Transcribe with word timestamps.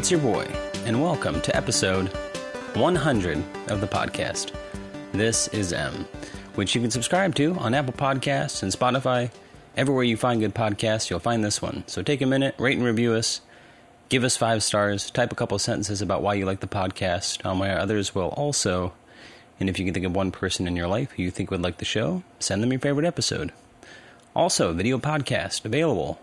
It's 0.00 0.10
your 0.10 0.20
boy, 0.20 0.44
and 0.86 1.02
welcome 1.02 1.42
to 1.42 1.54
episode 1.54 2.08
100 2.74 3.44
of 3.68 3.82
the 3.82 3.86
podcast. 3.86 4.50
This 5.12 5.46
is 5.48 5.74
M, 5.74 6.06
which 6.54 6.74
you 6.74 6.80
can 6.80 6.90
subscribe 6.90 7.34
to 7.34 7.52
on 7.56 7.74
Apple 7.74 7.92
Podcasts 7.92 8.62
and 8.62 8.72
Spotify. 8.72 9.30
Everywhere 9.76 10.04
you 10.04 10.16
find 10.16 10.40
good 10.40 10.54
podcasts, 10.54 11.10
you'll 11.10 11.18
find 11.18 11.44
this 11.44 11.60
one. 11.60 11.84
So 11.86 12.02
take 12.02 12.22
a 12.22 12.26
minute, 12.26 12.54
rate 12.56 12.78
and 12.78 12.86
review 12.86 13.12
us, 13.12 13.42
give 14.08 14.24
us 14.24 14.38
five 14.38 14.62
stars, 14.62 15.10
type 15.10 15.32
a 15.32 15.34
couple 15.34 15.58
sentences 15.58 16.00
about 16.00 16.22
why 16.22 16.32
you 16.32 16.46
like 16.46 16.60
the 16.60 16.66
podcast, 16.66 17.44
on 17.44 17.58
why 17.58 17.68
others 17.68 18.14
will 18.14 18.28
also. 18.28 18.94
And 19.60 19.68
if 19.68 19.78
you 19.78 19.84
can 19.84 19.92
think 19.92 20.06
of 20.06 20.16
one 20.16 20.30
person 20.30 20.66
in 20.66 20.76
your 20.76 20.88
life 20.88 21.10
who 21.10 21.24
you 21.24 21.30
think 21.30 21.50
would 21.50 21.60
like 21.60 21.76
the 21.76 21.84
show, 21.84 22.22
send 22.38 22.62
them 22.62 22.72
your 22.72 22.80
favorite 22.80 23.04
episode. 23.04 23.52
Also, 24.34 24.72
video 24.72 24.96
podcast 24.96 25.66
available 25.66 26.18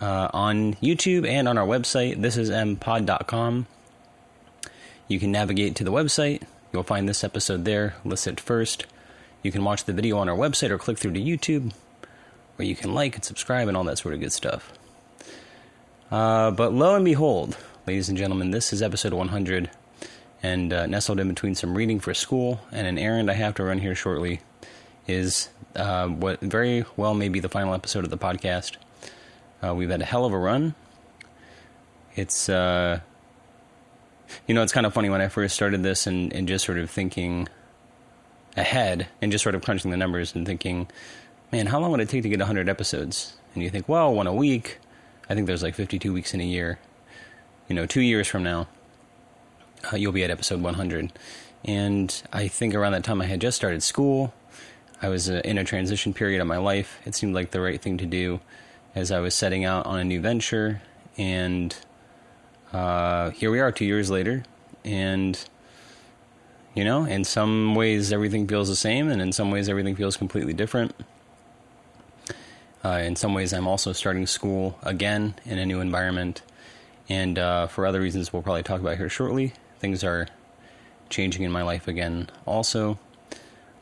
uh, 0.00 0.28
on 0.32 0.74
YouTube 0.74 1.26
and 1.26 1.48
on 1.48 1.58
our 1.58 1.66
website. 1.66 2.20
This 2.20 2.36
is 2.36 2.50
mpod.com. 2.50 3.66
You 5.08 5.18
can 5.18 5.32
navigate 5.32 5.74
to 5.76 5.84
the 5.84 5.92
website. 5.92 6.42
You'll 6.72 6.82
find 6.82 7.08
this 7.08 7.24
episode 7.24 7.64
there 7.64 7.94
listed 8.04 8.40
first. 8.40 8.86
You 9.42 9.50
can 9.50 9.64
watch 9.64 9.84
the 9.84 9.92
video 9.92 10.18
on 10.18 10.28
our 10.28 10.36
website 10.36 10.70
or 10.70 10.78
click 10.78 10.98
through 10.98 11.12
to 11.12 11.20
YouTube, 11.20 11.72
where 12.56 12.68
you 12.68 12.76
can 12.76 12.92
like 12.92 13.14
and 13.14 13.24
subscribe 13.24 13.68
and 13.68 13.76
all 13.76 13.84
that 13.84 13.98
sort 13.98 14.14
of 14.14 14.20
good 14.20 14.32
stuff. 14.32 14.72
Uh, 16.10 16.50
but 16.50 16.72
lo 16.72 16.94
and 16.94 17.04
behold, 17.04 17.56
ladies 17.86 18.08
and 18.08 18.18
gentlemen, 18.18 18.50
this 18.50 18.72
is 18.72 18.82
episode 18.82 19.12
100, 19.12 19.70
and 20.42 20.72
uh, 20.72 20.86
nestled 20.86 21.20
in 21.20 21.28
between 21.28 21.54
some 21.54 21.76
reading 21.76 22.00
for 22.00 22.14
school 22.14 22.60
and 22.70 22.86
an 22.86 22.98
errand 22.98 23.30
I 23.30 23.34
have 23.34 23.54
to 23.54 23.64
run 23.64 23.78
here 23.78 23.94
shortly 23.94 24.40
is 25.06 25.48
uh, 25.74 26.06
what 26.06 26.40
very 26.40 26.84
well 26.96 27.14
may 27.14 27.28
be 27.28 27.40
the 27.40 27.48
final 27.48 27.74
episode 27.74 28.04
of 28.04 28.10
the 28.10 28.18
podcast. 28.18 28.76
Uh, 29.62 29.74
we've 29.74 29.90
had 29.90 30.00
a 30.00 30.04
hell 30.04 30.24
of 30.24 30.32
a 30.32 30.38
run. 30.38 30.74
It's, 32.14 32.48
uh, 32.48 33.00
you 34.46 34.54
know, 34.54 34.62
it's 34.62 34.72
kind 34.72 34.86
of 34.86 34.94
funny 34.94 35.10
when 35.10 35.20
I 35.20 35.28
first 35.28 35.54
started 35.54 35.82
this 35.82 36.06
and, 36.06 36.32
and 36.32 36.46
just 36.46 36.64
sort 36.64 36.78
of 36.78 36.90
thinking 36.90 37.48
ahead 38.56 39.08
and 39.20 39.32
just 39.32 39.42
sort 39.42 39.54
of 39.54 39.62
crunching 39.62 39.90
the 39.90 39.96
numbers 39.96 40.34
and 40.34 40.46
thinking, 40.46 40.88
man, 41.52 41.66
how 41.66 41.78
long 41.78 41.90
would 41.90 42.00
it 42.00 42.08
take 42.08 42.22
to 42.22 42.28
get 42.28 42.38
100 42.38 42.68
episodes? 42.68 43.36
And 43.54 43.62
you 43.62 43.70
think, 43.70 43.88
well, 43.88 44.12
one 44.14 44.26
a 44.26 44.34
week. 44.34 44.78
I 45.28 45.34
think 45.34 45.46
there's 45.46 45.62
like 45.62 45.74
52 45.74 46.12
weeks 46.12 46.34
in 46.34 46.40
a 46.40 46.44
year. 46.44 46.78
You 47.68 47.74
know, 47.74 47.86
two 47.86 48.00
years 48.00 48.26
from 48.26 48.42
now, 48.42 48.68
uh, 49.92 49.96
you'll 49.96 50.12
be 50.12 50.24
at 50.24 50.30
episode 50.30 50.60
100. 50.60 51.12
And 51.64 52.22
I 52.32 52.48
think 52.48 52.74
around 52.74 52.92
that 52.92 53.04
time 53.04 53.20
I 53.20 53.26
had 53.26 53.40
just 53.40 53.56
started 53.56 53.82
school. 53.82 54.32
I 55.02 55.08
was 55.08 55.28
uh, 55.28 55.40
in 55.44 55.58
a 55.58 55.64
transition 55.64 56.14
period 56.14 56.40
of 56.40 56.46
my 56.46 56.58
life. 56.58 56.98
It 57.04 57.14
seemed 57.14 57.34
like 57.34 57.50
the 57.50 57.60
right 57.60 57.80
thing 57.80 57.98
to 57.98 58.06
do 58.06 58.40
as 58.98 59.12
I 59.12 59.20
was 59.20 59.32
setting 59.32 59.64
out 59.64 59.86
on 59.86 60.00
a 60.00 60.04
new 60.04 60.20
venture. 60.20 60.82
And 61.16 61.74
uh, 62.72 63.30
here 63.30 63.50
we 63.50 63.60
are, 63.60 63.70
two 63.70 63.84
years 63.84 64.10
later. 64.10 64.42
And, 64.84 65.38
you 66.74 66.84
know, 66.84 67.04
in 67.04 67.24
some 67.24 67.76
ways 67.76 68.12
everything 68.12 68.48
feels 68.48 68.68
the 68.68 68.76
same, 68.76 69.08
and 69.08 69.22
in 69.22 69.32
some 69.32 69.50
ways 69.50 69.68
everything 69.68 69.94
feels 69.94 70.16
completely 70.16 70.52
different. 70.52 70.94
Uh, 72.84 73.00
in 73.02 73.16
some 73.16 73.34
ways, 73.34 73.52
I'm 73.52 73.66
also 73.66 73.92
starting 73.92 74.26
school 74.26 74.78
again 74.82 75.34
in 75.44 75.58
a 75.58 75.66
new 75.66 75.80
environment. 75.80 76.42
And 77.08 77.38
uh, 77.38 77.66
for 77.66 77.86
other 77.86 78.00
reasons, 78.00 78.32
we'll 78.32 78.42
probably 78.42 78.62
talk 78.62 78.80
about 78.80 78.96
here 78.96 79.08
shortly, 79.08 79.52
things 79.80 80.04
are 80.04 80.28
changing 81.08 81.42
in 81.42 81.50
my 81.50 81.62
life 81.62 81.88
again, 81.88 82.30
also. 82.46 82.98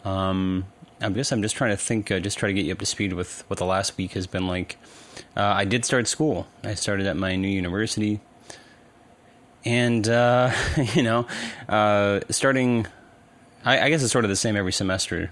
Um, 0.05 0.66
I 1.00 1.10
guess 1.10 1.32
I'm 1.32 1.43
just 1.43 1.56
trying 1.56 1.72
to 1.72 1.76
think, 1.76 2.10
uh, 2.10 2.21
just 2.21 2.38
try 2.38 2.49
to 2.49 2.55
get 2.55 2.65
you 2.65 2.72
up 2.72 2.78
to 2.78 2.87
speed 2.87 3.12
with 3.12 3.44
what 3.49 3.59
the 3.59 3.66
last 3.66 3.99
week 3.99 4.12
has 4.12 4.26
been 4.26 4.47
like. 4.47 4.78
Uh, 5.37 5.43
I 5.43 5.65
did 5.65 5.84
start 5.84 6.09
school. 6.09 6.47
I 6.65 6.75
started 6.75 7.06
at 7.06 7.16
my 7.16 7.37
new 7.37 7.49
university, 7.49 8.21
and 9.65 10.09
uh, 10.09 10.53
you 10.94 11.03
know, 11.03 11.27
uh, 11.69 12.21
starting. 12.31 12.87
I, 13.65 13.81
I, 13.81 13.88
guess 13.91 14.03
it's 14.03 14.12
sort 14.12 14.25
of 14.25 14.28
the 14.28 14.37
same 14.37 14.56
every 14.56 14.72
semester, 14.72 15.31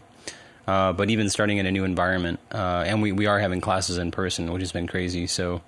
uh, 0.66 0.92
but 0.92 1.10
even 1.10 1.30
starting 1.30 1.58
in 1.58 1.66
a 1.66 1.70
new 1.70 1.84
environment, 1.84 2.40
uh, 2.52 2.84
and 2.86 3.00
we 3.02 3.12
we 3.12 3.26
are 3.26 3.38
having 3.38 3.60
classes 3.60 3.98
in 3.98 4.10
person, 4.10 4.52
which 4.52 4.62
has 4.62 4.72
been 4.72 4.86
crazy. 4.86 5.26
So, 5.26 5.62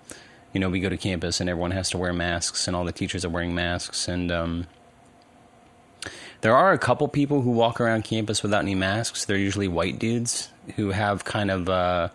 you 0.52 0.60
know, 0.60 0.68
we 0.68 0.80
go 0.80 0.88
to 0.88 0.96
campus 0.96 1.40
and 1.40 1.48
everyone 1.48 1.70
has 1.70 1.90
to 1.90 1.98
wear 1.98 2.12
masks, 2.12 2.66
and 2.66 2.76
all 2.76 2.84
the 2.84 2.92
teachers 2.92 3.24
are 3.24 3.28
wearing 3.28 3.54
masks, 3.54 4.08
and 4.08 4.32
um, 4.32 4.66
there 6.40 6.54
are 6.54 6.72
a 6.72 6.78
couple 6.78 7.08
people 7.08 7.42
who 7.42 7.50
walk 7.50 7.80
around 7.80 8.04
campus 8.04 8.42
without 8.42 8.60
any 8.60 8.74
masks. 8.74 9.24
They're 9.24 9.36
usually 9.36 9.68
white 9.68 9.98
dudes 9.98 10.50
who 10.76 10.90
have 10.90 11.24
kind 11.24 11.50
of, 11.50 11.68
uh, 11.68 12.08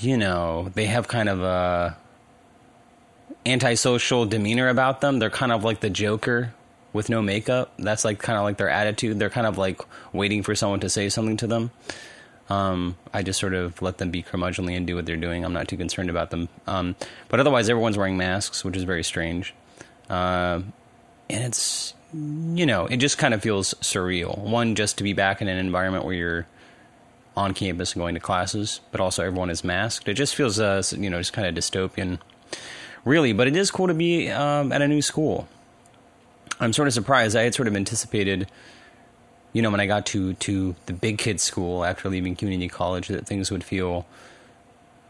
you 0.00 0.16
know, 0.16 0.70
they 0.74 0.86
have 0.86 1.08
kind 1.08 1.28
of 1.28 1.40
a 1.42 1.96
antisocial 3.44 4.26
demeanor 4.26 4.68
about 4.68 5.00
them. 5.00 5.18
They're 5.18 5.30
kind 5.30 5.52
of 5.52 5.64
like 5.64 5.80
the 5.80 5.90
Joker 5.90 6.54
with 6.92 7.08
no 7.08 7.22
makeup. 7.22 7.72
That's 7.78 8.04
like 8.04 8.18
kind 8.18 8.36
of 8.36 8.44
like 8.44 8.56
their 8.56 8.68
attitude. 8.68 9.18
They're 9.18 9.30
kind 9.30 9.46
of 9.46 9.58
like 9.58 9.80
waiting 10.12 10.42
for 10.42 10.54
someone 10.54 10.80
to 10.80 10.88
say 10.88 11.08
something 11.08 11.36
to 11.38 11.46
them. 11.46 11.70
Um, 12.48 12.96
I 13.12 13.22
just 13.22 13.40
sort 13.40 13.54
of 13.54 13.82
let 13.82 13.98
them 13.98 14.10
be 14.10 14.22
curmudgeonly 14.22 14.76
and 14.76 14.86
do 14.86 14.94
what 14.94 15.06
they're 15.06 15.16
doing. 15.16 15.44
I'm 15.44 15.52
not 15.52 15.66
too 15.68 15.76
concerned 15.76 16.10
about 16.10 16.30
them. 16.30 16.48
Um, 16.66 16.94
but 17.28 17.40
otherwise, 17.40 17.68
everyone's 17.68 17.98
wearing 17.98 18.16
masks, 18.16 18.64
which 18.64 18.76
is 18.76 18.84
very 18.84 19.02
strange. 19.02 19.54
Uh, 20.08 20.62
and 21.28 21.44
it's 21.44 21.94
you 22.12 22.66
know, 22.66 22.86
it 22.86 22.98
just 22.98 23.18
kind 23.18 23.34
of 23.34 23.42
feels 23.42 23.74
surreal. 23.74 24.38
One, 24.38 24.74
just 24.74 24.98
to 24.98 25.04
be 25.04 25.12
back 25.12 25.42
in 25.42 25.48
an 25.48 25.58
environment 25.58 26.04
where 26.04 26.14
you're 26.14 26.46
on 27.36 27.52
campus 27.52 27.92
and 27.92 28.00
going 28.00 28.14
to 28.14 28.20
classes, 28.20 28.80
but 28.90 29.00
also 29.00 29.24
everyone 29.24 29.50
is 29.50 29.62
masked. 29.62 30.08
It 30.08 30.14
just 30.14 30.34
feels, 30.34 30.58
uh, 30.58 30.82
you 30.96 31.10
know, 31.10 31.18
just 31.18 31.32
kind 31.32 31.46
of 31.46 31.54
dystopian, 31.54 32.18
really. 33.04 33.32
But 33.32 33.46
it 33.46 33.56
is 33.56 33.70
cool 33.70 33.88
to 33.88 33.94
be 33.94 34.30
um, 34.30 34.72
at 34.72 34.80
a 34.80 34.88
new 34.88 35.02
school. 35.02 35.46
I'm 36.58 36.72
sort 36.72 36.88
of 36.88 36.94
surprised. 36.94 37.36
I 37.36 37.42
had 37.42 37.54
sort 37.54 37.68
of 37.68 37.76
anticipated, 37.76 38.50
you 39.52 39.60
know, 39.60 39.70
when 39.70 39.80
I 39.80 39.86
got 39.86 40.06
to 40.06 40.32
to 40.34 40.74
the 40.86 40.94
big 40.94 41.18
kids 41.18 41.42
school 41.42 41.84
after 41.84 42.08
leaving 42.08 42.34
community 42.34 42.68
college, 42.68 43.08
that 43.08 43.26
things 43.26 43.50
would 43.50 43.62
feel 43.64 44.06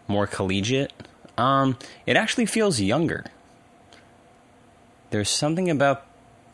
more 0.08 0.26
collegiate. 0.26 0.92
Um, 1.38 1.78
it 2.06 2.16
actually 2.16 2.46
feels 2.46 2.80
younger. 2.80 3.24
There's 5.10 5.30
something 5.30 5.70
about 5.70 6.04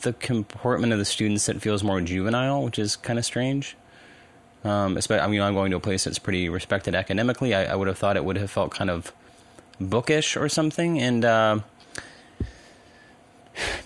the 0.00 0.12
comportment 0.12 0.92
of 0.92 0.98
the 0.98 1.04
students 1.04 1.46
that 1.46 1.62
feels 1.62 1.82
more 1.82 2.00
juvenile, 2.00 2.62
which 2.62 2.78
is 2.78 2.96
kind 2.96 3.18
of 3.18 3.24
strange. 3.24 3.76
Um, 4.64 4.96
especially, 4.96 5.24
I 5.24 5.26
mean, 5.28 5.40
I'm 5.40 5.54
going 5.54 5.70
to 5.72 5.76
a 5.76 5.80
place 5.80 6.04
that's 6.04 6.20
pretty 6.20 6.48
respected 6.48 6.94
academically. 6.94 7.54
I, 7.54 7.72
I, 7.72 7.74
would 7.74 7.88
have 7.88 7.98
thought 7.98 8.16
it 8.16 8.24
would 8.24 8.36
have 8.36 8.50
felt 8.50 8.70
kind 8.70 8.90
of 8.90 9.12
bookish 9.80 10.36
or 10.36 10.48
something. 10.48 11.00
And 11.00 11.24
uh, 11.24 11.60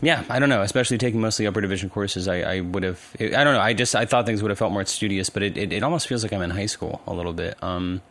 yeah, 0.02 0.24
I 0.28 0.38
don't 0.38 0.48
know. 0.48 0.62
Especially 0.62 0.98
taking 0.98 1.20
mostly 1.20 1.46
upper 1.46 1.60
division 1.60 1.88
courses, 1.88 2.28
I, 2.28 2.40
I 2.40 2.60
would 2.60 2.82
have. 2.82 3.00
I 3.18 3.28
don't 3.28 3.54
know. 3.54 3.60
I 3.60 3.72
just 3.72 3.96
I 3.96 4.04
thought 4.04 4.26
things 4.26 4.42
would 4.42 4.50
have 4.50 4.58
felt 4.58 4.72
more 4.72 4.84
studious, 4.84 5.30
but 5.30 5.42
it, 5.42 5.56
it, 5.56 5.72
it 5.72 5.82
almost 5.82 6.06
feels 6.06 6.22
like 6.22 6.32
I'm 6.32 6.42
in 6.42 6.50
high 6.50 6.66
school 6.66 7.00
a 7.06 7.14
little 7.14 7.32
bit. 7.32 7.56
Um, 7.62 8.02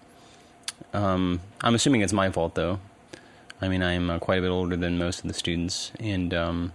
um, 0.93 1.41
I'm 1.61 1.75
assuming 1.75 2.01
it's 2.01 2.13
my 2.13 2.29
fault 2.31 2.55
though. 2.55 2.79
I 3.61 3.67
mean, 3.67 3.83
I'm 3.83 4.09
uh, 4.09 4.19
quite 4.19 4.39
a 4.39 4.41
bit 4.41 4.49
older 4.49 4.75
than 4.75 4.97
most 4.97 5.21
of 5.21 5.27
the 5.27 5.33
students, 5.33 5.91
and 5.99 6.33
um, 6.33 6.73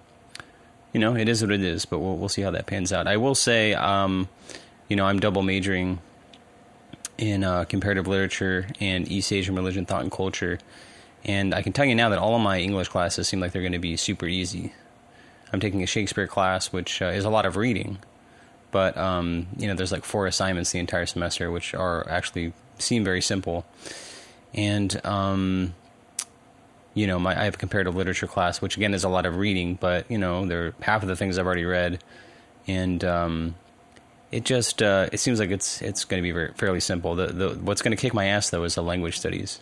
you 0.92 1.00
know, 1.00 1.14
it 1.14 1.28
is 1.28 1.42
what 1.42 1.50
it 1.50 1.62
is, 1.62 1.84
but 1.84 1.98
we'll 1.98 2.16
we'll 2.16 2.28
see 2.28 2.42
how 2.42 2.50
that 2.52 2.66
pans 2.66 2.92
out. 2.92 3.06
I 3.06 3.16
will 3.16 3.34
say, 3.34 3.74
um, 3.74 4.28
you 4.90 4.96
know, 4.96 5.06
I'm 5.06 5.20
double 5.20 5.42
majoring 5.42 6.00
in 7.16 7.44
uh, 7.44 7.64
comparative 7.64 8.08
literature 8.08 8.66
and 8.80 9.10
East 9.10 9.32
Asian 9.32 9.54
religion, 9.54 9.86
thought, 9.86 10.02
and 10.02 10.10
culture, 10.10 10.58
and 11.24 11.54
I 11.54 11.62
can 11.62 11.72
tell 11.72 11.84
you 11.84 11.94
now 11.94 12.08
that 12.08 12.18
all 12.18 12.34
of 12.34 12.42
my 12.42 12.58
English 12.58 12.88
classes 12.88 13.28
seem 13.28 13.40
like 13.40 13.52
they're 13.52 13.62
going 13.62 13.72
to 13.72 13.78
be 13.78 13.96
super 13.96 14.26
easy. 14.26 14.72
I'm 15.52 15.60
taking 15.60 15.82
a 15.82 15.86
Shakespeare 15.86 16.26
class, 16.26 16.72
which 16.72 17.00
uh, 17.00 17.06
is 17.06 17.24
a 17.24 17.30
lot 17.30 17.46
of 17.46 17.56
reading, 17.56 17.98
but 18.72 18.96
um, 18.96 19.46
you 19.56 19.68
know, 19.68 19.74
there's 19.74 19.92
like 19.92 20.04
four 20.04 20.26
assignments 20.26 20.72
the 20.72 20.80
entire 20.80 21.06
semester, 21.06 21.50
which 21.52 21.72
are 21.72 22.08
actually 22.10 22.52
seem 22.78 23.04
very 23.04 23.22
simple, 23.22 23.64
and 24.52 25.00
um, 25.06 25.74
you 26.94 27.06
know, 27.06 27.20
my 27.20 27.40
I 27.40 27.44
have 27.44 27.54
a 27.54 27.58
comparative 27.58 27.94
literature 27.94 28.26
class, 28.26 28.60
which 28.60 28.76
again 28.76 28.92
is 28.92 29.04
a 29.04 29.08
lot 29.08 29.24
of 29.24 29.36
reading, 29.36 29.78
but 29.80 30.10
you 30.10 30.18
know, 30.18 30.46
they're 30.46 30.74
half 30.82 31.02
of 31.02 31.08
the 31.08 31.14
things 31.14 31.38
I've 31.38 31.46
already 31.46 31.64
read, 31.64 32.02
and 32.66 33.04
um, 33.04 33.54
it 34.30 34.44
just 34.44 34.82
uh, 34.82 35.08
it 35.12 35.18
seems 35.18 35.40
like 35.40 35.50
it's 35.50 35.82
it's 35.82 36.04
going 36.04 36.20
to 36.20 36.22
be 36.22 36.32
very, 36.32 36.52
fairly 36.54 36.80
simple. 36.80 37.14
The, 37.14 37.26
the 37.26 37.48
what's 37.50 37.82
going 37.82 37.96
to 37.96 38.00
kick 38.00 38.14
my 38.14 38.26
ass 38.26 38.50
though 38.50 38.64
is 38.64 38.74
the 38.74 38.82
language 38.82 39.18
studies. 39.18 39.60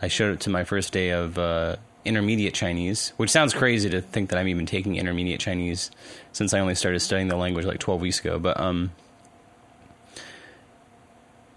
I 0.00 0.08
showed 0.08 0.34
it 0.34 0.40
to 0.40 0.50
my 0.50 0.64
first 0.64 0.92
day 0.92 1.10
of 1.10 1.38
uh, 1.38 1.76
intermediate 2.04 2.54
Chinese, 2.54 3.12
which 3.16 3.30
sounds 3.30 3.54
crazy 3.54 3.88
to 3.90 4.00
think 4.00 4.30
that 4.30 4.38
I'm 4.38 4.48
even 4.48 4.66
taking 4.66 4.96
intermediate 4.96 5.40
Chinese 5.40 5.90
since 6.32 6.52
I 6.52 6.60
only 6.60 6.74
started 6.74 7.00
studying 7.00 7.28
the 7.28 7.36
language 7.36 7.64
like 7.64 7.78
12 7.78 8.00
weeks 8.00 8.18
ago, 8.18 8.38
but 8.38 8.58
um, 8.58 8.90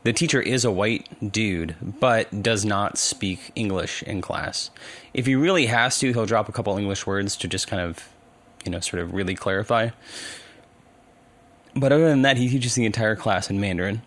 the 0.04 0.14
teacher 0.14 0.40
is 0.40 0.64
a 0.64 0.72
white 0.72 1.32
dude, 1.32 1.76
but 1.82 2.44
does 2.44 2.64
not 2.64 3.00
speak 3.00 3.52
English 3.56 4.04
in 4.04 4.22
class. 4.22 4.70
If 5.16 5.26
he 5.26 5.34
really 5.34 5.66
has 5.66 5.98
to, 6.00 6.14
he'll 6.14 6.28
drop 6.28 6.48
a 6.48 6.52
couple 6.52 6.78
English 6.78 7.08
words 7.08 7.36
to 7.38 7.48
just 7.48 7.68
kind 7.68 7.82
of, 7.82 8.08
you 8.64 8.72
know, 8.72 8.80
sort 8.82 9.02
of 9.02 9.14
really 9.14 9.34
clarify. 9.34 9.90
But 11.76 11.92
other 11.92 12.08
than 12.08 12.22
that, 12.22 12.38
he 12.38 12.48
teaches 12.48 12.76
the 12.76 12.86
entire 12.86 13.16
class 13.16 13.50
in 13.50 13.60
Mandarin, 13.60 14.02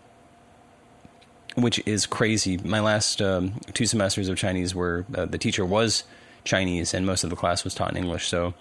which 1.55 1.81
is 1.85 2.05
crazy. 2.07 2.57
My 2.57 2.79
last 2.79 3.21
um, 3.21 3.59
two 3.73 3.85
semesters 3.85 4.27
of 4.27 4.37
Chinese 4.37 4.73
were 4.73 5.05
uh, 5.13 5.25
the 5.25 5.37
teacher 5.37 5.63
was 5.63 6.03
Chinese, 6.43 6.93
and 6.93 7.05
most 7.05 7.23
of 7.23 7.29
the 7.29 7.35
class 7.35 7.63
was 7.63 7.75
taught 7.75 7.91
in 7.91 7.97
English. 7.97 8.27
So, 8.27 8.55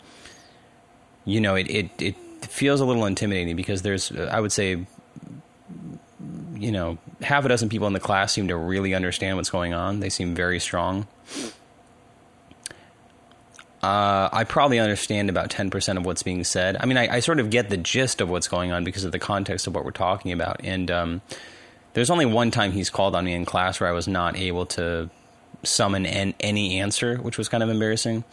you 1.25 1.40
know, 1.40 1.55
it 1.55 1.70
it, 1.70 1.90
it 2.02 2.16
feels 2.43 2.81
a 2.81 2.84
little 2.84 3.06
intimidating 3.06 3.56
because 3.56 3.82
there's, 3.82 4.12
I 4.12 4.40
would 4.40 4.52
say, 4.52 4.87
you 6.54 6.72
know, 6.72 6.99
half 7.22 7.44
a 7.44 7.49
dozen 7.49 7.69
people 7.69 7.87
in 7.87 7.94
the 7.94 8.00
class 8.00 8.32
seem 8.32 8.49
to 8.49 8.56
really 8.56 8.94
understand 8.94 9.37
what's 9.37 9.50
going 9.50 9.72
on. 9.72 10.00
They 10.00 10.11
seem 10.11 10.34
very 10.34 10.61
strong. 10.61 11.06
Uh, 13.82 14.28
I 14.32 14.44
probably 14.44 14.80
understand 14.80 15.30
about 15.30 15.50
10% 15.50 15.96
of 15.96 16.04
what's 16.04 16.25
being 16.25 16.42
said. 16.42 16.76
I 16.80 16.86
mean, 16.86 16.96
I, 16.96 17.16
I, 17.16 17.20
sort 17.20 17.38
of 17.38 17.48
get 17.48 17.70
the 17.70 17.76
gist 17.76 18.20
of 18.20 18.28
what's 18.28 18.48
going 18.48 18.72
on 18.72 18.82
because 18.82 19.04
of 19.04 19.12
the 19.12 19.20
context 19.20 19.69
of 19.69 19.75
what 19.75 19.84
we're 19.84 19.92
talking 19.92 20.32
about. 20.32 20.60
And 20.64 20.90
um, 20.90 21.20
there's 21.92 22.10
only 22.10 22.26
one 22.26 22.50
time 22.50 22.72
he's 22.72 22.90
called 22.90 23.14
on 23.14 23.25
me 23.25 23.34
in 23.34 23.44
class 23.44 23.78
where 23.78 23.88
I 23.88 23.92
was 23.92 24.08
not 24.08 24.36
able 24.36 24.66
to 24.66 25.10
summon 25.62 26.06
an, 26.06 26.34
any 26.40 26.80
answer, 26.80 27.19
which 27.19 27.38
was 27.38 27.48
kind 27.48 27.62
of 27.62 27.69
embarrassing. 27.69 28.25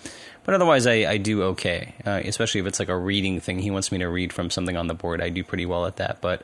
But 0.46 0.56
otherwise, 0.56 0.88
I, 0.88 0.94
I 1.06 1.18
do 1.18 1.44
okay, 1.44 1.94
uh, 2.06 2.22
especially 2.26 2.62
if 2.62 2.68
it's 2.68 2.80
like 2.80 2.90
a 2.90 2.98
reading 2.98 3.40
thing. 3.40 3.60
He 3.60 3.72
wants 3.72 3.92
me 3.92 4.00
to 4.00 4.08
read 4.08 4.34
from 4.34 4.50
something 4.50 4.78
on 4.78 4.88
the 4.88 4.94
board. 4.96 5.22
I 5.22 5.30
do 5.30 5.44
pretty 5.44 5.68
well 5.68 5.86
at 5.86 5.98
that. 5.98 6.22
But 6.22 6.44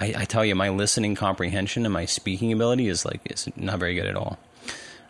I, 0.00 0.14
I 0.18 0.24
tell 0.24 0.44
you, 0.44 0.54
my 0.54 0.70
listening 0.70 1.14
comprehension 1.14 1.84
and 1.84 1.92
my 1.92 2.04
speaking 2.04 2.52
ability 2.52 2.88
is 2.88 3.04
like 3.04 3.20
is 3.30 3.48
not 3.56 3.78
very 3.78 3.94
good 3.94 4.06
at 4.06 4.16
all. 4.16 4.38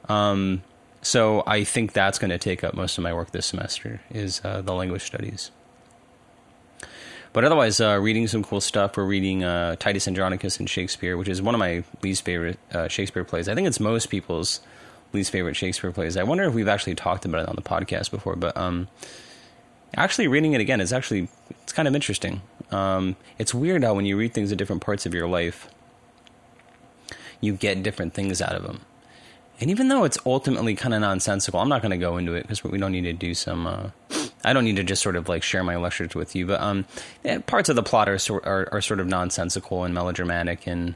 Um, 0.09 0.63
so 1.03 1.43
I 1.47 1.65
think 1.65 1.93
that's 1.93 2.19
going 2.19 2.31
to 2.31 2.39
take 2.39 2.63
up 2.63 2.75
most 2.75 2.99
of 2.99 3.05
my 3.05 3.13
work 3.13 3.31
this 3.31 3.47
semester 3.47 4.01
is 4.11 4.41
uh, 4.45 4.61
the 4.61 4.75
language 4.75 5.03
studies. 5.03 5.51
But 7.33 7.45
otherwise, 7.45 7.81
uh, 7.81 7.99
reading 8.01 8.27
some 8.27 8.43
cool 8.43 8.61
stuff. 8.61 8.97
We're 8.97 9.05
reading 9.05 9.45
uh, 9.45 9.77
Titus 9.77 10.09
Andronicus 10.09 10.59
and 10.59 10.69
Shakespeare, 10.69 11.17
which 11.17 11.29
is 11.29 11.41
one 11.41 11.55
of 11.55 11.61
my 11.61 11.85
least 12.03 12.25
favorite 12.25 12.59
uh, 12.73 12.89
Shakespeare 12.89 13.25
plays. 13.25 13.49
I 13.49 13.55
think 13.55 13.69
it's 13.69 13.79
most 13.79 14.07
people's 14.07 14.61
least 15.13 15.31
favorite 15.31 15.55
Shakespeare 15.55 15.93
plays. 15.93 16.17
I 16.17 16.25
wonder 16.25 16.45
if 16.45 16.55
we've 16.55 16.69
actually 16.69 16.97
talked 16.97 17.25
about 17.25 17.43
it 17.43 17.49
on 17.49 17.55
the 17.55 17.63
podcast 17.63 18.11
before. 18.11 18.35
But 18.35 18.57
um, 18.57 18.89
actually, 19.97 20.27
reading 20.27 20.55
it 20.55 20.61
again 20.61 20.81
is 20.81 20.93
actually 20.93 21.29
it's 21.63 21.73
kind 21.73 21.87
of 21.87 21.95
interesting. 21.95 22.43
Um, 22.73 23.15
it's 23.39 23.55
weird 23.55 23.85
how 23.85 23.95
when 23.95 24.07
you 24.07 24.17
read 24.17 24.35
things 24.35 24.51
at 24.51 24.59
different 24.59 24.83
parts 24.83 25.07
of 25.07 25.15
your 25.15 25.29
life, 25.29 25.69
you 27.41 27.53
get 27.53 27.81
different 27.85 28.13
things 28.13 28.43
out 28.43 28.57
of 28.57 28.65
them. 28.65 28.81
And 29.61 29.71
even 29.71 29.89
though 29.89 30.05
it's 30.05 30.19
ultimately 30.25 30.75
kind 30.75 30.95
of 30.95 31.03
nonsensical, 31.03 31.61
I'm 31.61 31.69
not 31.69 31.83
going 31.83 31.91
to 31.91 31.99
go 31.99 32.17
into 32.17 32.35
it 32.35 32.43
because 32.43 32.65
we 32.65 32.79
don't 32.79 32.93
need 32.93 33.03
to 33.03 33.13
do 33.13 33.35
some. 33.35 33.67
Uh, 33.67 33.91
I 34.43 34.55
don't 34.55 34.65
need 34.65 34.77
to 34.77 34.85
just 34.85 35.03
sort 35.03 35.17
of 35.17 35.29
like 35.29 35.43
share 35.43 35.63
my 35.63 35.77
lectures 35.77 36.15
with 36.15 36.35
you, 36.35 36.47
but 36.47 36.61
um, 36.61 36.87
parts 37.47 37.69
of 37.69 37.77
the 37.77 37.83
plot 37.83 38.09
are, 38.09 38.19
are 38.45 38.69
are 38.73 38.81
sort 38.81 39.01
of 39.01 39.07
nonsensical 39.07 39.85
and 39.85 39.93
melodramatic 39.93 40.67
and 40.67 40.95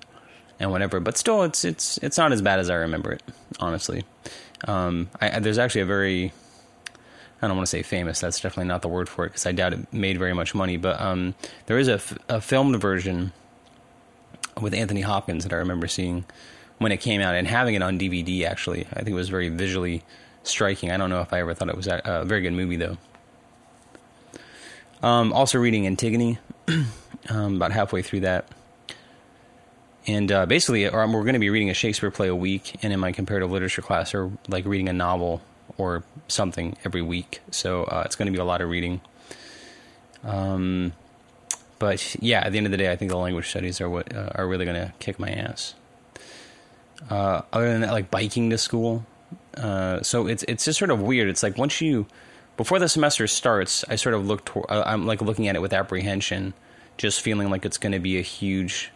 and 0.58 0.70
whatever. 0.70 0.99
But 0.99 1.19
still, 1.19 1.43
it's 1.43 1.62
it's 1.64 1.99
it's 1.99 2.16
not 2.16 2.32
as 2.32 2.40
bad 2.40 2.58
as 2.58 2.70
I 2.70 2.76
remember 2.76 3.12
it, 3.12 3.22
honestly. 3.61 4.05
Um, 4.67 5.10
I, 5.20 5.40
there's 5.40 5.58
actually 5.58 5.82
a 5.82 5.87
very 5.87 6.32
I 7.43 7.49
don't 7.49 7.56
want 7.58 7.67
to 7.67 7.70
say 7.70 7.82
famous. 7.82 8.20
That's 8.20 8.40
definitely 8.40 8.69
not 8.69 8.81
the 8.81 8.88
word 8.88 9.08
for 9.08 9.26
it 9.26 9.31
because 9.31 9.44
I 9.44 9.52
doubt 9.52 9.75
it 9.75 9.93
made 9.93 10.19
very 10.19 10.32
much 10.32 10.55
money. 10.55 10.78
But 10.78 10.99
um, 10.99 11.34
there 11.67 11.78
is 11.78 11.88
a, 11.88 11.94
f- 11.94 12.17
a 12.28 12.40
filmed 12.40 12.81
version 12.81 13.32
with 14.58 14.72
Anthony 14.72 15.02
Hopkins 15.02 15.44
that 15.44 15.52
I 15.52 15.56
remember 15.56 15.87
seeing 15.87 16.25
when 16.79 16.93
it 16.93 16.99
came 16.99 17.21
out 17.21 17.35
and 17.35 17.47
having 17.47 17.75
it 17.75 17.82
on 17.82 17.99
DVD. 17.99 18.44
Actually, 18.44 18.87
I 18.93 18.97
think 18.97 19.11
it 19.11 19.15
was 19.15 19.29
very 19.29 19.49
visually 19.49 20.03
striking. 20.43 20.91
I 20.91 20.97
don't 20.97 21.11
know 21.11 21.21
if 21.21 21.32
I 21.32 21.41
ever 21.41 21.55
thought 21.55 21.69
it 21.69 21.76
was 21.76 21.87
a, 21.87 22.25
very 22.26 22.43
good 22.43 22.53
movie 22.53 22.76
though. 22.76 22.99
Um, 25.03 25.32
also 25.32 25.59
reading 25.59 25.87
Antigone, 25.87 26.38
um, 27.29 27.56
about 27.56 27.73
halfway 27.73 28.00
through 28.00 28.21
that, 28.21 28.49
and 30.06 30.31
uh, 30.32 30.47
basically, 30.47 30.88
or 30.88 31.06
we're 31.06 31.23
going 31.23 31.35
to 31.35 31.38
be 31.38 31.50
reading 31.50 31.71
a 31.71 31.75
Shakespeare 31.75 32.11
play 32.11 32.29
a 32.29 32.35
week, 32.35 32.77
and 32.82 32.93
in 32.93 33.00
my 33.00 33.12
comparative 33.12 33.50
literature 33.50 33.82
class, 33.82 34.15
or 34.15 34.32
like 34.49 34.65
reading 34.65 34.88
a 34.88 34.93
novel 34.93 35.43
or 35.77 36.05
something 36.29 36.77
every 36.85 37.03
week. 37.03 37.41
So 37.50 37.85
uh, 37.85 38.03
it's 38.05 38.17
going 38.17 38.27
to 38.27 38.32
be 38.32 38.38
a 38.38 38.44
lot 38.44 38.61
of 38.61 38.69
reading. 38.69 39.00
Um, 40.23 40.93
but 41.79 42.17
yeah, 42.23 42.41
at 42.41 42.53
the 42.53 42.59
end 42.59 42.67
of 42.67 42.70
the 42.70 42.79
day, 42.79 42.91
I 42.91 42.97
think 42.97 43.11
the 43.11 43.17
language 43.17 43.49
studies 43.49 43.81
are 43.81 43.91
what 43.91 44.15
uh, 44.15 44.31
are 44.35 44.47
really 44.47 44.65
going 44.65 44.87
to 44.87 44.93
kick 44.99 45.19
my 45.19 45.29
ass. 45.29 45.75
Uh, 47.11 47.43
other 47.53 47.71
than 47.71 47.83
that, 47.83 47.93
like 47.93 48.11
biking 48.11 48.51
to 48.51 48.59
school. 48.59 49.05
Uh, 49.56 50.03
so 50.03 50.27
it's 50.27 50.43
it's 50.45 50.65
just 50.65 50.79
sort 50.79 50.91
of 50.91 51.01
weird. 51.01 51.29
It's 51.29 51.43
like 51.43 51.59
once 51.59 51.81
you 51.81 52.06
before 52.56 52.79
the 52.79 52.89
semester 52.89 53.27
starts, 53.27 53.85
I 53.89 53.97
sort 53.97 54.15
of 54.15 54.27
look. 54.27 54.45
To, 54.47 54.62
uh, 54.62 54.85
I'm 54.87 55.06
like 55.06 55.21
looking 55.21 55.49
at 55.49 55.56
it 55.56 55.62
with 55.62 55.73
apprehension, 55.73 56.55
just 56.97 57.21
feeling 57.21 57.51
like 57.51 57.65
it's 57.65 57.79
going 57.79 57.93
to 57.93 57.99
be 57.99 58.19
a 58.19 58.23
huge. 58.23 58.91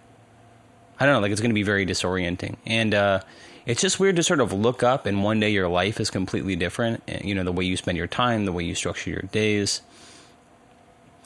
I 0.98 1.06
don't 1.06 1.14
know, 1.14 1.20
like 1.20 1.30
it's 1.30 1.40
going 1.40 1.50
to 1.50 1.54
be 1.54 1.62
very 1.62 1.86
disorienting, 1.86 2.56
and 2.66 2.92
uh, 2.94 3.20
it's 3.66 3.80
just 3.80 4.00
weird 4.00 4.16
to 4.16 4.22
sort 4.22 4.40
of 4.40 4.52
look 4.52 4.82
up 4.82 5.06
and 5.06 5.22
one 5.22 5.38
day 5.38 5.50
your 5.50 5.68
life 5.68 6.00
is 6.00 6.10
completely 6.10 6.56
different. 6.56 7.02
You 7.22 7.34
know, 7.34 7.44
the 7.44 7.52
way 7.52 7.64
you 7.64 7.76
spend 7.76 7.98
your 7.98 8.06
time, 8.06 8.46
the 8.46 8.52
way 8.52 8.64
you 8.64 8.74
structure 8.74 9.10
your 9.10 9.22
days, 9.22 9.82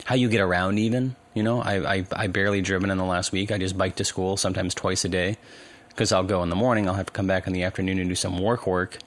how 0.04 0.14
you 0.14 0.28
get 0.28 0.40
around. 0.40 0.78
Even 0.78 1.16
you 1.32 1.42
know, 1.42 1.62
I 1.62 1.94
I, 1.94 2.06
I 2.12 2.26
barely 2.26 2.60
driven 2.60 2.90
in 2.90 2.98
the 2.98 3.04
last 3.04 3.32
week. 3.32 3.50
I 3.50 3.58
just 3.58 3.78
bike 3.78 3.96
to 3.96 4.04
school 4.04 4.36
sometimes 4.36 4.74
twice 4.74 5.04
a 5.04 5.08
day 5.08 5.38
because 5.94 6.12
I'll 6.12 6.24
go 6.24 6.42
in 6.42 6.50
the 6.50 6.56
morning, 6.56 6.88
I'll 6.88 6.94
have 6.94 7.06
to 7.06 7.12
come 7.12 7.26
back 7.26 7.46
in 7.46 7.52
the 7.52 7.62
afternoon 7.62 7.98
and 7.98 8.08
do 8.08 8.14
some 8.14 8.38
work 8.38 8.66
work, 8.66 8.98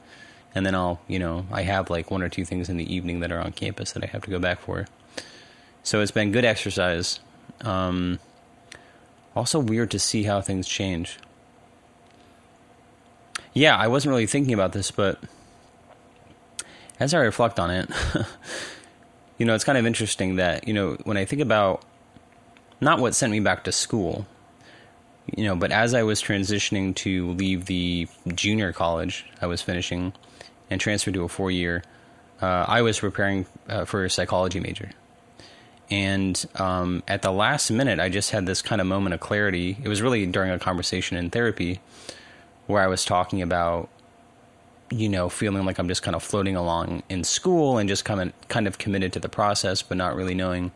and 0.53 0.65
then 0.65 0.75
I'll, 0.75 1.01
you 1.07 1.19
know, 1.19 1.45
I 1.51 1.63
have 1.63 1.89
like 1.89 2.11
one 2.11 2.21
or 2.21 2.29
two 2.29 2.45
things 2.45 2.69
in 2.69 2.77
the 2.77 2.93
evening 2.93 3.19
that 3.21 3.31
are 3.31 3.39
on 3.39 3.51
campus 3.51 3.91
that 3.93 4.03
I 4.03 4.07
have 4.07 4.21
to 4.23 4.29
go 4.29 4.39
back 4.39 4.59
for. 4.59 4.85
So 5.83 6.01
it's 6.01 6.11
been 6.11 6.31
good 6.31 6.45
exercise. 6.45 7.19
Um, 7.61 8.19
also 9.35 9.59
weird 9.59 9.91
to 9.91 9.99
see 9.99 10.23
how 10.23 10.41
things 10.41 10.67
change. 10.67 11.19
Yeah, 13.53 13.77
I 13.77 13.88
wasn't 13.88 14.11
really 14.11 14.27
thinking 14.27 14.53
about 14.53 14.73
this, 14.73 14.91
but 14.91 15.19
as 16.99 17.13
I 17.13 17.19
reflect 17.19 17.59
on 17.59 17.69
it, 17.69 17.89
you 19.38 19.45
know, 19.45 19.53
it's 19.53 19.63
kind 19.63 19.77
of 19.77 19.85
interesting 19.85 20.38
that, 20.38 20.67
you 20.67 20.73
know, 20.73 20.97
when 21.03 21.17
I 21.17 21.25
think 21.25 21.41
about 21.41 21.83
not 22.81 22.99
what 22.99 23.15
sent 23.15 23.31
me 23.31 23.39
back 23.39 23.63
to 23.65 23.71
school, 23.71 24.25
you 25.33 25.44
know, 25.44 25.56
but 25.56 25.72
as 25.72 25.94
I 25.94 26.04
was 26.04 26.22
transitioning 26.22 26.95
to 26.98 27.31
leave 27.31 27.66
the 27.66 28.07
junior 28.33 28.72
college 28.74 29.25
I 29.42 29.48
was 29.48 29.62
finishing 29.62 30.13
and 30.69 30.80
transfer 30.80 31.12
to 31.12 31.24
a 31.24 31.27
four 31.27 31.51
year, 31.51 31.83
uh, 32.41 32.65
I 32.67 32.82
was 32.82 33.00
preparing 33.00 33.46
uh, 33.67 33.86
for 33.86 34.05
a 34.05 34.10
psychology 34.10 34.60
major. 34.60 34.91
And 35.89 36.44
um, 36.55 37.03
at 37.08 37.22
the 37.22 37.32
last 37.32 37.70
minute, 37.70 38.00
I 38.00 38.10
just 38.10 38.32
had 38.32 38.46
this 38.46 38.62
kind 38.62 38.82
of 38.82 38.88
moment 38.88 39.13
of 39.13 39.20
clarity. 39.20 39.77
It 39.84 39.88
was 39.88 40.01
really 40.01 40.25
during 40.25 40.51
a 40.51 40.60
conversation 40.60 41.17
in 41.17 41.29
therapy 41.29 41.79
where 42.67 42.82
I 42.82 42.88
was 42.88 43.05
talking 43.05 43.41
about, 43.41 43.89
you 44.89 45.10
know, 45.10 45.29
feeling 45.29 45.65
like 45.65 45.77
I'm 45.77 45.88
just 45.88 46.01
kind 46.01 46.15
of 46.15 46.24
floating 46.24 46.55
along 46.55 47.03
in 47.10 47.24
school 47.24 47.77
and 47.77 47.88
just 47.88 48.03
kind 48.03 48.22
of, 48.22 48.48
kind 48.48 48.67
of 48.67 48.79
committed 48.79 49.13
to 49.13 49.20
the 49.20 49.29
process, 49.29 49.84
but 49.84 49.98
not 49.98 50.15
really 50.15 50.34
knowing 50.34 50.72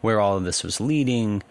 where 0.00 0.20
all 0.20 0.36
of 0.36 0.44
this 0.44 0.62
was 0.62 0.80
leading 0.80 1.42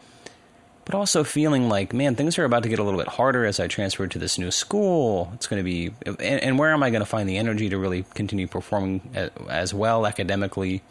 but 0.85 0.93
also 0.93 1.23
feeling 1.23 1.67
like, 1.67 1.93
man, 1.93 2.15
things 2.15 2.37
are 2.37 2.45
about 2.45 2.63
to 2.63 2.69
get 2.69 2.77
a 2.77 2.83
little 2.83 2.99
bit 2.99 3.07
harder 3.07 3.43
as 3.45 3.59
I 3.59 3.67
transfer 3.67 4.05
to 4.05 4.19
this 4.19 4.37
new 4.37 4.51
school. 4.51 5.31
It's 5.33 5.47
going 5.47 5.59
to 5.59 5.63
be, 5.63 5.91
and, 6.05 6.19
and 6.19 6.59
where 6.59 6.71
am 6.71 6.83
I 6.83 6.91
going 6.91 7.01
to 7.01 7.07
find 7.07 7.27
the 7.27 7.37
energy 7.37 7.69
to 7.69 7.77
really 7.77 8.05
continue 8.13 8.47
performing 8.47 9.01
as 9.49 9.73
well 9.73 10.05
academically? 10.05 10.83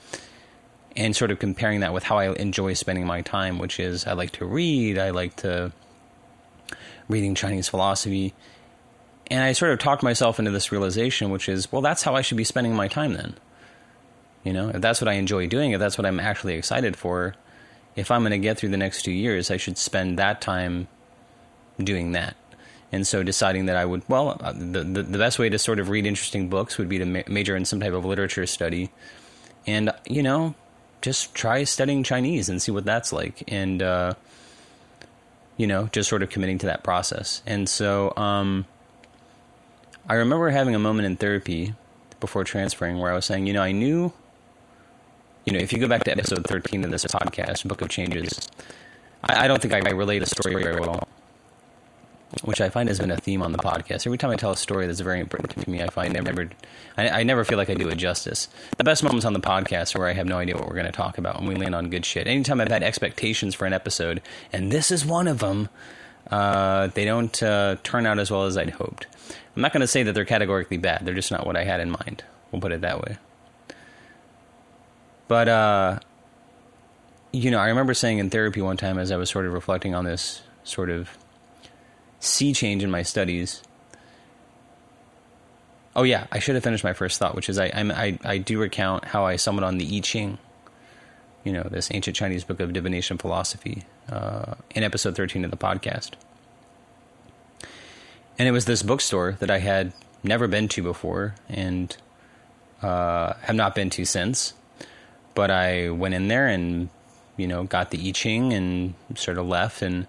And 0.97 1.15
sort 1.15 1.31
of 1.31 1.39
comparing 1.39 1.81
that 1.81 1.93
with 1.93 2.05
how 2.05 2.19
I 2.19 2.33
enjoy 2.35 2.75
spending 2.75 3.07
my 3.07 3.23
time, 3.23 3.59
which 3.59 3.81
is 3.81 4.07
I 4.07 4.13
like 4.13 4.33
to 4.33 4.45
read, 4.45 4.99
I 4.99 5.11
like 5.11 5.37
to 5.37 5.73
reading 7.09 7.35
Chinese 7.35 7.69
philosophy. 7.69 8.35
And 9.29 9.43
I 9.43 9.53
sort 9.53 9.73
of 9.73 9.79
talked 9.79 10.03
myself 10.03 10.39
into 10.39 10.51
this 10.51 10.71
realization, 10.71 11.31
which 11.31 11.49
is, 11.49 11.71
well, 11.73 11.83
that's 11.83 12.03
how 12.03 12.15
I 12.15 12.23
should 12.23 12.37
be 12.37 12.45
spending 12.45 12.75
my 12.75 12.89
time 12.89 13.15
then. 13.15 13.35
You 14.43 14.53
know, 14.53 14.69
if 14.69 14.81
that's 14.81 15.01
what 15.01 15.09
I 15.09 15.15
enjoy 15.15 15.47
doing, 15.47 15.73
if 15.73 15.81
that's 15.81 15.97
what 15.97 16.07
I'm 16.07 16.21
actually 16.21 16.55
excited 16.55 16.97
for, 16.97 17.35
if 17.97 18.11
I'm 18.11 18.23
going 18.23 18.33
to 18.33 18.39
get 18.39 18.59
through 18.59 18.71
the 18.71 18.77
next 18.77 19.03
two 19.03 19.13
years, 19.13 19.51
I 19.51 19.57
should 19.57 19.79
spend 19.79 20.19
that 20.19 20.41
time 20.41 20.89
doing 21.79 22.13
that. 22.13 22.37
And 22.93 23.07
so 23.07 23.23
deciding 23.23 23.67
that 23.67 23.77
I 23.77 23.85
would, 23.85 24.03
well, 24.09 24.37
uh, 24.41 24.53
the, 24.53 24.85
the, 24.85 25.03
the 25.03 25.19
best 25.19 25.39
way 25.39 25.49
to 25.49 25.59
sort 25.59 25.81
of 25.81 25.89
read 25.89 26.07
interesting 26.07 26.49
books 26.49 26.79
would 26.79 26.89
be 26.89 26.99
to 26.99 27.05
ma- 27.05 27.23
major 27.27 27.57
in 27.57 27.65
some 27.65 27.81
type 27.81 27.93
of 27.93 28.05
literature 28.05 28.47
study. 28.47 28.91
And, 29.67 29.91
you 30.07 30.23
know, 30.23 30.55
just 31.03 31.35
try 31.35 31.65
studying 31.65 32.05
Chinese 32.05 32.49
and 32.49 32.63
see 32.63 32.71
what 32.71 32.85
that's 32.85 33.13
like. 33.13 33.43
And, 33.49 33.83
uh, 33.83 34.15
you 35.57 35.67
know, 35.67 35.89
just 35.93 36.09
sort 36.09 36.23
of 36.23 36.31
committing 36.31 36.59
to 36.59 36.67
that 36.67 36.85
process. 36.85 37.43
And 37.47 37.69
so 37.69 38.13
um, 38.17 38.65
I 40.09 40.15
remember 40.15 40.51
having 40.51 40.75
a 40.75 40.79
moment 40.79 41.07
in 41.07 41.17
therapy 41.17 41.75
before 42.21 42.45
transferring 42.45 42.99
where 42.99 43.11
I 43.11 43.15
was 43.15 43.25
saying, 43.25 43.47
you 43.47 43.53
know, 43.53 43.63
I 43.63 43.73
knew 43.73 44.13
you 45.45 45.53
know, 45.53 45.59
if 45.59 45.73
you 45.73 45.79
go 45.79 45.89
back 45.89 46.05
to 46.05 46.11
episode 46.11 46.47
13 46.47 46.85
of 46.85 46.91
this 46.91 47.05
podcast, 47.05 47.67
Book 47.69 47.83
of 47.83 47.89
Changes, 47.89 48.49
I, 49.23 49.45
I 49.45 49.49
don't 49.49 49.61
think 49.61 49.75
I, 49.75 49.81
I 49.87 49.93
relate 49.93 50.23
a 50.23 50.27
story 50.27 50.55
very 50.63 50.81
well, 50.81 51.07
which 52.45 52.61
I 52.61 52.71
find 52.71 52.89
has 52.89 52.99
been 52.99 53.11
a 53.11 53.17
theme 53.17 53.43
on 53.43 53.53
the 53.53 53.59
podcast. 53.59 54.07
Every 54.07 54.17
time 54.19 54.31
I 54.31 54.37
tell 54.37 54.53
a 54.53 54.57
story 54.57 54.87
that's 54.87 55.01
very 55.01 55.21
important 55.21 55.63
to 55.63 55.71
me, 55.71 55.83
I 55.83 55.89
find 55.89 56.17
I 56.17 56.21
never, 56.21 56.49
I, 56.97 57.09
I 57.09 57.23
never 57.25 57.45
feel 57.45 57.59
like 57.59 57.69
I 57.69 57.75
do 57.75 57.89
it 57.89 57.97
justice. 57.97 58.49
The 58.79 58.85
best 58.85 59.03
moments 59.03 59.27
on 59.27 59.35
the 59.35 59.41
podcast 59.41 59.95
are 59.95 60.01
where 60.01 60.09
I 60.09 60.15
have 60.15 60.27
no 60.27 60.39
idea 60.39 60.57
what 60.57 60.67
we're 60.67 60.75
going 60.75 60.87
to 60.87 60.93
talk 60.93 61.19
about, 61.19 61.39
and 61.39 61.47
we 61.47 61.55
land 61.55 61.75
on 61.75 61.91
good 61.91 62.07
shit. 62.07 62.27
Anytime 62.27 62.61
I've 62.61 62.69
had 62.69 62.83
expectations 62.83 63.55
for 63.55 63.67
an 63.67 63.73
episode, 63.75 64.23
and 64.53 64.73
this 64.73 64.91
is 64.91 65.05
one 65.05 65.29
of 65.29 65.41
them, 65.41 65.69
uh, 66.31 66.87
they 66.89 67.05
don't 67.05 67.43
uh, 67.43 67.77
turn 67.83 68.07
out 68.07 68.19
as 68.19 68.31
well 68.31 68.45
as 68.45 68.57
I'd 68.57 68.71
hoped. 68.71 69.07
I'm 69.55 69.63
not 69.63 69.73
going 69.73 69.83
to 69.83 69.87
say 69.87 70.03
that 70.05 70.15
they're 70.15 70.25
categorically 70.25 70.79
bad. 70.79 71.05
They're 71.05 71.15
just 71.15 71.31
not 71.31 71.47
what 71.47 71.57
I 71.57 71.65
had 71.65 71.81
in 71.81 71.91
mind. 71.91 72.25
We'll 72.51 72.63
put 72.63 72.73
it 72.73 72.81
that 72.81 73.01
way. 73.03 73.19
But 75.29 75.49
uh, 75.49 75.99
you 77.33 77.51
know, 77.51 77.59
I 77.59 77.69
remember 77.69 77.95
saying 77.95 78.19
in 78.19 78.31
therapy 78.31 78.61
one 78.61 78.77
time 78.77 78.99
as 78.99 79.11
I 79.11 79.17
was 79.17 79.31
sort 79.31 79.47
of 79.47 79.53
reflecting 79.53 79.95
on 79.95 80.05
this 80.05 80.43
sort 80.63 80.91
of 80.91 81.17
sea 82.21 82.53
change 82.53 82.83
in 82.83 82.91
my 82.91 83.03
studies. 83.03 83.63
Oh 85.97 86.03
yeah, 86.03 86.27
I 86.33 86.39
should 86.39 86.55
have 86.55 86.65
finished 86.65 86.85
my 86.85 86.93
first 86.93 87.19
thought, 87.19 87.35
which 87.35 87.49
is 87.49 87.59
I 87.59 87.67
I 87.75 88.19
I 88.25 88.39
do 88.39 88.61
recount 88.61 89.07
how 89.07 89.27
I 89.27 89.37
stumbled 89.37 89.65
on 89.65 89.79
the 89.79 89.97
I 89.97 90.01
Ching, 90.01 90.39
you 91.45 91.53
know, 91.53 91.63
this 91.63 91.91
ancient 91.93 92.17
Chinese 92.17 92.45
book 92.45 92.61
of 92.61 92.73
divination 92.73 93.19
philosophy, 93.19 93.85
uh, 94.11 94.55
in 94.71 94.83
episode 94.83 95.17
thirteen 95.17 95.45
of 95.45 95.51
the 95.51 95.57
podcast. 95.57 96.13
And 98.39 98.49
it 98.49 98.51
was 98.51 98.65
this 98.65 98.83
bookstore 98.83 99.33
that 99.39 99.51
I 99.51 99.59
had 99.59 99.93
never 100.25 100.49
been 100.49 100.67
to 100.69 100.83
before 100.83 101.37
and 101.49 101.97
uh, 102.83 103.35
have 103.43 103.55
not 103.55 103.77
been 103.77 103.91
to 103.91 104.05
since. 104.05 104.55
But 105.35 105.51
I 105.51 105.91
went 105.91 106.15
in 106.15 106.29
there 106.29 106.47
and 106.47 106.89
you 107.37 107.47
know 107.47 107.65
got 107.65 107.91
the 107.91 108.09
I 108.09 108.13
Ching 108.13 108.53
and 108.53 108.95
sort 109.17 109.39
of 109.39 109.47
left 109.47 109.83
and 109.83 110.07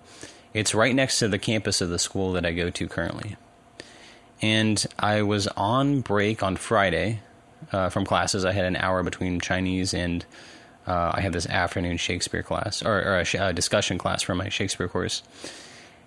it's 0.55 0.74
right 0.74 0.96
next 0.96 1.20
to 1.20 1.27
the 1.27 1.38
campus 1.38 1.82
of 1.82 1.89
the 1.89 2.00
school 2.00 2.32
that 2.32 2.46
I 2.46 2.53
go 2.53 2.70
to 2.70 2.88
currently. 2.88 3.36
And 4.41 4.84
I 4.98 5.22
was 5.22 5.48
on 5.48 6.00
break 6.00 6.44
on 6.44 6.55
Friday 6.55 7.20
uh, 7.74 7.89
from 7.89 8.05
classes. 8.05 8.46
I 8.46 8.53
had 8.53 8.63
an 8.63 8.77
hour 8.77 9.03
between 9.03 9.41
Chinese 9.41 9.94
and 9.94 10.25
uh, 10.88 11.12
I 11.13 11.22
have 11.22 11.34
this 11.34 11.46
afternoon 11.48 11.98
Shakespeare 11.98 12.41
class 12.41 12.84
or, 12.84 13.01
or 13.01 13.20
a, 13.20 13.25
sh- 13.25 13.36
a, 13.36 13.51
discussion 13.51 13.98
class 13.98 14.22
for 14.22 14.34
my 14.34 14.48
Shakespeare 14.48 14.88
course. 14.88 15.24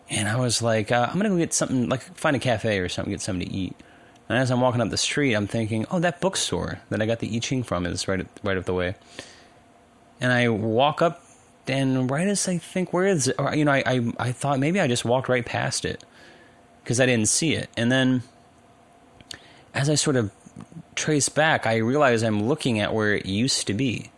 And 0.08 0.28
I 0.28 0.36
was 0.36 0.62
like, 0.62 0.90
uh, 0.90 1.08
I'm 1.10 1.18
gonna 1.18 1.28
go 1.28 1.36
get 1.36 1.52
something, 1.52 1.90
like 1.90 2.00
find 2.00 2.34
a 2.34 2.38
cafe 2.38 2.78
or 2.78 2.88
something, 2.88 3.12
get 3.12 3.20
something 3.20 3.46
to 3.46 3.54
eat. 3.54 3.76
And 4.28 4.38
as 4.38 4.50
I'm 4.50 4.60
walking 4.60 4.80
up 4.80 4.90
the 4.90 4.96
street, 4.96 5.34
I'm 5.34 5.46
thinking, 5.46 5.86
oh, 5.90 6.00
that 6.00 6.20
bookstore 6.20 6.80
that 6.90 7.00
I 7.00 7.06
got 7.06 7.20
the 7.20 7.34
I 7.34 7.38
Ching 7.38 7.62
from 7.62 7.86
is 7.86 8.06
right, 8.06 8.26
right 8.42 8.56
up 8.56 8.64
the 8.64 8.74
way. 8.74 8.94
And 10.20 10.32
I 10.32 10.48
walk 10.48 11.00
up 11.00 11.24
and 11.66 12.10
right 12.10 12.26
as 12.26 12.46
I 12.48 12.58
think, 12.58 12.92
where 12.92 13.06
is 13.06 13.28
it? 13.28 13.36
Or, 13.38 13.54
you 13.54 13.64
know, 13.64 13.72
I, 13.72 13.82
I, 13.86 14.12
I 14.18 14.32
thought 14.32 14.58
maybe 14.58 14.80
I 14.80 14.86
just 14.86 15.04
walked 15.04 15.28
right 15.28 15.44
past 15.44 15.84
it 15.84 16.04
because 16.82 17.00
I 17.00 17.06
didn't 17.06 17.28
see 17.28 17.54
it. 17.54 17.70
And 17.76 17.90
then 17.90 18.22
as 19.74 19.88
I 19.88 19.94
sort 19.94 20.16
of 20.16 20.30
trace 20.94 21.28
back, 21.28 21.66
I 21.66 21.76
realize 21.76 22.22
I'm 22.22 22.48
looking 22.48 22.80
at 22.80 22.92
where 22.92 23.14
it 23.14 23.26
used 23.26 23.66
to 23.68 23.74
be 23.74 24.10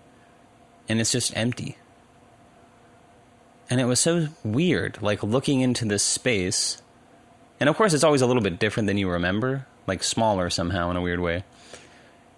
and 0.88 1.00
it's 1.00 1.12
just 1.12 1.37
empty. 1.37 1.76
And 3.69 3.81
it 3.81 3.85
was 3.85 4.00
so 4.00 4.29
weird, 4.43 5.00
like 5.00 5.23
looking 5.23 5.61
into 5.61 5.85
this 5.85 6.02
space. 6.02 6.83
And 7.61 7.69
of 7.69 7.76
course, 7.76 7.93
it's 7.93 8.02
always 8.02 8.23
a 8.23 8.26
little 8.26 8.43
bit 8.43 8.59
different 8.59 8.88
than 8.88 8.99
you 8.99 9.09
remember, 9.09 9.67
like 9.87 10.02
smaller 10.02 10.50
somehow 10.50 10.90
in 10.90 10.96
a 10.96 11.00
weird 11.00 11.20
way. 11.20 11.44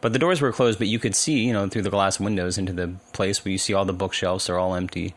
But 0.01 0.13
the 0.13 0.19
doors 0.19 0.41
were 0.41 0.53
closed, 0.53 0.79
but 0.79 0.89
you 0.89 0.99
could 0.99 1.15
see, 1.15 1.45
you 1.45 1.53
know, 1.53 1.69
through 1.69 1.83
the 1.83 1.91
glass 1.91 2.19
windows 2.19 2.59
into 2.59 2.73
the 2.73 2.95
place 3.13 3.45
where 3.45 3.53
you 3.53 3.59
see 3.59 3.73
all 3.73 3.85
the 3.85 3.93
bookshelves 3.93 4.51
are 4.51 4.59
all 4.59 4.75
empty. 4.75 5.15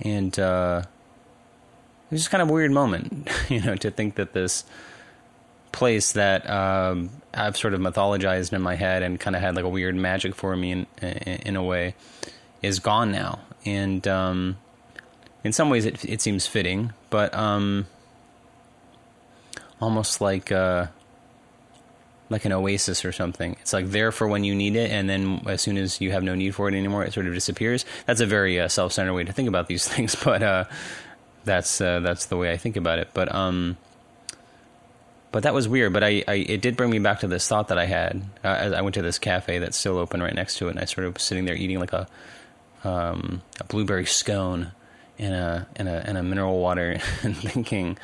And 0.00 0.38
uh, 0.38 0.82
it 0.84 2.12
was 2.12 2.20
just 2.20 2.30
kind 2.30 2.42
of 2.42 2.50
a 2.50 2.52
weird 2.52 2.70
moment, 2.70 3.30
you 3.48 3.60
know, 3.60 3.74
to 3.76 3.90
think 3.90 4.16
that 4.16 4.34
this 4.34 4.64
place 5.72 6.12
that 6.12 6.48
um, 6.48 7.10
I've 7.34 7.56
sort 7.56 7.74
of 7.74 7.80
mythologized 7.80 8.52
in 8.52 8.62
my 8.62 8.76
head 8.76 9.02
and 9.02 9.18
kind 9.18 9.34
of 9.34 9.42
had 9.42 9.56
like 9.56 9.64
a 9.64 9.68
weird 9.68 9.94
magic 9.94 10.34
for 10.34 10.56
me 10.56 10.72
in 10.72 10.86
in, 11.02 11.08
in 11.08 11.56
a 11.56 11.62
way 11.62 11.94
is 12.62 12.78
gone 12.78 13.12
now. 13.12 13.40
And 13.64 14.06
um, 14.06 14.56
in 15.44 15.52
some 15.52 15.70
ways, 15.70 15.84
it 15.84 16.04
it 16.04 16.20
seems 16.20 16.46
fitting, 16.46 16.92
but 17.10 17.34
um, 17.34 17.86
almost 19.80 20.20
like. 20.20 20.52
Uh, 20.52 20.86
like 22.28 22.44
an 22.44 22.52
oasis 22.52 23.04
or 23.04 23.12
something. 23.12 23.56
It's 23.60 23.72
like 23.72 23.90
there 23.90 24.10
for 24.10 24.26
when 24.26 24.42
you 24.42 24.52
need 24.52 24.74
it, 24.74 24.90
and 24.90 25.08
then 25.08 25.42
as 25.46 25.62
soon 25.62 25.76
as 25.76 26.00
you 26.00 26.10
have 26.10 26.24
no 26.24 26.34
need 26.34 26.54
for 26.56 26.68
it 26.68 26.74
anymore, 26.74 27.04
it 27.04 27.12
sort 27.12 27.26
of 27.26 27.34
disappears. 27.34 27.84
That's 28.06 28.20
a 28.20 28.26
very 28.26 28.58
uh, 28.58 28.66
self-centered 28.66 29.14
way 29.14 29.22
to 29.22 29.32
think 29.32 29.48
about 29.48 29.68
these 29.68 29.86
things, 29.94 30.16
but 30.16 30.42
uh, 30.42 30.64
that's 31.44 31.80
uh, 31.80 32.00
that's 32.00 32.26
the 32.26 32.36
way 32.36 32.50
I 32.52 32.56
think 32.56 32.76
about 32.76 32.98
it. 32.98 33.10
But 33.14 33.32
um, 33.34 33.76
but 35.32 35.44
that 35.44 35.54
was 35.54 35.68
weird. 35.68 35.92
But 35.92 36.02
I, 36.02 36.24
I 36.26 36.34
it 36.34 36.60
did 36.60 36.76
bring 36.76 36.90
me 36.90 36.98
back 36.98 37.20
to 37.20 37.28
this 37.28 37.46
thought 37.46 37.68
that 37.68 37.78
I 37.78 37.86
had. 37.86 38.22
Uh, 38.44 38.48
as 38.48 38.72
I 38.72 38.80
went 38.82 38.94
to 38.94 39.02
this 39.02 39.18
cafe 39.18 39.58
that's 39.58 39.76
still 39.76 39.98
open 39.98 40.22
right 40.22 40.34
next 40.34 40.58
to 40.58 40.68
it, 40.68 40.70
and 40.72 40.80
I 40.80 40.84
sort 40.84 41.06
of 41.06 41.14
was 41.14 41.22
sitting 41.22 41.44
there 41.44 41.54
eating 41.54 41.78
like 41.78 41.92
a 41.92 42.08
um, 42.84 43.42
a 43.60 43.64
blueberry 43.64 44.06
scone 44.06 44.72
and 45.18 45.34
a 45.34 45.66
and 45.76 45.88
a 45.88 46.06
and 46.06 46.18
a 46.18 46.22
mineral 46.22 46.60
water, 46.60 46.98
and 47.22 47.36
thinking, 47.36 47.98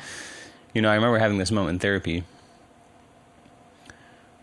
you 0.73 0.81
know, 0.81 0.89
I 0.89 0.95
remember 0.95 1.19
having 1.19 1.37
this 1.37 1.51
moment 1.51 1.75
in 1.75 1.79
therapy 1.79 2.23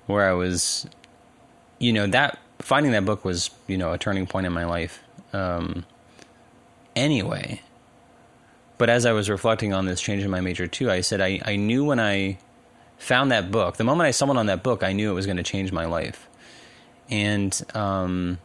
where 0.07 0.29
I 0.29 0.33
was, 0.33 0.87
you 1.79 1.93
know, 1.93 2.07
that 2.09 2.39
finding 2.61 2.93
that 2.93 3.05
book 3.05 3.25
was, 3.25 3.51
you 3.67 3.79
know, 3.79 3.93
a 3.93 3.99
turning 3.99 4.27
point 4.27 4.47
in 4.47 4.53
my 4.53 4.65
life. 4.65 5.03
Um, 5.33 5.85
anyway, 6.95 7.63
but 8.79 8.91
as 8.91 9.07
I 9.07 9.13
was 9.13 9.29
reflecting 9.29 9.73
on 9.73 9.87
this 9.87 10.01
change 10.01 10.23
in 10.23 10.31
my 10.31 10.41
major 10.41 10.67
too, 10.67 10.91
I 10.91 11.01
said 11.01 11.21
I, 11.21 11.41
I 11.45 11.57
knew 11.57 11.85
when 11.85 12.01
I 12.01 12.39
found 12.99 13.33
that 13.33 13.51
book, 13.51 13.77
the 13.77 13.85
moment 13.85 14.07
I 14.07 14.11
stumbled 14.11 14.39
on 14.39 14.47
that 14.47 14.63
book, 14.63 14.83
I 14.83 14.93
knew 14.93 15.11
it 15.11 15.15
was 15.15 15.27
going 15.27 15.39
to 15.39 15.43
change 15.43 15.73
my 15.73 15.87
life. 15.87 16.29
And, 17.09 17.61
um, 17.75 18.39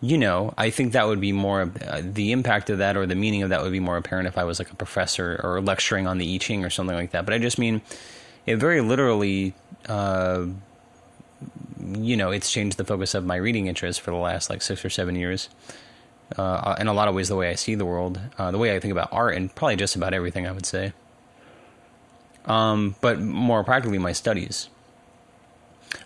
you 0.00 0.18
know, 0.18 0.52
I 0.58 0.70
think 0.70 0.92
that 0.92 1.06
would 1.06 1.20
be 1.20 1.32
more 1.32 1.72
uh, 1.86 2.02
the 2.04 2.32
impact 2.32 2.70
of 2.70 2.78
that 2.78 2.96
or 2.96 3.06
the 3.06 3.14
meaning 3.14 3.42
of 3.42 3.50
that 3.50 3.62
would 3.62 3.72
be 3.72 3.80
more 3.80 3.96
apparent 3.96 4.28
if 4.28 4.36
I 4.36 4.44
was 4.44 4.58
like 4.58 4.70
a 4.70 4.76
professor 4.76 5.40
or 5.42 5.60
lecturing 5.60 6.06
on 6.06 6.18
the 6.18 6.34
I 6.34 6.38
Ching 6.38 6.64
or 6.64 6.70
something 6.70 6.94
like 6.94 7.12
that. 7.12 7.24
But 7.24 7.34
I 7.34 7.38
just 7.38 7.58
mean 7.58 7.82
it 8.44 8.56
very 8.56 8.80
literally 8.80 9.54
uh, 9.88 10.46
you 11.86 12.16
know, 12.16 12.30
it's 12.30 12.50
changed 12.50 12.76
the 12.76 12.84
focus 12.84 13.14
of 13.14 13.24
my 13.24 13.36
reading 13.36 13.66
interest 13.66 14.00
for 14.00 14.10
the 14.10 14.16
last 14.16 14.50
like 14.50 14.62
six 14.62 14.84
or 14.84 14.90
seven 14.90 15.14
years. 15.16 15.48
Uh, 16.36 16.74
in 16.80 16.88
a 16.88 16.92
lot 16.92 17.06
of 17.06 17.14
ways, 17.14 17.28
the 17.28 17.36
way 17.36 17.48
I 17.48 17.54
see 17.54 17.76
the 17.76 17.86
world, 17.86 18.18
uh, 18.36 18.50
the 18.50 18.58
way 18.58 18.74
I 18.74 18.80
think 18.80 18.90
about 18.90 19.12
art, 19.12 19.36
and 19.36 19.54
probably 19.54 19.76
just 19.76 19.94
about 19.94 20.12
everything, 20.12 20.46
I 20.46 20.50
would 20.50 20.66
say. 20.66 20.92
Um, 22.46 22.96
but 23.00 23.20
more 23.20 23.62
practically, 23.62 23.98
my 23.98 24.12
studies. 24.12 24.68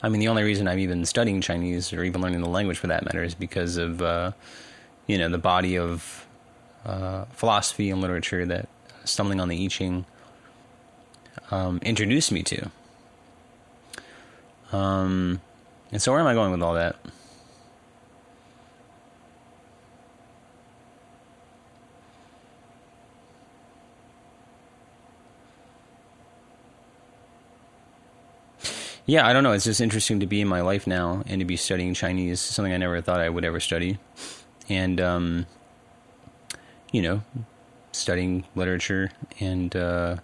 I 0.03 0.09
mean, 0.09 0.21
the 0.21 0.29
only 0.29 0.43
reason 0.43 0.69
I'm 0.69 0.79
even 0.79 1.05
studying 1.05 1.41
Chinese 1.41 1.93
or 1.93 2.05
even 2.05 2.21
learning 2.21 2.41
the 2.41 2.49
language 2.49 2.79
for 2.79 2.87
that 2.87 3.05
matter 3.05 3.23
is 3.23 3.35
because 3.35 3.77
of, 3.77 4.03
uh, 4.03 4.33
you 5.07 5.19
know, 5.19 5.29
the 5.29 5.39
body 5.39 5.77
of 5.77 6.27
uh, 6.85 7.25
philosophy 7.33 7.91
and 7.91 8.01
literature 8.01 8.47
that 8.47 8.69
stumbling 9.05 9.41
on 9.41 9.49
the 9.49 9.65
I 9.65 9.69
Ching 9.69 10.05
um, 11.51 11.79
introduced 11.83 12.33
me 12.33 12.43
to. 12.43 12.71
Um, 14.73 15.41
and 15.93 16.01
so 16.01 16.13
where 16.13 16.21
am 16.21 16.27
I 16.27 16.35
going 16.35 16.53
with 16.53 16.63
all 16.63 16.75
that? 16.75 16.97
Yeah, 29.11 29.27
I 29.27 29.33
don't 29.33 29.43
know. 29.43 29.51
It's 29.51 29.65
just 29.65 29.81
interesting 29.81 30.21
to 30.21 30.27
be 30.29 30.41
in 30.41 30.47
my 30.47 30.61
life 30.61 30.87
now 30.87 31.25
and 31.27 31.41
to 31.41 31.45
be 31.45 31.57
studying 31.57 31.95
Chinese, 31.95 32.39
something 32.39 32.73
I 32.73 32.77
never 32.77 33.01
thought 33.01 33.19
I 33.19 33.29
would 33.29 33.45
ever 33.45 33.59
study. 33.59 33.99
And, 34.69 35.01
um, 35.01 35.47
you 36.93 37.03
know, 37.03 37.23
studying 37.91 38.45
literature 38.55 39.11
and, 39.41 39.75
uh, 39.75 40.19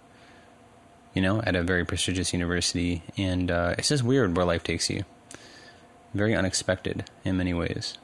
you 1.13 1.21
know, 1.21 1.41
at 1.41 1.53
a 1.53 1.63
very 1.63 1.83
prestigious 1.83 2.31
university. 2.31 3.03
And 3.17 3.51
uh, 3.51 3.75
it's 3.77 3.89
just 3.89 4.03
weird 4.03 4.37
where 4.37 4.45
life 4.45 4.63
takes 4.63 4.89
you. 4.89 5.03
Very 6.13 6.33
unexpected 6.33 7.09
in 7.25 7.35
many 7.35 7.53
ways. 7.53 7.97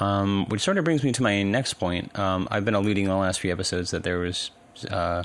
Um, 0.00 0.46
which 0.48 0.62
sort 0.62 0.78
of 0.78 0.84
brings 0.84 1.04
me 1.04 1.12
to 1.12 1.22
my 1.22 1.42
next 1.42 1.74
point. 1.74 2.18
Um, 2.18 2.48
I've 2.50 2.64
been 2.64 2.74
alluding 2.74 3.04
in 3.04 3.10
the 3.10 3.16
last 3.16 3.40
few 3.40 3.52
episodes 3.52 3.90
that 3.90 4.04
there 4.04 4.20
was 4.20 4.52
uh, 4.90 5.24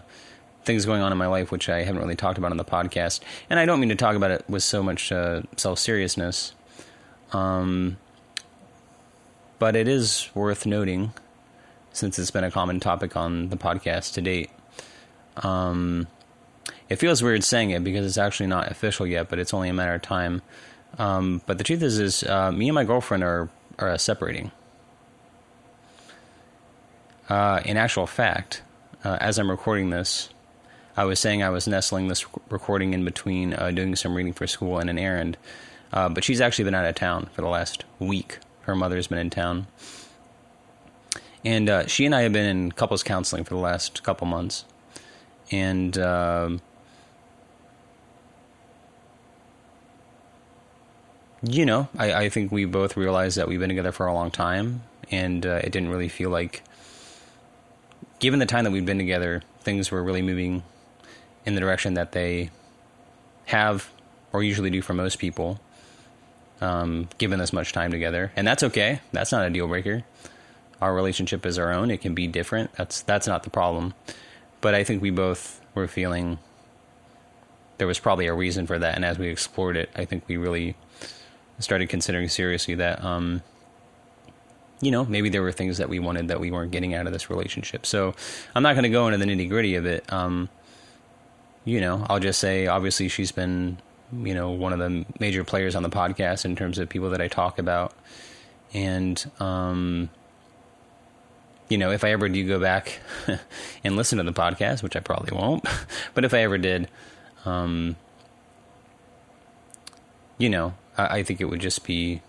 things 0.67 0.85
going 0.85 1.01
on 1.01 1.11
in 1.11 1.17
my 1.17 1.25
life 1.25 1.51
which 1.51 1.69
I 1.69 1.81
haven't 1.83 2.01
really 2.01 2.15
talked 2.15 2.37
about 2.37 2.51
on 2.51 2.57
the 2.57 2.65
podcast, 2.65 3.21
and 3.49 3.59
I 3.59 3.65
don't 3.65 3.79
mean 3.79 3.89
to 3.89 3.95
talk 3.95 4.15
about 4.15 4.29
it 4.29 4.43
with 4.47 4.61
so 4.61 4.83
much 4.83 5.11
uh, 5.11 5.41
self 5.55 5.79
seriousness. 5.79 6.53
Um, 7.33 7.97
but 9.59 9.75
it 9.75 9.87
is 9.87 10.29
worth 10.35 10.67
noting, 10.67 11.13
since 11.91 12.19
it's 12.19 12.29
been 12.29 12.43
a 12.43 12.51
common 12.51 12.79
topic 12.79 13.17
on 13.17 13.49
the 13.49 13.57
podcast 13.57 14.13
to 14.13 14.21
date, 14.21 14.51
um, 15.37 16.07
it 16.89 16.97
feels 16.97 17.23
weird 17.23 17.43
saying 17.43 17.71
it 17.71 17.83
because 17.83 18.05
it's 18.05 18.17
actually 18.17 18.47
not 18.47 18.69
official 18.69 19.07
yet, 19.07 19.29
but 19.29 19.39
it's 19.39 19.53
only 19.53 19.69
a 19.69 19.73
matter 19.73 19.95
of 19.95 20.03
time. 20.03 20.41
Um, 20.99 21.41
but 21.45 21.57
the 21.57 21.63
truth 21.63 21.81
is, 21.81 21.99
is 21.99 22.23
uh, 22.23 22.51
me 22.51 22.67
and 22.69 22.75
my 22.75 22.83
girlfriend 22.83 23.23
are 23.23 23.49
are 23.79 23.89
uh, 23.89 23.97
separating. 23.97 24.51
Uh, 27.29 27.61
in 27.65 27.77
actual 27.77 28.07
fact, 28.07 28.61
uh, 29.03 29.17
as 29.19 29.37
I'm 29.37 29.49
recording 29.49 29.89
this, 29.89 30.29
I 30.97 31.05
was 31.05 31.19
saying 31.19 31.43
I 31.43 31.49
was 31.49 31.67
nestling 31.67 32.09
this 32.09 32.25
recording 32.49 32.93
in 32.93 33.05
between 33.05 33.53
uh, 33.53 33.71
doing 33.71 33.95
some 33.95 34.15
reading 34.15 34.33
for 34.33 34.47
school 34.47 34.79
and 34.79 34.89
an 34.89 34.97
errand. 34.97 35.37
Uh, 35.93 36.09
but 36.09 36.25
she's 36.25 36.41
actually 36.41 36.65
been 36.65 36.75
out 36.75 36.85
of 36.85 36.95
town 36.95 37.29
for 37.33 37.41
the 37.41 37.47
last 37.47 37.85
week. 37.99 38.39
Her 38.61 38.75
mother's 38.75 39.07
been 39.07 39.19
in 39.19 39.29
town. 39.29 39.67
And 41.45 41.89
she 41.89 42.05
and 42.05 42.13
I 42.13 42.23
have 42.23 42.33
been 42.33 42.45
in 42.45 42.71
couples 42.73 43.03
counseling 43.03 43.45
for 43.45 43.53
the 43.53 43.61
last 43.61 44.03
couple 44.03 44.27
months 44.27 44.65
and 45.51 45.97
um, 45.97 46.61
you 51.43 51.65
know, 51.65 51.87
I, 51.97 52.13
I 52.13 52.29
think 52.29 52.51
we 52.51 52.65
both 52.65 52.97
realized 52.97 53.37
that 53.37 53.47
we've 53.47 53.59
been 53.59 53.69
together 53.69 53.91
for 53.91 54.07
a 54.07 54.13
long 54.13 54.31
time, 54.31 54.83
and 55.11 55.45
uh, 55.45 55.61
it 55.63 55.71
didn't 55.71 55.89
really 55.89 56.09
feel 56.09 56.29
like, 56.29 56.63
given 58.19 58.39
the 58.39 58.45
time 58.45 58.63
that 58.65 58.71
we've 58.71 58.85
been 58.85 58.97
together, 58.97 59.43
things 59.61 59.91
were 59.91 60.03
really 60.03 60.21
moving 60.21 60.63
in 61.47 61.55
the 61.55 61.61
direction 61.61 61.93
that 61.93 62.11
they 62.11 62.51
have 63.45 63.89
or 64.33 64.43
usually 64.43 64.69
do 64.69 64.81
for 64.81 64.93
most 64.93 65.17
people, 65.17 65.61
um, 66.59 67.07
given 67.17 67.39
this 67.39 67.53
much 67.53 67.71
time 67.71 67.89
together. 67.89 68.33
And 68.35 68.45
that's 68.45 68.63
okay. 68.63 68.99
That's 69.13 69.31
not 69.31 69.47
a 69.47 69.49
deal 69.49 69.67
breaker. 69.67 70.03
Our 70.81 70.93
relationship 70.93 71.45
is 71.45 71.57
our 71.57 71.71
own. 71.71 71.89
It 71.89 72.01
can 72.01 72.13
be 72.13 72.27
different. 72.27 72.73
That's 72.73 73.01
that's 73.01 73.27
not 73.27 73.43
the 73.43 73.49
problem. 73.49 73.93
But 74.59 74.75
I 74.75 74.83
think 74.83 75.01
we 75.01 75.09
both 75.09 75.61
were 75.73 75.87
feeling 75.87 76.37
there 77.77 77.87
was 77.87 77.97
probably 77.97 78.27
a 78.27 78.33
reason 78.33 78.67
for 78.67 78.77
that. 78.77 78.95
And 78.95 79.05
as 79.05 79.17
we 79.17 79.29
explored 79.29 79.77
it, 79.77 79.89
I 79.95 80.03
think 80.03 80.27
we 80.27 80.35
really 80.35 80.75
started 81.59 81.87
considering 81.87 82.27
seriously 82.27 82.75
that, 82.75 83.03
um, 83.03 83.41
you 84.81 84.91
know, 84.91 85.05
maybe 85.05 85.29
there 85.29 85.41
were 85.41 85.51
things 85.51 85.77
that 85.77 85.87
we 85.87 85.99
wanted 85.99 86.27
that 86.27 86.39
we 86.39 86.51
weren't 86.51 86.71
getting 86.71 86.93
out 86.93 87.07
of 87.07 87.13
this 87.13 87.29
relationship. 87.29 87.85
So 87.85 88.13
I'm 88.53 88.63
not 88.63 88.73
going 88.73 88.83
to 88.83 88.89
go 88.89 89.07
into 89.07 89.17
the 89.17 89.25
nitty 89.25 89.47
gritty 89.47 89.75
of 89.75 89.85
it. 89.85 90.11
Um, 90.11 90.49
you 91.67 91.81
know, 91.81 92.05
I'll 92.09 92.21
just 92.21 92.39
say, 92.39 92.67
obviously, 92.67 93.09
she's 93.09 93.33
been, 93.33 93.77
you 94.13 94.33
know, 94.33 94.51
one 94.51 94.71
of 94.71 94.79
the 94.79 95.05
major 95.19 95.43
players 95.43 95.75
on 95.75 95.83
the 95.83 95.89
podcast 95.89 96.45
in 96.45 96.55
terms 96.55 96.79
of 96.79 96.87
people 96.87 97.09
that 97.09 97.19
I 97.19 97.27
talk 97.27 97.59
about. 97.59 97.93
And, 98.73 99.29
um, 99.41 100.09
you 101.67 101.77
know, 101.77 101.91
if 101.91 102.05
I 102.05 102.11
ever 102.11 102.29
do 102.29 102.47
go 102.47 102.57
back 102.57 103.01
and 103.83 103.97
listen 103.97 104.17
to 104.17 104.23
the 104.23 104.31
podcast, 104.31 104.81
which 104.81 104.95
I 104.95 105.01
probably 105.01 105.37
won't, 105.37 105.65
but 106.13 106.23
if 106.23 106.33
I 106.33 106.39
ever 106.39 106.57
did, 106.57 106.87
um, 107.43 107.97
you 110.37 110.47
know, 110.47 110.73
I, 110.97 111.17
I, 111.17 111.23
think 111.23 111.41
it 111.41 111.45
would 111.45 111.59
just 111.59 111.85
be 111.85 112.21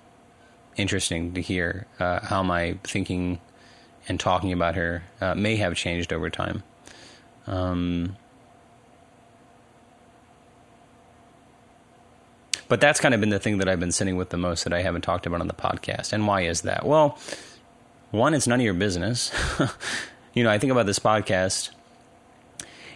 interesting 0.76 1.32
to 1.34 1.40
hear 1.40 1.86
uh, 2.00 2.26
how 2.26 2.42
my 2.42 2.76
thinking 2.82 3.40
and 4.08 4.18
talking 4.18 4.52
about 4.52 4.74
her 4.74 5.04
uh, 5.20 5.36
may 5.36 5.54
have 5.56 5.76
changed 5.76 6.12
over 6.12 6.28
time. 6.28 6.64
Um, 7.46 8.16
but 12.68 12.80
that's 12.80 13.00
kind 13.00 13.14
of 13.14 13.20
been 13.20 13.30
the 13.30 13.38
thing 13.38 13.58
that 13.58 13.68
I've 13.68 13.80
been 13.80 13.92
sitting 13.92 14.16
with 14.16 14.30
the 14.30 14.36
most 14.36 14.64
that 14.64 14.72
I 14.72 14.82
haven't 14.82 15.02
talked 15.02 15.26
about 15.26 15.40
on 15.40 15.48
the 15.48 15.54
podcast. 15.54 16.12
And 16.12 16.26
why 16.26 16.42
is 16.42 16.62
that? 16.62 16.84
Well, 16.84 17.18
one, 18.10 18.34
it's 18.34 18.46
none 18.46 18.60
of 18.60 18.64
your 18.64 18.74
business. 18.74 19.32
you 20.34 20.44
know, 20.44 20.50
I 20.50 20.58
think 20.58 20.70
about 20.70 20.86
this 20.86 20.98
podcast, 20.98 21.70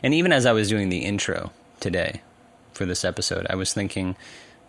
and 0.03 0.15
even 0.15 0.33
as 0.33 0.47
I 0.47 0.53
was 0.53 0.69
doing 0.69 0.89
the 0.89 0.99
intro, 0.99 1.53
today 1.83 2.23
for 2.73 2.87
this 2.87 3.05
episode. 3.05 3.47
I 3.51 3.57
was 3.57 3.75
thinking, 3.75 4.17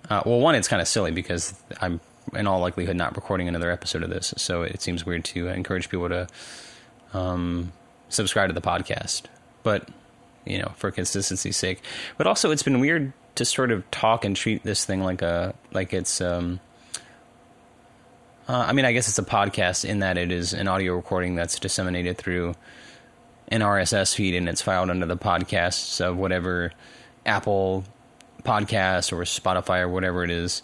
uh, 0.10 0.24
well, 0.26 0.42
one, 0.42 0.56
it's 0.56 0.68
kind 0.68 0.82
of 0.82 0.88
silly 0.88 1.12
because 1.12 1.54
I'm 1.80 2.02
in 2.34 2.48
all 2.48 2.60
likelihood 2.60 2.98
not 2.98 3.16
recording 3.16 3.48
another 3.48 3.72
episode 3.72 4.04
of 4.04 4.10
this, 4.10 4.34
so 4.36 4.64
it 4.64 4.82
seems 4.82 5.06
weird 5.06 5.24
to 5.26 5.48
encourage 5.48 5.90
people 5.90 6.10
to 6.10 6.28
um, 7.14 7.72
subscribe 8.10 8.50
to 8.50 8.54
the 8.54 8.62
podcast. 8.62 9.24
But 9.62 9.88
you 10.46 10.58
know, 10.58 10.74
for 10.76 10.92
consistency's 10.92 11.56
sake. 11.56 11.82
But 12.18 12.28
also, 12.28 12.52
it's 12.52 12.64
been 12.64 12.82
weird 12.82 13.14
to 13.36 13.46
sort 13.46 13.72
of 13.72 13.90
talk 13.92 14.26
and 14.26 14.36
treat 14.36 14.64
this 14.64 14.86
thing 14.86 15.04
like 15.04 15.22
a 15.22 15.54
like 15.72 15.94
it's. 15.94 16.22
Um, 16.22 16.60
uh, 18.48 18.66
I 18.68 18.74
mean, 18.74 18.84
I 18.84 18.92
guess 18.92 19.08
it's 19.08 19.20
a 19.20 19.24
podcast 19.24 19.86
in 19.86 20.00
that 20.00 20.18
it 20.18 20.32
is 20.32 20.54
an 20.54 20.68
audio 20.68 20.96
recording 20.96 21.36
that's 21.36 21.58
disseminated 21.60 22.18
through 22.18 22.56
an 23.48 23.62
RSS 23.62 24.16
feed 24.16 24.36
and 24.36 24.50
it's 24.50 24.62
filed 24.62 24.90
under 24.90 25.06
the 25.06 25.16
podcasts 25.16 26.02
of 26.02 26.18
whatever 26.18 26.74
Apple 27.26 27.86
Podcast 28.44 29.14
or 29.14 29.22
Spotify 29.24 29.82
or 29.82 29.90
whatever 29.90 30.24
it 30.24 30.32
is. 30.32 30.62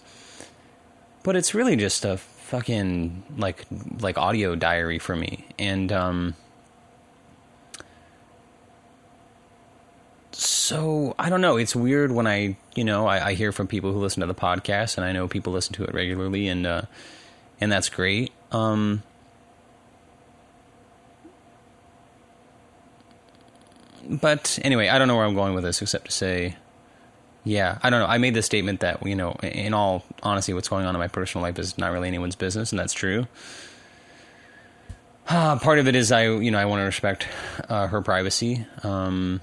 But 1.24 1.36
it's 1.36 1.54
really 1.54 1.76
just 1.76 2.04
a 2.04 2.18
fucking 2.18 3.24
like 3.38 3.66
like 4.02 4.18
audio 4.18 4.56
diary 4.56 5.00
for 5.00 5.16
me. 5.16 5.46
And 5.58 5.92
um 5.92 6.36
so 10.40 11.16
I 11.20 11.30
don't 11.30 11.42
know. 11.42 11.58
It's 11.58 11.76
weird 11.76 12.12
when 12.14 12.26
I, 12.26 12.58
you 12.74 12.86
know, 12.86 13.08
I, 13.08 13.28
I, 13.28 13.34
hear 13.34 13.52
from 13.52 13.68
people 13.68 13.92
who 13.92 14.00
listen 14.00 14.22
to 14.22 14.28
the 14.28 14.34
podcast, 14.34 14.98
and 14.98 15.06
I 15.06 15.12
know 15.12 15.28
people 15.28 15.52
listen 15.52 15.74
to 15.74 15.84
it 15.84 15.94
regularly, 15.94 16.48
and 16.48 16.66
uh, 16.66 16.84
and 17.60 17.70
that's 17.70 17.90
great. 17.90 18.32
Um, 18.52 19.04
but 24.08 24.58
anyway, 24.62 24.88
I 24.88 24.98
don't 24.98 25.10
know 25.10 25.18
where 25.18 25.26
I'm 25.26 25.36
going 25.36 25.56
with 25.56 25.66
this 25.66 25.82
except 25.82 26.06
to 26.06 26.12
say, 26.12 26.56
yeah, 27.44 27.78
I 27.84 27.90
don't 27.90 28.00
know. 28.00 28.08
I 28.08 28.18
made 28.18 28.34
the 28.34 28.42
statement 28.42 28.80
that 28.80 29.06
you 29.06 29.16
know, 29.16 29.34
in 29.44 29.74
all 29.74 30.06
honesty, 30.24 30.54
what's 30.54 30.70
going 30.70 30.86
on 30.86 30.96
in 30.96 31.00
my 31.00 31.10
personal 31.10 31.44
life 31.44 31.60
is 31.60 31.78
not 31.78 31.92
really 31.92 32.08
anyone's 32.08 32.38
business, 32.38 32.72
and 32.72 32.80
that's 32.80 32.94
true. 32.94 33.28
Uh, 35.28 35.60
part 35.60 35.80
of 35.80 35.88
it 35.90 35.96
is 35.96 36.14
I, 36.14 36.24
you 36.24 36.50
know, 36.50 36.58
I 36.58 36.66
want 36.66 36.80
to 36.80 36.86
respect 36.86 37.28
uh, 37.68 37.88
her 37.88 38.02
privacy. 38.02 38.66
Um, 38.84 39.42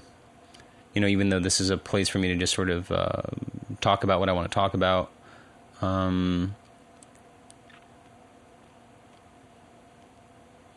you 0.97 1.01
know, 1.01 1.05
even 1.05 1.29
though 1.29 1.39
this 1.39 1.61
is 1.61 1.69
a 1.69 1.77
place 1.77 2.09
for 2.09 2.17
me 2.17 2.27
to 2.29 2.35
just 2.35 2.55
sort 2.55 2.71
of 2.71 2.91
uh, 2.91 3.21
talk 3.81 4.03
about 4.03 4.19
what 4.19 4.29
I 4.29 4.31
want 4.31 4.49
to 4.49 4.55
talk 4.55 4.73
about. 4.73 5.11
Um, 5.79 6.55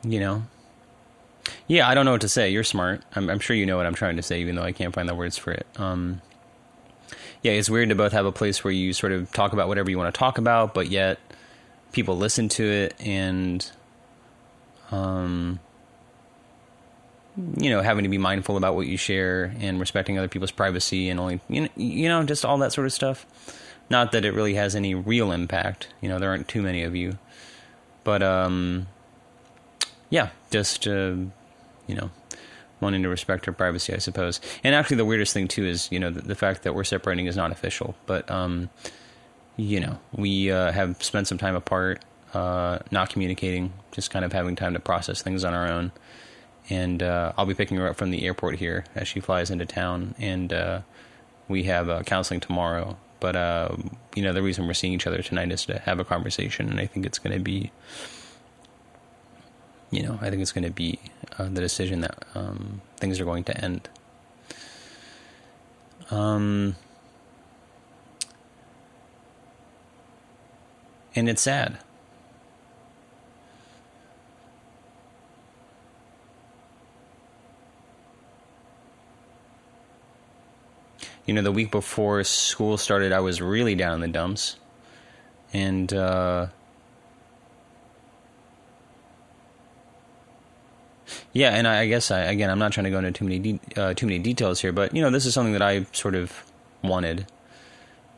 you 0.03 0.21
know, 0.21 0.43
yeah, 1.69 1.89
I 1.89 1.95
don't 1.95 2.05
know 2.05 2.13
what 2.13 2.21
to 2.21 2.29
say. 2.29 2.51
You're 2.51 2.65
smart. 2.65 3.01
I'm, 3.17 3.31
I'm, 3.31 3.41
sure 3.41 3.57
you 3.57 3.65
know 3.65 3.79
what 3.79 3.87
I'm 3.87 3.95
trying 3.95 4.17
to 4.17 4.23
say, 4.23 4.43
even 4.43 4.57
though 4.57 4.63
I 4.63 4.73
can't 4.73 4.95
find 4.95 5.09
the 5.09 5.15
words 5.15 5.39
for 5.39 5.53
it. 5.53 5.67
Um, 5.77 6.21
yeah, 7.43 7.53
it's 7.53 7.71
weird 7.71 7.89
to 7.89 7.95
both 7.95 8.13
have 8.13 8.27
a 8.27 8.33
place 8.33 8.63
where 8.63 8.75
you 8.75 8.93
sort 8.93 9.13
of 9.13 9.33
talk 9.33 9.55
about 9.55 9.69
whatever 9.69 9.91
you 9.91 9.97
want 9.97 10.15
to 10.15 10.19
talk 10.19 10.37
about, 10.37 10.75
but 10.75 10.91
yet 10.91 11.19
people 11.93 12.19
listen 12.19 12.51
to 12.51 12.63
it 12.63 12.95
and, 13.01 13.71
um, 14.91 15.61
you 17.57 17.71
know, 17.71 17.81
having 17.81 18.05
to 18.05 18.09
be 18.09 18.19
mindful 18.19 18.57
about 18.57 18.75
what 18.75 18.87
you 18.87 18.97
share 18.97 19.55
and 19.61 19.81
respecting 19.81 20.19
other 20.19 20.29
people's 20.29 20.51
privacy 20.51 21.09
and 21.09 21.21
only, 21.21 21.41
you 21.49 21.63
know, 21.63 21.69
you 21.77 22.09
know, 22.09 22.23
just 22.25 22.45
all 22.45 22.59
that 22.59 22.73
sort 22.73 22.87
of 22.87 22.93
stuff. 22.93 23.27
Not 23.89 24.13
that 24.13 24.25
it 24.25 24.35
really 24.35 24.55
has 24.55 24.77
any 24.77 24.95
real 24.95 25.33
impact. 25.33 25.89
You 26.01 26.09
know, 26.09 26.19
there 26.19 26.31
aren't 26.31 26.47
too 26.47 26.63
many 26.63 26.85
of 26.85 26.95
you, 26.95 27.19
but 28.05 28.23
um, 28.23 28.87
yeah, 30.11 30.31
just 30.51 30.87
uh, 30.87 31.15
you 31.87 31.95
know, 31.95 32.11
wanting 32.81 33.03
to 33.03 33.09
respect 33.09 33.47
her 33.47 33.53
privacy, 33.53 33.93
I 33.93 33.99
suppose. 33.99 34.41
And 34.63 34.75
actually, 34.75 34.99
the 34.99 35.05
weirdest 35.05 35.35
thing 35.35 35.49
too 35.49 35.65
is 35.65 35.91
you 35.91 35.99
know 35.99 36.11
the, 36.11 36.21
the 36.21 36.35
fact 36.37 36.63
that 36.63 36.75
we're 36.75 36.85
separating 36.85 37.27
is 37.27 37.37
not 37.37 37.51
official, 37.51 37.97
but 38.07 38.31
um, 38.31 38.71
you 39.57 39.81
know, 39.81 39.99
we 40.13 40.51
uh, 40.51 40.73
have 40.73 41.03
spent 41.03 41.27
some 41.27 41.39
time 41.39 41.55
apart, 41.55 42.05
uh, 42.33 42.79
not 42.91 43.11
communicating, 43.11 43.73
just 43.93 44.11
kind 44.11 44.25
of 44.25 44.33
having 44.33 44.57
time 44.57 44.75
to 44.75 44.81
process 44.81 45.23
things 45.23 45.45
on 45.45 45.55
our 45.55 45.69
own. 45.69 45.93
And 46.69 47.03
uh, 47.03 47.33
I'll 47.37 47.47
be 47.47 47.55
picking 47.55 47.79
her 47.79 47.89
up 47.89 47.97
from 47.97 48.11
the 48.11 48.25
airport 48.25 48.57
here 48.57 48.85
as 48.95 49.09
she 49.09 49.19
flies 49.19 49.51
into 49.51 49.67
town, 49.67 50.15
and 50.19 50.53
uh, 50.53 50.81
we 51.49 51.65
have 51.65 51.89
uh, 51.89 52.03
counseling 52.03 52.41
tomorrow. 52.41 52.97
But 53.19 53.35
uh, 53.37 53.77
you 54.15 54.23
know, 54.23 54.33
the 54.33 54.43
reason 54.43 54.67
we're 54.67 54.75
seeing 54.75 54.93
each 54.93 55.07
other 55.07 55.23
tonight 55.23 55.51
is 55.51 55.65
to 55.67 55.79
have 55.81 55.99
a 55.99 56.05
conversation, 56.05 56.69
and 56.69 56.79
I 56.79 56.87
think 56.87 57.07
it's 57.07 57.19
going 57.19 57.37
to 57.37 57.43
be 57.43 57.73
you 59.91 60.05
know, 60.05 60.19
I 60.21 60.31
think 60.31 60.41
it's 60.41 60.53
going 60.53 60.65
to 60.65 60.71
be 60.71 61.01
uh, 61.39 61.45
the 61.45 61.61
decision 61.61 62.01
that 62.03 62.25
um, 62.35 62.81
things 62.97 63.21
are 63.21 63.25
going 63.25 63.45
to 63.45 63.65
end. 63.65 63.89
Um, 66.11 66.77
and 71.15 71.29
it's 71.29 71.43
sad. 71.43 71.79
You 81.31 81.35
know, 81.35 81.43
the 81.43 81.53
week 81.53 81.71
before 81.71 82.25
school 82.25 82.77
started, 82.77 83.13
I 83.13 83.21
was 83.21 83.41
really 83.41 83.77
down 83.77 83.95
in 83.95 84.01
the 84.01 84.09
dumps. 84.09 84.57
And, 85.53 85.93
uh, 85.95 86.49
Yeah, 91.33 91.51
and 91.51 91.69
I, 91.69 91.83
I 91.83 91.87
guess 91.87 92.11
I, 92.11 92.23
again, 92.23 92.51
I'm 92.51 92.59
not 92.59 92.73
trying 92.73 92.87
to 92.87 92.91
go 92.91 92.99
into 92.99 93.13
too 93.13 93.25
many 93.25 93.39
de- 93.39 93.81
uh, 93.81 93.95
too 93.95 94.07
many 94.07 94.19
details 94.19 94.61
here, 94.61 94.73
but 94.73 94.93
you 94.93 95.03
know, 95.03 95.11
this 95.11 95.25
is 95.25 95.33
something 95.33 95.53
that 95.53 95.63
I 95.63 95.87
sort 95.93 96.17
of 96.17 96.33
wanted. 96.83 97.29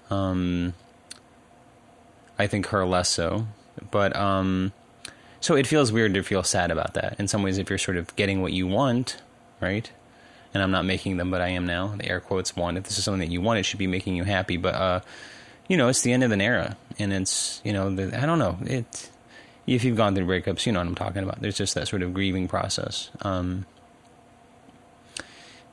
Um, 0.08 0.72
I 2.38 2.46
think 2.46 2.68
her 2.68 2.86
less 2.86 3.10
so, 3.10 3.46
but 3.90 4.16
um, 4.16 4.72
so 5.38 5.54
it 5.54 5.66
feels 5.66 5.92
weird 5.92 6.14
to 6.14 6.22
feel 6.22 6.42
sad 6.42 6.70
about 6.70 6.94
that. 6.94 7.16
In 7.18 7.28
some 7.28 7.42
ways, 7.42 7.58
if 7.58 7.68
you're 7.68 7.78
sort 7.78 7.98
of 7.98 8.16
getting 8.16 8.40
what 8.40 8.54
you 8.54 8.66
want, 8.66 9.20
right? 9.60 9.90
And 10.54 10.62
I'm 10.62 10.70
not 10.70 10.84
making 10.84 11.16
them, 11.16 11.30
but 11.30 11.40
I 11.40 11.48
am 11.48 11.66
now. 11.66 11.94
The 11.96 12.08
air 12.08 12.20
quotes 12.20 12.54
want. 12.54 12.76
If 12.76 12.84
this 12.84 12.98
is 12.98 13.04
something 13.04 13.20
that 13.20 13.32
you 13.32 13.40
want, 13.40 13.58
it 13.58 13.62
should 13.62 13.78
be 13.78 13.86
making 13.86 14.16
you 14.16 14.24
happy. 14.24 14.58
But 14.58 14.74
uh, 14.74 15.00
you 15.68 15.76
know, 15.76 15.88
it's 15.88 16.02
the 16.02 16.12
end 16.12 16.24
of 16.24 16.30
an 16.30 16.40
era, 16.40 16.76
and 16.98 17.12
it's 17.12 17.62
you 17.64 17.72
know, 17.72 17.94
the, 17.94 18.20
I 18.20 18.26
don't 18.26 18.38
know 18.38 18.58
it 18.66 19.10
if 19.66 19.84
you've 19.84 19.96
gone 19.96 20.14
through 20.14 20.26
breakups, 20.26 20.66
you 20.66 20.72
know 20.72 20.80
what 20.80 20.88
I'm 20.88 20.94
talking 20.94 21.22
about. 21.22 21.40
There's 21.40 21.56
just 21.56 21.74
that 21.74 21.88
sort 21.88 22.02
of 22.02 22.12
grieving 22.12 22.48
process. 22.48 23.10
Um, 23.22 23.66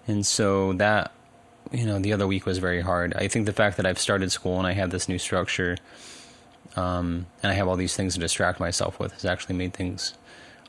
and 0.07 0.25
so 0.25 0.73
that, 0.73 1.11
you 1.71 1.85
know, 1.85 1.99
the 1.99 2.13
other 2.13 2.27
week 2.27 2.45
was 2.45 2.59
very 2.59 2.81
hard. 2.81 3.13
I 3.15 3.27
think 3.27 3.45
the 3.45 3.53
fact 3.53 3.77
that 3.77 3.85
I've 3.85 3.99
started 3.99 4.31
school 4.31 4.57
and 4.57 4.67
I 4.67 4.73
have 4.73 4.91
this 4.91 5.09
new 5.09 5.17
structure 5.17 5.77
um, 6.75 7.25
and 7.41 7.51
I 7.51 7.55
have 7.55 7.67
all 7.67 7.75
these 7.75 7.95
things 7.95 8.13
to 8.13 8.19
distract 8.19 8.59
myself 8.59 8.99
with, 8.99 9.13
has 9.13 9.25
actually 9.25 9.55
made 9.55 9.73
things 9.73 10.13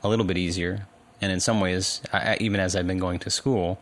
a 0.03 0.09
little 0.09 0.25
bit 0.25 0.37
easier. 0.37 0.87
And 1.21 1.31
in 1.31 1.39
some 1.39 1.59
ways, 1.61 2.01
I, 2.11 2.37
even 2.39 2.59
as 2.59 2.75
I've 2.75 2.87
been 2.87 2.97
going 2.97 3.19
to 3.19 3.29
school, 3.29 3.79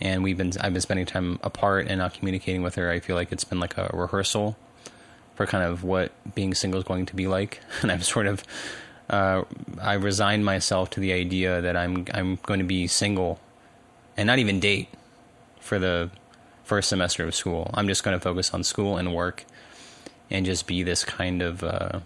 and 0.00 0.22
we've 0.22 0.36
been 0.36 0.52
I've 0.60 0.72
been 0.72 0.82
spending 0.82 1.06
time 1.06 1.38
apart 1.42 1.86
and 1.88 1.98
not 1.98 2.14
communicating 2.14 2.62
with 2.62 2.74
her. 2.76 2.90
I 2.90 3.00
feel 3.00 3.16
like 3.16 3.32
it's 3.32 3.44
been 3.44 3.60
like 3.60 3.76
a 3.76 3.90
rehearsal 3.92 4.56
for 5.34 5.46
kind 5.46 5.64
of 5.64 5.84
what 5.84 6.12
being 6.34 6.54
single 6.54 6.80
is 6.80 6.84
going 6.84 7.06
to 7.06 7.16
be 7.16 7.26
like, 7.26 7.60
and 7.82 7.92
I've 7.92 8.04
sort 8.04 8.26
of 8.26 8.42
uh, 9.08 9.44
I 9.80 9.94
resigned 9.94 10.44
myself 10.44 10.90
to 10.90 11.00
the 11.00 11.12
idea 11.12 11.60
that 11.60 11.76
I'm 11.76 12.06
I'm 12.12 12.36
going 12.42 12.60
to 12.60 12.66
be 12.66 12.86
single 12.86 13.40
and 14.16 14.26
not 14.26 14.38
even 14.38 14.60
date 14.60 14.88
for 15.60 15.78
the 15.78 16.10
first 16.64 16.88
semester 16.88 17.24
of 17.24 17.34
school. 17.34 17.70
I'm 17.74 17.88
just 17.88 18.04
going 18.04 18.16
to 18.16 18.22
focus 18.22 18.54
on 18.54 18.64
school 18.64 18.96
and 18.96 19.14
work 19.14 19.44
and 20.30 20.46
just 20.46 20.66
be 20.66 20.82
this 20.82 21.04
kind 21.04 21.42
of 21.42 21.64
uh, 21.64 22.00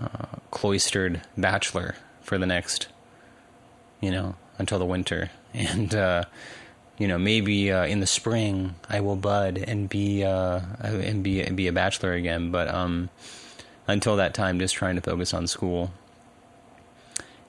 uh, 0.00 0.26
cloistered 0.50 1.22
bachelor 1.36 1.96
for 2.28 2.38
the 2.38 2.46
next, 2.46 2.88
you 4.00 4.10
know, 4.10 4.36
until 4.58 4.78
the 4.78 4.86
winter. 4.86 5.30
And, 5.54 5.94
uh, 5.94 6.24
you 6.98 7.08
know, 7.08 7.16
maybe 7.16 7.72
uh, 7.72 7.86
in 7.86 8.00
the 8.00 8.06
spring 8.06 8.74
I 8.86 9.00
will 9.00 9.16
bud 9.16 9.56
and 9.56 9.88
be 9.88 10.22
uh, 10.22 10.60
and 10.82 11.24
be 11.24 11.40
and 11.40 11.56
be 11.56 11.68
a 11.68 11.72
bachelor 11.72 12.12
again. 12.12 12.50
But 12.50 12.68
um, 12.68 13.08
until 13.86 14.16
that 14.16 14.34
time, 14.34 14.58
just 14.58 14.74
trying 14.74 14.96
to 14.96 15.00
focus 15.00 15.32
on 15.32 15.46
school 15.46 15.90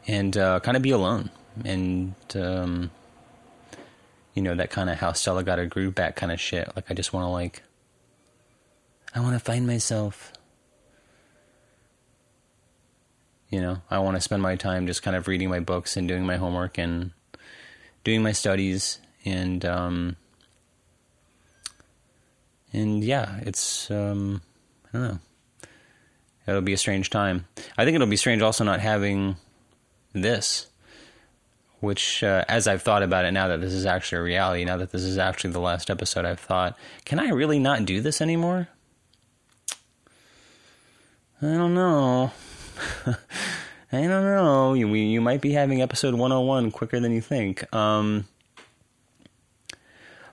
and 0.07 0.37
uh, 0.37 0.61
kind 0.61 0.77
of 0.77 0.81
be 0.81 0.91
alone 0.91 1.29
and 1.65 2.15
um, 2.35 2.91
you 4.33 4.41
know 4.41 4.55
that 4.55 4.69
kind 4.69 4.89
of 4.89 4.97
how 4.97 5.11
Stella 5.11 5.43
got 5.43 5.59
her 5.59 5.65
groove 5.65 5.95
back 5.95 6.15
kind 6.15 6.31
of 6.31 6.39
shit. 6.39 6.71
Like 6.75 6.89
I 6.89 6.93
just 6.93 7.13
want 7.13 7.25
to 7.25 7.29
like 7.29 7.63
I 9.13 9.19
want 9.19 9.33
to 9.33 9.39
find 9.39 9.67
myself. 9.67 10.31
You 13.49 13.61
know, 13.61 13.81
I 13.89 13.99
want 13.99 14.15
to 14.15 14.21
spend 14.21 14.41
my 14.41 14.55
time 14.55 14.85
just 14.85 15.01
kind 15.01 15.15
of 15.15 15.27
reading 15.27 15.49
my 15.49 15.59
books 15.59 15.97
and 15.97 16.07
doing 16.07 16.25
my 16.25 16.37
homework 16.37 16.77
and 16.77 17.11
doing 18.03 18.21
my 18.21 18.31
studies 18.31 18.99
and 19.25 19.65
um 19.65 20.15
and 22.71 23.03
yeah, 23.03 23.39
it's 23.41 23.89
um 23.89 24.41
I 24.93 24.97
don't 24.97 25.07
know. 25.07 25.19
It'll 26.47 26.61
be 26.61 26.73
a 26.73 26.77
strange 26.77 27.09
time. 27.09 27.45
I 27.77 27.85
think 27.85 27.95
it'll 27.95 28.07
be 28.07 28.17
strange 28.17 28.41
also 28.41 28.63
not 28.63 28.79
having 28.79 29.35
this 30.13 30.67
which 31.79 32.23
uh, 32.23 32.43
as 32.47 32.67
I've 32.67 32.81
thought 32.81 33.03
about 33.03 33.25
it 33.25 33.31
now 33.31 33.47
that 33.47 33.61
this 33.61 33.73
is 33.73 33.85
actually 33.85 34.19
a 34.19 34.23
reality, 34.23 34.65
now 34.65 34.77
that 34.77 34.91
this 34.91 35.03
is 35.03 35.17
actually 35.17 35.51
the 35.51 35.59
last 35.59 35.89
episode, 35.89 36.25
I've 36.25 36.39
thought, 36.39 36.77
can 37.05 37.19
I 37.19 37.29
really 37.29 37.59
not 37.59 37.85
do 37.85 38.01
this 38.01 38.21
anymore? 38.21 38.67
I 41.41 41.45
don't 41.45 41.73
know. 41.73 42.31
I 43.91 44.01
don't 44.01 44.09
know. 44.09 44.73
You, 44.73 44.87
you 44.93 45.21
might 45.21 45.41
be 45.41 45.53
having 45.53 45.81
episode 45.81 46.13
101 46.13 46.71
quicker 46.71 46.99
than 46.99 47.11
you 47.11 47.21
think. 47.21 47.73
Um, 47.73 48.27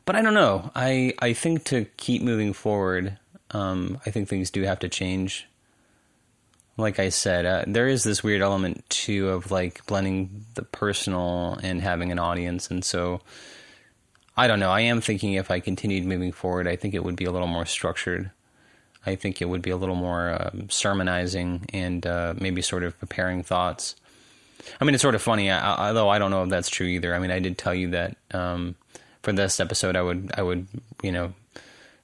but 0.04 0.16
I 0.16 0.22
don't 0.22 0.34
know. 0.34 0.70
I, 0.74 1.14
I 1.20 1.32
think 1.32 1.64
to 1.64 1.86
keep 1.96 2.22
moving 2.22 2.52
forward, 2.52 3.18
um, 3.50 3.98
I 4.06 4.10
think 4.10 4.28
things 4.28 4.50
do 4.50 4.62
have 4.62 4.78
to 4.80 4.88
change 4.88 5.46
like 6.76 6.98
I 6.98 7.08
said, 7.08 7.46
uh, 7.46 7.64
there 7.66 7.88
is 7.88 8.04
this 8.04 8.22
weird 8.22 8.42
element 8.42 8.88
too 8.90 9.30
of 9.30 9.50
like 9.50 9.84
blending 9.86 10.44
the 10.54 10.62
personal 10.62 11.58
and 11.62 11.80
having 11.80 12.12
an 12.12 12.18
audience, 12.18 12.70
and 12.70 12.84
so 12.84 13.20
I 14.36 14.46
don't 14.46 14.60
know. 14.60 14.70
I 14.70 14.80
am 14.80 15.00
thinking 15.00 15.34
if 15.34 15.50
I 15.50 15.60
continued 15.60 16.04
moving 16.04 16.32
forward, 16.32 16.68
I 16.68 16.76
think 16.76 16.94
it 16.94 17.02
would 17.02 17.16
be 17.16 17.24
a 17.24 17.30
little 17.30 17.48
more 17.48 17.66
structured. 17.66 18.30
I 19.06 19.14
think 19.14 19.40
it 19.40 19.46
would 19.46 19.62
be 19.62 19.70
a 19.70 19.76
little 19.76 19.94
more 19.94 20.36
um, 20.40 20.68
sermonizing 20.68 21.66
and 21.72 22.06
uh, 22.06 22.34
maybe 22.38 22.62
sort 22.62 22.82
of 22.82 22.98
preparing 22.98 23.42
thoughts. 23.42 23.96
I 24.80 24.84
mean, 24.84 24.94
it's 24.94 25.02
sort 25.02 25.14
of 25.14 25.22
funny, 25.22 25.50
I, 25.50 25.88
although 25.88 26.08
I 26.08 26.18
don't 26.18 26.30
know 26.30 26.42
if 26.42 26.50
that's 26.50 26.68
true 26.68 26.86
either. 26.86 27.14
I 27.14 27.18
mean, 27.18 27.30
I 27.30 27.38
did 27.38 27.56
tell 27.56 27.74
you 27.74 27.90
that 27.90 28.16
um, 28.32 28.74
for 29.22 29.32
this 29.32 29.60
episode, 29.60 29.96
I 29.96 30.02
would, 30.02 30.32
I 30.36 30.42
would, 30.42 30.66
you 31.02 31.12
know, 31.12 31.34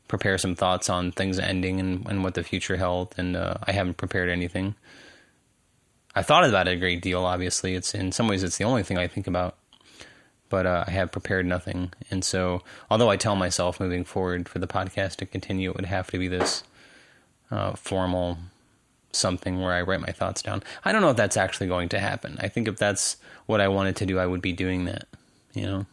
prepare 0.09 0.37
some 0.38 0.55
thoughts 0.55 0.91
on 0.91 1.11
things 1.11 1.38
ending 1.38 1.81
and, 1.81 2.07
and 2.07 2.23
what 2.23 2.35
the 2.35 2.43
future 2.43 2.77
held, 2.77 3.15
and 3.17 3.37
uh, 3.37 3.55
I 3.67 3.73
haven't 3.73 3.97
prepared 3.97 4.29
anything. 4.29 4.75
I 6.15 6.23
thought 6.23 6.45
about 6.45 6.69
it 6.69 6.77
a 6.77 6.77
great 6.77 7.01
deal. 7.01 7.25
Obviously, 7.25 7.75
it's 7.75 7.95
in 7.95 8.12
some 8.12 8.29
ways 8.29 8.43
it's 8.43 8.59
the 8.59 8.65
only 8.65 8.83
thing 8.83 8.99
I 8.99 9.07
think 9.09 9.27
about, 9.27 9.57
but 10.51 10.67
uh, 10.67 10.85
I 10.87 10.91
have 10.91 11.11
prepared 11.11 11.47
nothing. 11.47 11.93
And 12.11 12.23
so, 12.23 12.62
although 12.91 13.09
I 13.09 13.17
tell 13.17 13.35
myself 13.35 13.81
moving 13.81 14.05
forward 14.05 14.49
for 14.49 14.59
the 14.59 14.67
podcast 14.67 15.17
to 15.17 15.27
continue, 15.27 15.71
it 15.71 15.77
would 15.77 15.87
have 15.87 16.11
to 16.11 16.19
be 16.19 16.29
this 16.29 16.62
uh, 17.53 17.75
formal 17.75 18.38
something 19.12 19.61
where 19.61 19.73
I 19.73 19.83
write 19.83 20.01
my 20.01 20.11
thoughts 20.11 20.43
down. 20.43 20.62
I 20.85 20.91
don't 20.91 21.03
know 21.03 21.11
if 21.11 21.17
that's 21.17 21.37
actually 21.37 21.69
going 21.69 21.91
to 21.91 22.01
happen. 22.01 22.38
I 22.41 22.49
think 22.49 22.67
if 22.67 22.79
that's 22.79 23.19
what 23.47 23.61
I 23.61 23.69
wanted 23.69 23.95
to 23.97 24.07
do, 24.07 24.19
I 24.19 24.27
would 24.27 24.41
be 24.41 24.55
doing 24.55 24.87
that. 24.87 25.07
You 25.53 25.67
know. 25.67 25.87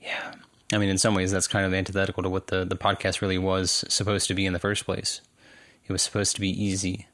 Yeah. 0.00 0.34
I 0.72 0.78
mean, 0.78 0.88
in 0.88 0.98
some 0.98 1.14
ways, 1.14 1.30
that's 1.30 1.46
kind 1.46 1.66
of 1.66 1.74
antithetical 1.74 2.22
to 2.22 2.30
what 2.30 2.46
the, 2.46 2.64
the 2.64 2.76
podcast 2.76 3.20
really 3.20 3.38
was 3.38 3.84
supposed 3.88 4.26
to 4.28 4.34
be 4.34 4.46
in 4.46 4.54
the 4.54 4.58
first 4.58 4.86
place. 4.86 5.20
It 5.86 5.92
was 5.92 6.02
supposed 6.02 6.34
to 6.36 6.40
be 6.40 6.50
easy. 6.50 7.06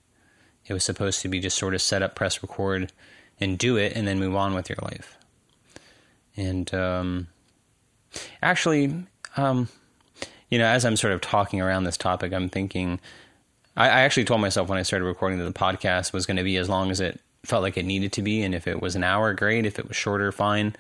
It 0.66 0.72
was 0.72 0.84
supposed 0.84 1.20
to 1.22 1.28
be 1.28 1.40
just 1.40 1.58
sort 1.58 1.74
of 1.74 1.82
set 1.82 2.02
up, 2.02 2.14
press 2.14 2.40
record, 2.40 2.92
and 3.40 3.58
do 3.58 3.76
it, 3.76 3.94
and 3.96 4.06
then 4.06 4.20
move 4.20 4.36
on 4.36 4.54
with 4.54 4.68
your 4.68 4.78
life. 4.80 5.18
And 6.36 6.72
um, 6.72 7.26
actually, 8.42 8.94
um, 9.36 9.68
you 10.50 10.58
know, 10.58 10.66
as 10.66 10.84
I'm 10.84 10.96
sort 10.96 11.12
of 11.12 11.20
talking 11.20 11.60
around 11.60 11.84
this 11.84 11.96
topic, 11.96 12.32
I'm 12.32 12.48
thinking. 12.48 13.00
I, 13.76 13.86
I 13.86 14.00
actually 14.02 14.24
told 14.24 14.40
myself 14.40 14.68
when 14.68 14.78
I 14.78 14.82
started 14.82 15.06
recording 15.06 15.38
that 15.38 15.44
the 15.44 15.58
podcast 15.58 16.12
was 16.12 16.26
going 16.26 16.36
to 16.36 16.42
be 16.42 16.58
as 16.58 16.68
long 16.68 16.90
as 16.90 17.00
it 17.00 17.20
felt 17.44 17.62
like 17.62 17.76
it 17.76 17.86
needed 17.86 18.12
to 18.12 18.22
be, 18.22 18.42
and 18.42 18.54
if 18.54 18.66
it 18.66 18.82
was 18.82 18.94
an 18.96 19.04
hour, 19.04 19.32
great. 19.34 19.64
If 19.64 19.78
it 19.78 19.88
was 19.88 19.96
shorter, 19.96 20.30
fine 20.30 20.76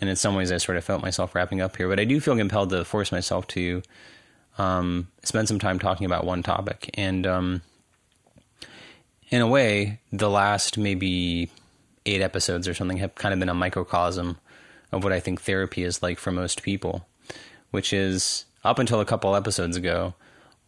and 0.00 0.10
in 0.10 0.16
some 0.16 0.34
ways 0.34 0.50
I 0.52 0.58
sort 0.58 0.78
of 0.78 0.84
felt 0.84 1.02
myself 1.02 1.34
wrapping 1.34 1.60
up 1.60 1.76
here. 1.76 1.88
But 1.88 2.00
I 2.00 2.04
do 2.04 2.20
feel 2.20 2.36
compelled 2.36 2.70
to 2.70 2.84
force 2.84 3.12
myself 3.12 3.46
to 3.48 3.82
um, 4.58 5.08
spend 5.22 5.48
some 5.48 5.58
time 5.58 5.78
talking 5.78 6.06
about 6.06 6.24
one 6.24 6.42
topic, 6.42 6.90
and 6.94 7.26
um, 7.26 7.62
in 9.30 9.40
a 9.40 9.46
way, 9.46 10.00
the 10.12 10.30
last 10.30 10.78
maybe 10.78 11.50
eight 12.06 12.20
episodes 12.20 12.68
or 12.68 12.74
something 12.74 12.98
have 12.98 13.14
kind 13.14 13.32
of 13.32 13.40
been 13.40 13.48
a 13.48 13.54
microcosm 13.54 14.38
of 14.94 15.04
what 15.04 15.12
I 15.12 15.20
think 15.20 15.42
therapy 15.42 15.82
is 15.82 16.02
like 16.02 16.18
for 16.18 16.30
most 16.32 16.62
people, 16.62 17.06
which 17.70 17.92
is 17.92 18.44
up 18.62 18.78
until 18.78 19.00
a 19.00 19.04
couple 19.04 19.34
episodes 19.36 19.76
ago. 19.76 20.14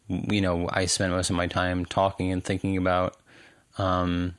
You 0.09 0.41
know, 0.41 0.69
I 0.73 0.87
spent 0.87 1.13
most 1.13 1.31
of 1.31 1.37
my 1.37 1.47
time 1.47 1.85
talking 1.85 2.31
and 2.31 2.45
thinking 2.45 2.77
about, 2.77 3.17
um, 3.79 4.35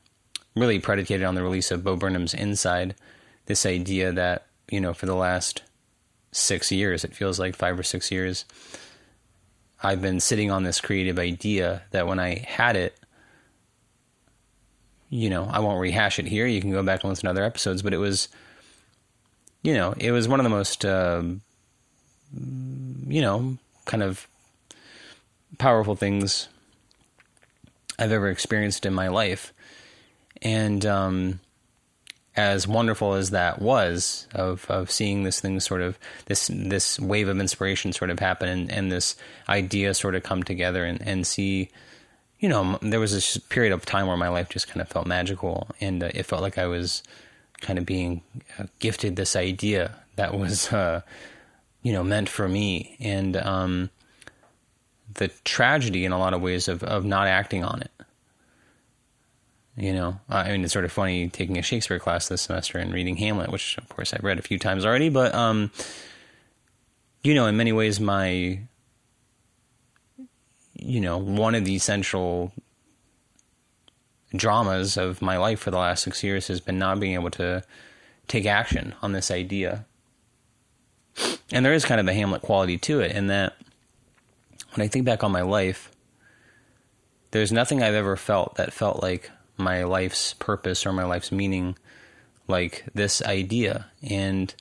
really 0.56 0.80
predicated 0.80 1.26
on 1.26 1.36
the 1.36 1.44
release 1.44 1.72
of 1.72 1.84
Bo 1.84 1.96
Burnham's 1.96 2.34
Inside, 2.34 2.96
this 3.46 3.66
idea 3.66 4.12
that 4.12 4.48
you 4.70 4.82
know, 4.82 4.94
for 4.94 5.06
the 5.06 5.16
last 5.16 5.64
six 6.32 6.72
years, 6.72 7.04
it 7.04 7.16
feels 7.16 7.40
like 7.40 7.56
five 7.56 7.80
or 7.80 7.84
six 7.84 8.12
years, 8.12 8.46
I've 9.82 10.02
been 10.02 10.20
sitting 10.20 10.52
on 10.52 10.64
this 10.64 10.82
creative 10.82 11.20
idea 11.20 11.84
that 11.92 12.08
when 12.08 12.20
I 12.20 12.46
had 12.48 12.76
it, 12.76 12.98
you 15.10 15.30
know, 15.30 15.46
I 15.46 15.60
won't 15.60 15.80
rehash 15.80 16.20
it 16.20 16.28
here. 16.28 16.46
You 16.46 16.60
can 16.60 16.72
go 16.72 16.84
back 16.84 17.04
and 17.04 17.10
listen 17.10 17.26
to 17.26 17.30
other 17.30 17.44
episodes, 17.44 17.82
but 17.82 17.94
it 17.94 17.98
was, 17.98 18.28
you 19.62 19.74
know, 19.74 19.94
it 19.98 20.12
was 20.12 20.28
one 20.28 20.40
of 20.40 20.44
the 20.44 20.50
most, 20.50 20.86
uh, 20.86 21.24
you 22.34 23.22
know, 23.22 23.58
kind 23.86 24.04
of 24.04 24.28
powerful 25.58 25.96
things 25.96 26.48
I've 27.98 28.12
ever 28.12 28.30
experienced 28.30 28.86
in 28.86 28.94
my 28.94 29.08
life. 29.08 29.54
And, 30.42 30.86
um, 30.86 31.40
as 32.38 32.68
wonderful 32.68 33.16
as 33.16 33.32
that 33.32 33.60
was 33.60 34.28
of 34.36 34.70
of 34.70 34.92
seeing 34.92 35.24
this 35.24 35.42
thing 35.42 35.60
sort 35.60 35.82
of 35.82 35.98
this 36.28 36.50
this 36.54 37.00
wave 37.00 37.28
of 37.28 37.40
inspiration 37.40 37.92
sort 37.92 38.12
of 38.12 38.20
happen 38.20 38.48
and, 38.48 38.72
and 38.72 38.92
this 38.92 39.16
idea 39.50 39.94
sort 39.94 40.14
of 40.14 40.22
come 40.22 40.44
together 40.44 40.86
and, 40.86 41.02
and 41.02 41.26
see 41.26 41.70
you 42.40 42.48
know 42.48 42.78
there 42.84 43.00
was 43.00 43.12
this 43.12 43.38
period 43.38 43.74
of 43.74 43.86
time 43.86 44.06
where 44.06 44.16
my 44.16 44.30
life 44.30 44.50
just 44.50 44.68
kind 44.68 44.82
of 44.82 44.88
felt 44.88 45.08
magical 45.08 45.68
and 45.82 46.04
uh, 46.04 46.10
it 46.14 46.24
felt 46.24 46.44
like 46.44 46.60
I 46.60 46.68
was 46.68 47.02
kind 47.62 47.80
of 47.80 47.86
being 47.86 48.22
uh, 48.60 48.66
gifted 48.80 49.16
this 49.16 49.36
idea 49.36 49.96
that 50.16 50.38
was 50.38 50.72
uh, 50.74 51.02
you 51.82 51.94
know 51.94 52.04
meant 52.04 52.30
for 52.30 52.48
me 52.48 52.96
and 53.00 53.38
um, 53.38 53.90
the 55.16 55.30
tragedy 55.44 56.06
in 56.06 56.12
a 56.12 56.20
lot 56.20 56.34
of 56.34 56.42
ways 56.42 56.68
of 56.68 56.84
of 56.84 57.06
not 57.06 57.28
acting 57.28 57.64
on 57.64 57.82
it 57.82 57.92
you 59.78 59.94
know, 59.94 60.20
I 60.28 60.52
mean, 60.52 60.64
it's 60.64 60.74
sort 60.74 60.86
of 60.86 60.92
funny 60.92 61.30
taking 61.30 61.60
a 61.60 61.62
Shakespeare 61.62 62.00
class 62.00 62.28
this 62.28 62.42
semester 62.42 62.80
and 62.80 62.92
reading 62.92 63.16
Hamlet, 63.18 63.52
which 63.52 63.78
of 63.78 63.88
course 63.90 64.12
I've 64.12 64.24
read 64.24 64.40
a 64.40 64.42
few 64.42 64.58
times 64.58 64.84
already. 64.84 65.10
But, 65.10 65.36
um, 65.36 65.72
you 67.24 67.36
know, 67.36 67.46
in 67.46 67.58
many 67.58 67.72
ways, 67.72 68.00
my, 68.00 68.60
you 70.74 71.00
know, 71.00 71.20
one 71.20 71.54
of 71.54 71.64
the 71.64 71.78
central 71.78 72.52
dramas 74.36 74.98
of 74.98 75.22
my 75.22 75.38
life 75.38 75.60
for 75.60 75.72
the 75.72 75.78
last 75.78 76.04
six 76.04 76.24
years 76.24 76.48
has 76.48 76.60
been 76.60 76.78
not 76.78 77.00
being 77.00 77.14
able 77.14 77.32
to 77.32 77.64
take 78.28 78.46
action 78.46 78.94
on 79.02 79.14
this 79.14 79.32
idea. 79.32 79.86
and 81.52 81.66
there 81.66 81.74
is 81.74 81.86
kind 81.86 82.02
of 82.02 82.08
a 82.08 82.14
Hamlet 82.14 82.42
quality 82.42 82.78
to 82.78 83.00
it 83.00 83.12
in 83.12 83.28
that 83.28 83.56
when 84.74 84.86
I 84.86 84.88
think 84.88 85.06
back 85.06 85.24
on 85.24 85.32
my 85.32 85.42
life, 85.42 85.92
there's 87.32 87.52
nothing 87.52 87.82
I've 87.82 87.96
ever 87.96 88.16
felt 88.16 88.56
that 88.56 88.74
felt 88.74 89.02
like 89.02 89.32
my 89.58 89.84
life's 89.84 90.34
purpose 90.34 90.86
or 90.86 90.94
my 90.94 91.04
life's 91.04 91.32
meaning 91.32 91.78
like 92.48 92.86
this 92.94 93.22
idea 93.24 93.88
and 94.02 94.54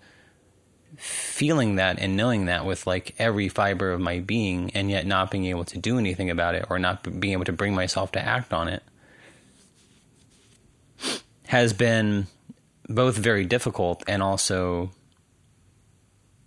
feeling 0.96 1.76
that 1.76 1.98
and 1.98 2.16
knowing 2.16 2.46
that 2.46 2.64
with 2.64 2.86
like 2.86 3.14
every 3.18 3.48
fiber 3.48 3.92
of 3.92 4.00
my 4.00 4.18
being 4.18 4.70
and 4.74 4.90
yet 4.90 5.06
not 5.06 5.30
being 5.30 5.44
able 5.44 5.64
to 5.64 5.78
do 5.78 5.98
anything 5.98 6.30
about 6.30 6.54
it 6.54 6.64
or 6.70 6.78
not 6.78 7.02
being 7.20 7.34
able 7.34 7.44
to 7.44 7.52
bring 7.52 7.74
myself 7.74 8.10
to 8.12 8.20
act 8.20 8.52
on 8.52 8.68
it 8.68 8.82
has 11.48 11.72
been 11.72 12.26
both 12.88 13.16
very 13.16 13.44
difficult 13.44 14.02
and 14.06 14.22
also 14.22 14.90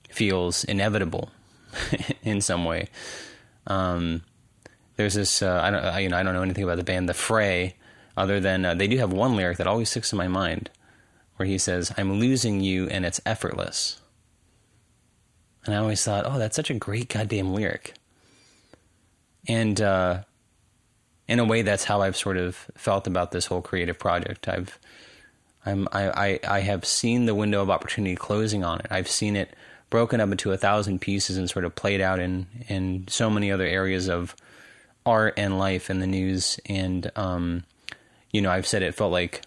feels 0.10 0.64
inevitable 0.64 1.32
in 2.24 2.42
some 2.42 2.66
way. 2.66 2.90
Um, 3.68 4.24
there's 4.96 5.14
this 5.14 5.42
uh, 5.42 5.62
I 5.64 5.72
don't 5.72 5.84
I, 5.84 6.00
you 6.00 6.10
know 6.10 6.18
I 6.18 6.24
don't 6.24 6.34
know 6.34 6.42
anything 6.42 6.64
about 6.64 6.78
the 6.78 6.84
band 6.84 7.08
The 7.08 7.14
Fray 7.14 7.76
other 8.18 8.40
than 8.40 8.66
uh, 8.66 8.74
they 8.74 8.88
do 8.88 8.98
have 8.98 9.14
one 9.14 9.36
lyric 9.36 9.58
that 9.58 9.68
always 9.68 9.90
sticks 9.90 10.12
in 10.12 10.18
my 10.18 10.28
mind 10.28 10.70
where 11.38 11.48
he 11.48 11.58
says 11.58 11.94
I'm 11.98 12.20
losing 12.20 12.60
you 12.60 12.88
and 12.88 13.06
it's 13.06 13.22
effortless. 13.26 14.02
And 15.66 15.76
I 15.76 15.78
always 15.78 16.04
thought, 16.04 16.26
oh, 16.26 16.40
that's 16.40 16.56
such 16.56 16.70
a 16.70 16.74
great 16.74 17.10
goddamn 17.10 17.54
lyric. 17.54 17.94
And 19.48 19.80
uh, 19.80 20.24
in 21.28 21.40
a 21.40 21.46
way, 21.46 21.62
that's 21.62 21.84
how 21.84 22.02
I've 22.02 22.18
sort 22.18 22.38
of 22.38 22.56
felt 22.76 23.08
about 23.08 23.32
this 23.32 23.46
whole 23.46 23.62
creative 23.62 24.00
project. 24.00 24.48
I've 24.48 24.80
I'm, 25.66 25.88
I, 25.92 26.10
I, 26.10 26.40
I 26.48 26.60
have 26.62 26.86
seen 26.86 27.26
the 27.26 27.36
window 27.36 27.62
of 27.62 27.70
opportunity 27.70 28.16
closing 28.16 28.64
on 28.64 28.80
it. 28.80 28.88
I've 28.90 29.10
seen 29.10 29.36
it 29.36 29.54
broken 29.90 30.22
up 30.22 30.32
into 30.32 30.52
a 30.52 30.58
thousand 30.58 31.00
pieces 31.00 31.38
and 31.38 31.50
sort 31.50 31.66
of 31.66 31.76
played 31.76 32.02
out 32.02 32.20
in, 32.20 32.48
in 32.68 33.06
so 33.08 33.30
many 33.30 33.52
other 33.52 33.66
areas 33.66 34.08
of 34.08 34.36
art 35.06 35.34
and 35.38 35.58
life 35.58 35.90
and 35.90 36.02
the 36.02 36.08
news. 36.08 36.60
And, 36.68 37.12
um, 37.16 37.64
you 38.32 38.42
know, 38.42 38.52
I've 38.52 38.68
said 38.68 38.84
it 38.84 38.96
felt 38.96 39.12
like 39.12 39.42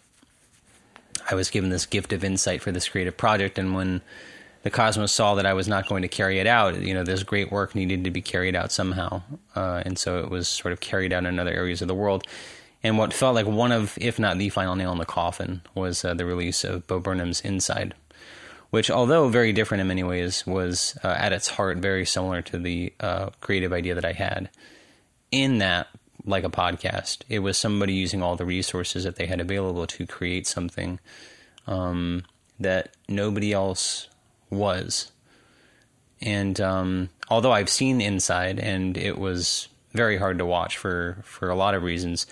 I 1.31 1.35
was 1.35 1.51
given 1.51 1.71
this 1.71 1.87
gift 1.87 2.13
of 2.13 2.25
insight 2.25 2.63
for 2.63 2.73
this 2.73 2.89
creative 2.89 3.17
project. 3.17 3.59
And 3.59 3.75
when 3.75 4.03
the 4.65 4.71
cosmos 4.71 5.13
saw 5.13 5.37
that 5.37 5.47
I 5.47 5.53
was 5.53 5.69
not 5.69 5.89
going 5.89 6.03
to 6.03 6.09
carry 6.09 6.39
it 6.39 6.47
out, 6.47 6.81
you 6.81 6.95
know, 6.95 7.05
this 7.05 7.23
great 7.23 7.51
work 7.51 7.75
needed 7.75 8.05
to 8.05 8.11
be 8.11 8.23
carried 8.23 8.57
out 8.57 8.73
somehow. 8.73 9.23
Uh, 9.55 9.83
and 9.85 9.99
so 9.99 10.19
it 10.19 10.31
was 10.31 10.49
sort 10.49 10.73
of 10.73 10.81
carried 10.81 11.13
out 11.13 11.25
in 11.25 11.39
other 11.39 11.53
areas 11.53 11.83
of 11.83 11.89
the 11.89 11.95
world. 11.95 12.27
And 12.83 12.99
what 12.99 13.13
felt 13.13 13.35
like 13.35 13.47
one 13.47 13.73
of, 13.73 13.97
if 14.01 14.19
not 14.19 14.39
the 14.39 14.49
final 14.49 14.75
nail 14.75 14.93
in 14.93 14.99
the 14.99 15.05
coffin, 15.05 15.63
was 15.75 16.05
uh, 16.05 16.15
the 16.15 16.25
release 16.25 16.65
of 16.65 16.87
Bo 16.87 16.99
Burnham's 16.99 17.41
Inside, 17.41 17.95
which, 18.71 18.91
although 18.91 19.29
very 19.29 19.53
different 19.53 19.81
in 19.81 19.89
many 19.89 20.03
ways, 20.03 20.47
was 20.47 20.99
uh, 21.05 21.09
at 21.09 21.33
its 21.33 21.49
heart 21.49 21.79
very 21.79 22.05
similar 22.05 22.43
to 22.43 22.59
the 22.59 22.93
uh, 22.99 23.31
creative 23.41 23.73
idea 23.73 23.95
that 23.95 24.05
I 24.05 24.13
had. 24.13 24.51
In 25.31 25.59
that, 25.59 25.89
like 26.25 26.45
a 26.45 26.51
podcast, 26.51 27.23
it 27.29 27.39
was 27.39 27.57
somebody 27.57 27.95
using 27.95 28.23
all 28.23 28.37
the 28.37 28.45
resources 28.45 29.05
that 29.05 29.17
they 29.17 29.27
had 29.27 29.41
available 29.41 29.87
to 29.87 30.07
create 30.07 30.47
something 30.47 30.99
um, 31.67 32.25
that 32.59 32.97
nobody 33.09 33.53
else 33.53 34.09
was. 34.51 35.13
And 36.21 36.61
um, 36.61 37.09
although 37.31 37.53
I've 37.53 37.71
seen 37.71 38.01
Inside, 38.01 38.59
and 38.59 38.97
it 38.97 39.19
was 39.19 39.69
very 39.93 40.17
hard 40.17 40.39
to 40.39 40.47
watch 40.47 40.77
for 40.77 41.19
for 41.23 41.51
a 41.51 41.55
lot 41.57 41.75
of 41.75 41.83
reasons 41.83 42.27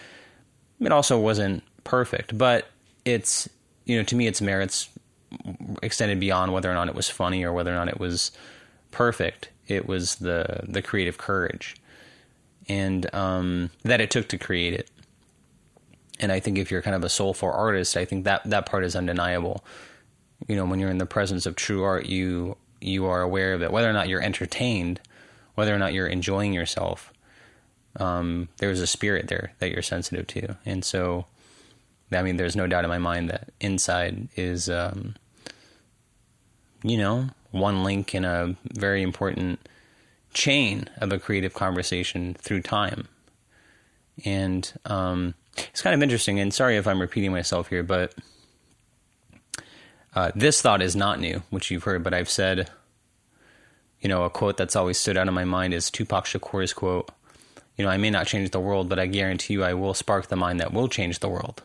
it 0.80 0.92
also 0.92 1.18
wasn't 1.18 1.62
perfect, 1.84 2.36
but 2.36 2.68
it's 3.04 3.48
you 3.84 3.96
know 3.96 4.02
to 4.04 4.14
me 4.14 4.26
its 4.26 4.40
merits 4.40 4.88
extended 5.82 6.20
beyond 6.20 6.52
whether 6.52 6.70
or 6.70 6.74
not 6.74 6.88
it 6.88 6.94
was 6.94 7.08
funny 7.08 7.44
or 7.44 7.52
whether 7.52 7.70
or 7.70 7.76
not 7.76 7.88
it 7.88 8.00
was 8.00 8.32
perfect. 8.90 9.50
It 9.68 9.86
was 9.86 10.16
the 10.16 10.64
the 10.66 10.82
creative 10.82 11.18
courage 11.18 11.76
and 12.68 13.12
um, 13.14 13.70
that 13.82 14.00
it 14.00 14.10
took 14.10 14.28
to 14.28 14.38
create 14.38 14.74
it. 14.74 14.90
And 16.20 16.30
I 16.30 16.38
think 16.38 16.58
if 16.58 16.70
you're 16.70 16.82
kind 16.82 16.94
of 16.94 17.02
a 17.02 17.08
soulful 17.08 17.50
artist, 17.50 17.96
I 17.96 18.04
think 18.04 18.24
that 18.24 18.42
that 18.44 18.66
part 18.66 18.84
is 18.84 18.94
undeniable. 18.94 19.64
You 20.46 20.56
know, 20.56 20.66
when 20.66 20.78
you're 20.78 20.90
in 20.90 20.98
the 20.98 21.06
presence 21.06 21.46
of 21.46 21.56
true 21.56 21.82
art, 21.82 22.06
you 22.06 22.56
you 22.80 23.06
are 23.06 23.22
aware 23.22 23.54
of 23.54 23.62
it, 23.62 23.72
whether 23.72 23.90
or 23.90 23.92
not 23.92 24.08
you're 24.08 24.22
entertained, 24.22 25.00
whether 25.54 25.74
or 25.74 25.78
not 25.78 25.92
you're 25.92 26.06
enjoying 26.06 26.52
yourself 26.52 27.12
um, 27.96 28.48
there's 28.58 28.80
a 28.80 28.86
spirit 28.86 29.28
there 29.28 29.52
that 29.58 29.70
you're 29.70 29.82
sensitive 29.82 30.26
to, 30.28 30.56
and 30.64 30.84
so 30.84 31.26
I 32.12 32.22
mean, 32.22 32.36
there's 32.36 32.56
no 32.56 32.66
doubt 32.66 32.84
in 32.84 32.90
my 32.90 32.98
mind 32.98 33.30
that 33.30 33.50
inside 33.60 34.28
is, 34.36 34.68
um, 34.68 35.14
you 36.82 36.96
know, 36.96 37.30
one 37.50 37.84
link 37.84 38.14
in 38.14 38.24
a 38.24 38.56
very 38.72 39.02
important 39.02 39.60
chain 40.32 40.88
of 40.98 41.12
a 41.12 41.18
creative 41.18 41.54
conversation 41.54 42.34
through 42.34 42.62
time. 42.62 43.06
And 44.24 44.72
um, 44.86 45.34
it's 45.56 45.82
kind 45.82 45.94
of 45.94 46.02
interesting. 46.02 46.40
And 46.40 46.52
sorry 46.52 46.76
if 46.76 46.86
I'm 46.86 47.00
repeating 47.00 47.30
myself 47.30 47.68
here, 47.68 47.82
but 47.82 48.14
uh, 50.14 50.32
this 50.34 50.60
thought 50.60 50.82
is 50.82 50.96
not 50.96 51.20
new, 51.20 51.42
which 51.50 51.70
you've 51.70 51.84
heard, 51.84 52.02
but 52.02 52.14
I've 52.14 52.28
said, 52.28 52.68
you 54.00 54.08
know, 54.08 54.24
a 54.24 54.30
quote 54.30 54.56
that's 54.56 54.76
always 54.76 54.98
stood 54.98 55.16
out 55.16 55.28
in 55.28 55.34
my 55.34 55.44
mind 55.44 55.74
is 55.74 55.90
Tupac 55.90 56.24
Shakur's 56.24 56.72
quote 56.72 57.10
you 57.80 57.86
know, 57.86 57.92
I 57.92 57.96
may 57.96 58.10
not 58.10 58.26
change 58.26 58.50
the 58.50 58.60
world, 58.60 58.90
but 58.90 58.98
I 58.98 59.06
guarantee 59.06 59.54
you 59.54 59.64
I 59.64 59.72
will 59.72 59.94
spark 59.94 60.26
the 60.26 60.36
mind 60.36 60.60
that 60.60 60.70
will 60.70 60.86
change 60.86 61.20
the 61.20 61.30
world. 61.30 61.62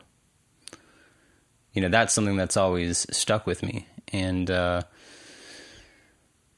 You 1.73 1.81
know, 1.81 1.89
that's 1.89 2.13
something 2.13 2.37
that's 2.37 2.55
always 2.55 3.05
stuck 3.11 3.45
with 3.45 3.61
me. 3.61 3.85
And 4.13 4.49
uh, 4.49 4.83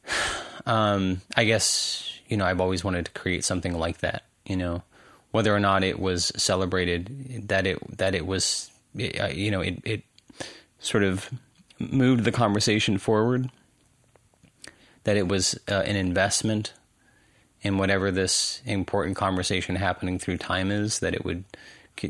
um, 0.67 1.21
I 1.35 1.45
guess, 1.45 2.07
you 2.27 2.37
know, 2.37 2.45
I've 2.45 2.61
always 2.61 2.83
wanted 2.83 3.05
to 3.05 3.11
create 3.13 3.43
something 3.43 3.73
like 3.73 3.97
that, 4.01 4.25
you 4.45 4.55
know, 4.55 4.83
whether 5.31 5.55
or 5.55 5.59
not 5.59 5.83
it 5.83 5.97
was 5.99 6.31
celebrated, 6.37 7.47
that 7.47 7.65
it, 7.65 7.97
that 7.97 8.13
it 8.13 8.27
was, 8.27 8.69
you 8.93 9.49
know, 9.49 9.61
it, 9.61 9.81
it 9.83 10.03
sort 10.77 11.03
of 11.03 11.31
moved 11.79 12.25
the 12.25 12.31
conversation 12.31 12.99
forward, 12.99 13.49
that 15.05 15.17
it 15.17 15.27
was 15.27 15.59
uh, 15.67 15.81
an 15.83 15.95
investment 15.95 16.73
in 17.61 17.77
whatever 17.77 18.11
this 18.11 18.61
important 18.65 19.15
conversation 19.15 19.75
happening 19.75 20.19
through 20.19 20.37
time 20.37 20.71
is, 20.71 20.99
that 20.99 21.13
it 21.13 21.25
would 21.25 21.43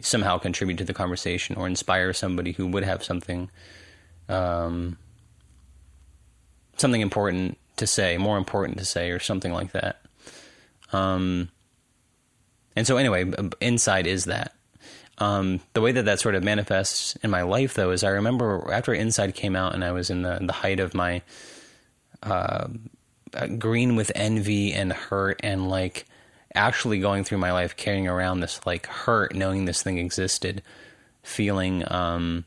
somehow 0.02 0.38
contribute 0.38 0.78
to 0.78 0.84
the 0.84 0.94
conversation 0.94 1.56
or 1.56 1.68
inspire 1.68 2.14
somebody 2.14 2.52
who 2.52 2.68
would 2.68 2.84
have 2.84 3.04
something, 3.04 3.50
um, 4.28 4.98
something 6.78 7.02
important 7.02 7.58
to 7.78 7.88
say, 7.88 8.18
more 8.18 8.38
important 8.38 8.78
to 8.78 8.86
say, 8.86 9.12
or 9.12 9.20
something 9.20 9.54
like 9.54 9.72
that. 9.72 10.02
Um, 10.92 11.50
and 12.76 12.86
so, 12.86 12.98
anyway, 12.98 13.32
inside 13.62 14.08
is 14.08 14.26
that. 14.26 14.54
Um, 15.20 15.62
the 15.74 15.82
way 15.82 15.92
that 15.94 16.06
that 16.06 16.20
sort 16.20 16.36
of 16.36 16.44
manifests 16.44 17.16
in 17.18 17.32
my 17.32 17.42
life, 17.42 17.74
though, 17.74 17.90
is 17.90 18.04
I 18.04 18.10
remember 18.10 18.72
after 18.72 18.94
Inside 18.94 19.34
came 19.34 19.56
out 19.56 19.74
and 19.74 19.84
I 19.84 19.92
was 19.92 20.10
in 20.10 20.22
the, 20.22 20.38
the 20.40 20.54
height 20.54 20.80
of 20.80 20.94
my 20.94 21.24
uh, 22.22 22.68
green 23.46 23.96
with 23.96 24.12
envy 24.16 24.74
and 24.74 24.92
hurt 24.92 25.40
and 25.44 25.70
like 25.70 26.06
actually 26.56 27.00
going 27.00 27.24
through 27.24 27.38
my 27.38 27.52
life 27.52 27.78
carrying 27.78 28.08
around 28.08 28.40
this 28.40 28.60
like 28.66 28.88
hurt 28.88 29.36
knowing 29.36 29.66
this 29.66 29.84
thing 29.84 30.00
existed 30.00 30.64
feeling 31.22 31.84
um 31.92 32.46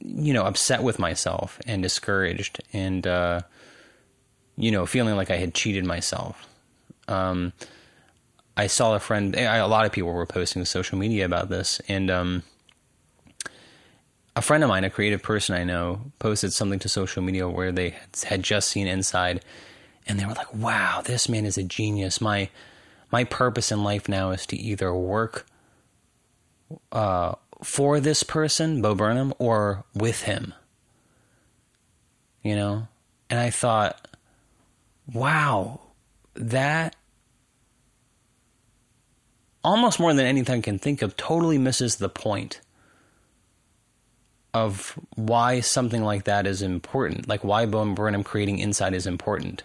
you 0.00 0.32
know 0.32 0.44
upset 0.44 0.82
with 0.82 0.98
myself 0.98 1.58
and 1.66 1.82
discouraged 1.82 2.62
and 2.72 3.06
uh 3.06 3.40
you 4.56 4.70
know 4.70 4.86
feeling 4.86 5.16
like 5.16 5.30
I 5.30 5.36
had 5.36 5.54
cheated 5.54 5.84
myself. 5.84 6.48
Um 7.06 7.52
I 8.56 8.66
saw 8.66 8.94
a 8.94 9.00
friend 9.00 9.36
a 9.36 9.66
lot 9.66 9.86
of 9.86 9.92
people 9.92 10.12
were 10.12 10.26
posting 10.26 10.62
to 10.62 10.66
social 10.66 10.98
media 10.98 11.24
about 11.24 11.48
this 11.48 11.80
and 11.88 12.10
um 12.10 12.42
a 14.38 14.40
friend 14.40 14.62
of 14.62 14.68
mine, 14.68 14.84
a 14.84 14.90
creative 14.90 15.20
person 15.20 15.56
I 15.56 15.64
know, 15.64 16.12
posted 16.20 16.52
something 16.52 16.78
to 16.78 16.88
social 16.88 17.24
media 17.24 17.48
where 17.48 17.72
they 17.72 17.96
had 18.24 18.44
just 18.44 18.68
seen 18.68 18.86
Inside, 18.86 19.44
and 20.06 20.18
they 20.18 20.24
were 20.24 20.32
like, 20.34 20.54
"Wow, 20.54 21.02
this 21.04 21.28
man 21.28 21.44
is 21.44 21.58
a 21.58 21.64
genius. 21.64 22.20
My 22.20 22.48
my 23.10 23.24
purpose 23.24 23.72
in 23.72 23.82
life 23.82 24.08
now 24.08 24.30
is 24.30 24.46
to 24.46 24.56
either 24.56 24.94
work 24.94 25.44
uh, 26.92 27.34
for 27.64 27.98
this 27.98 28.22
person, 28.22 28.80
Bo 28.80 28.94
Burnham, 28.94 29.34
or 29.40 29.84
with 29.92 30.22
him." 30.22 30.54
You 32.44 32.54
know, 32.54 32.86
and 33.28 33.40
I 33.40 33.50
thought, 33.50 34.06
"Wow, 35.12 35.80
that." 36.34 36.94
Almost 39.64 39.98
more 39.98 40.14
than 40.14 40.26
anything 40.26 40.60
I 40.60 40.62
can 40.62 40.78
think 40.78 41.02
of, 41.02 41.16
totally 41.16 41.58
misses 41.58 41.96
the 41.96 42.08
point 42.08 42.60
of 44.64 44.98
why 45.14 45.60
something 45.60 46.02
like 46.02 46.24
that 46.24 46.46
is 46.46 46.62
important, 46.62 47.28
like 47.28 47.44
why 47.44 47.66
Bo 47.66 47.94
Burnham 47.94 48.24
creating 48.24 48.58
Inside 48.58 48.94
is 48.94 49.06
important. 49.06 49.62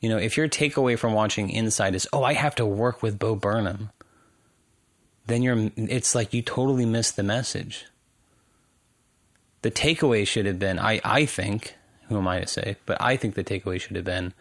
You 0.00 0.08
know, 0.08 0.18
if 0.18 0.36
your 0.36 0.48
takeaway 0.48 0.98
from 0.98 1.12
watching 1.12 1.50
Inside 1.50 1.94
is, 1.94 2.08
oh, 2.12 2.24
I 2.24 2.32
have 2.34 2.54
to 2.56 2.66
work 2.66 3.02
with 3.02 3.18
Bo 3.18 3.34
Burnham, 3.36 3.90
then 5.26 5.42
you're, 5.42 5.70
it's 5.76 6.14
like 6.14 6.34
you 6.34 6.42
totally 6.42 6.86
miss 6.86 7.10
the 7.12 7.22
message. 7.22 7.86
the 9.62 9.70
takeaway 9.70 10.26
should 10.26 10.46
have 10.46 10.58
been 10.58 10.78
I, 10.78 11.00
I 11.04 11.26
think, 11.26 11.76
who 12.08 12.18
am 12.18 12.28
I 12.28 12.40
to 12.40 12.46
say, 12.46 12.76
but 12.86 13.00
I 13.00 13.16
think 13.16 13.34
the 13.34 13.44
takeaway 13.44 13.80
should 13.80 13.96
have 13.96 14.04
been, 14.04 14.32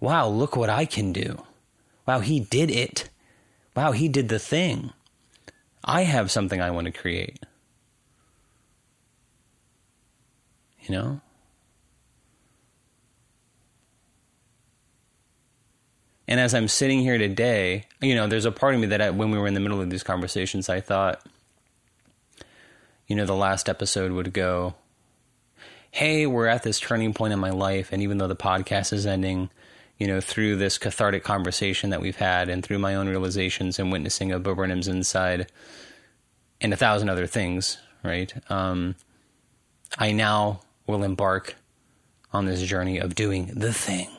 wow, 0.00 0.28
look 0.28 0.56
what 0.56 0.70
I 0.70 0.84
can 0.84 1.12
do. 1.12 1.44
Wow, 2.06 2.20
he 2.20 2.40
did 2.40 2.70
it. 2.70 3.08
Wow, 3.74 3.92
he 3.92 4.08
did 4.08 4.28
the 4.28 4.38
thing. 4.38 4.92
I 5.84 6.02
have 6.02 6.30
something 6.30 6.60
I 6.60 6.70
want 6.70 6.86
to 6.86 6.92
create. 6.92 7.38
You 10.82 10.94
know? 10.94 11.20
And 16.28 16.40
as 16.40 16.54
I'm 16.54 16.68
sitting 16.68 17.00
here 17.00 17.18
today, 17.18 17.84
you 18.00 18.14
know, 18.14 18.26
there's 18.26 18.44
a 18.44 18.52
part 18.52 18.74
of 18.74 18.80
me 18.80 18.88
that 18.88 19.00
I, 19.00 19.10
when 19.10 19.30
we 19.30 19.38
were 19.38 19.46
in 19.46 19.54
the 19.54 19.60
middle 19.60 19.80
of 19.80 19.90
these 19.90 20.02
conversations, 20.02 20.68
I 20.68 20.80
thought, 20.80 21.24
you 23.06 23.14
know, 23.14 23.26
the 23.26 23.34
last 23.34 23.68
episode 23.68 24.10
would 24.10 24.32
go, 24.32 24.74
hey, 25.92 26.26
we're 26.26 26.48
at 26.48 26.64
this 26.64 26.80
turning 26.80 27.14
point 27.14 27.32
in 27.32 27.38
my 27.38 27.50
life. 27.50 27.90
And 27.92 28.02
even 28.02 28.18
though 28.18 28.26
the 28.26 28.36
podcast 28.36 28.92
is 28.92 29.06
ending, 29.06 29.50
you 29.98 30.06
know, 30.06 30.20
through 30.20 30.56
this 30.56 30.78
cathartic 30.78 31.24
conversation 31.24 31.90
that 31.90 32.00
we've 32.00 32.16
had 32.16 32.48
and 32.48 32.62
through 32.62 32.78
my 32.78 32.94
own 32.94 33.08
realizations 33.08 33.78
and 33.78 33.90
witnessing 33.90 34.32
of 34.32 34.42
Bo 34.42 34.54
Burnham's 34.54 34.88
inside 34.88 35.50
and 36.60 36.72
a 36.72 36.76
thousand 36.76 37.08
other 37.08 37.26
things, 37.26 37.78
right? 38.02 38.32
Um, 38.50 38.94
I 39.98 40.12
now 40.12 40.60
will 40.86 41.02
embark 41.02 41.56
on 42.32 42.44
this 42.44 42.62
journey 42.62 42.98
of 42.98 43.14
doing 43.14 43.46
the 43.54 43.72
thing. 43.72 44.10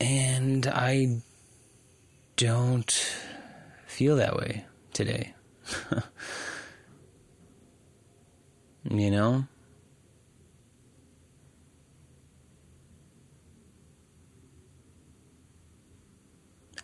And 0.00 0.66
I 0.66 1.20
don't 2.36 2.90
feel 3.86 4.16
that 4.16 4.36
way 4.36 4.64
today. 4.92 5.34
you 8.90 9.10
know? 9.10 9.44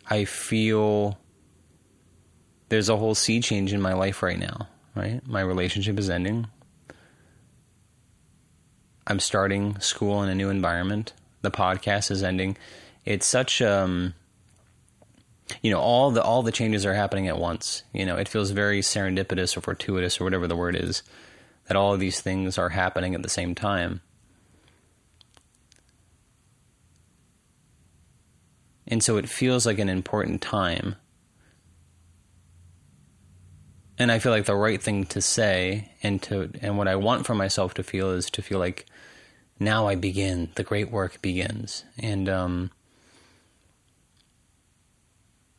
I 0.08 0.26
feel 0.26 1.18
there's 2.68 2.88
a 2.88 2.96
whole 2.96 3.14
sea 3.14 3.40
change 3.40 3.72
in 3.72 3.80
my 3.80 3.94
life 3.94 4.22
right 4.22 4.38
now, 4.38 4.68
right? 4.94 5.26
My 5.26 5.40
relationship 5.40 5.98
is 5.98 6.10
ending. 6.10 6.46
I'm 9.06 9.20
starting 9.20 9.78
school 9.80 10.22
in 10.22 10.28
a 10.28 10.34
new 10.34 10.50
environment. 10.50 11.14
The 11.42 11.50
podcast 11.50 12.10
is 12.10 12.22
ending 12.22 12.56
it's 13.04 13.26
such 13.26 13.60
um 13.60 14.14
you 15.62 15.70
know 15.70 15.80
all 15.80 16.10
the 16.10 16.22
all 16.22 16.42
the 16.42 16.52
changes 16.52 16.86
are 16.86 16.94
happening 16.94 17.28
at 17.28 17.38
once 17.38 17.82
you 17.92 18.04
know 18.04 18.16
it 18.16 18.28
feels 18.28 18.50
very 18.50 18.80
serendipitous 18.80 19.56
or 19.56 19.60
fortuitous 19.60 20.20
or 20.20 20.24
whatever 20.24 20.46
the 20.46 20.56
word 20.56 20.76
is 20.76 21.02
that 21.66 21.77
all 21.77 21.94
of 21.94 22.00
these 22.00 22.20
things 22.20 22.59
are 22.59 22.70
happening 22.70 23.14
at 23.14 23.22
the 23.22 23.29
same 23.29 23.55
time. 23.55 24.00
And 28.87 29.03
so 29.03 29.16
it 29.16 29.29
feels 29.29 29.64
like 29.66 29.79
an 29.79 29.88
important 29.88 30.42
time. 30.42 30.96
And 33.96 34.11
i 34.11 34.18
feel 34.18 34.33
like 34.33 34.44
the 34.44 34.57
right 34.57 34.83
thing 34.83 35.05
to 35.07 35.20
say 35.20 35.92
and 36.03 36.20
to 36.22 36.50
and 36.61 36.77
what 36.77 36.88
i 36.88 36.96
want 36.96 37.27
for 37.27 37.35
myself 37.35 37.74
to 37.74 37.85
feel 37.85 38.11
is 38.11 38.29
to 38.31 38.42
feel 38.42 38.59
like 38.59 38.87
now 39.61 39.87
i 39.87 39.94
begin 39.94 40.50
the 40.57 40.64
great 40.64 40.90
work 40.90 41.22
begins. 41.22 41.85
And 41.96 42.29
um 42.29 42.70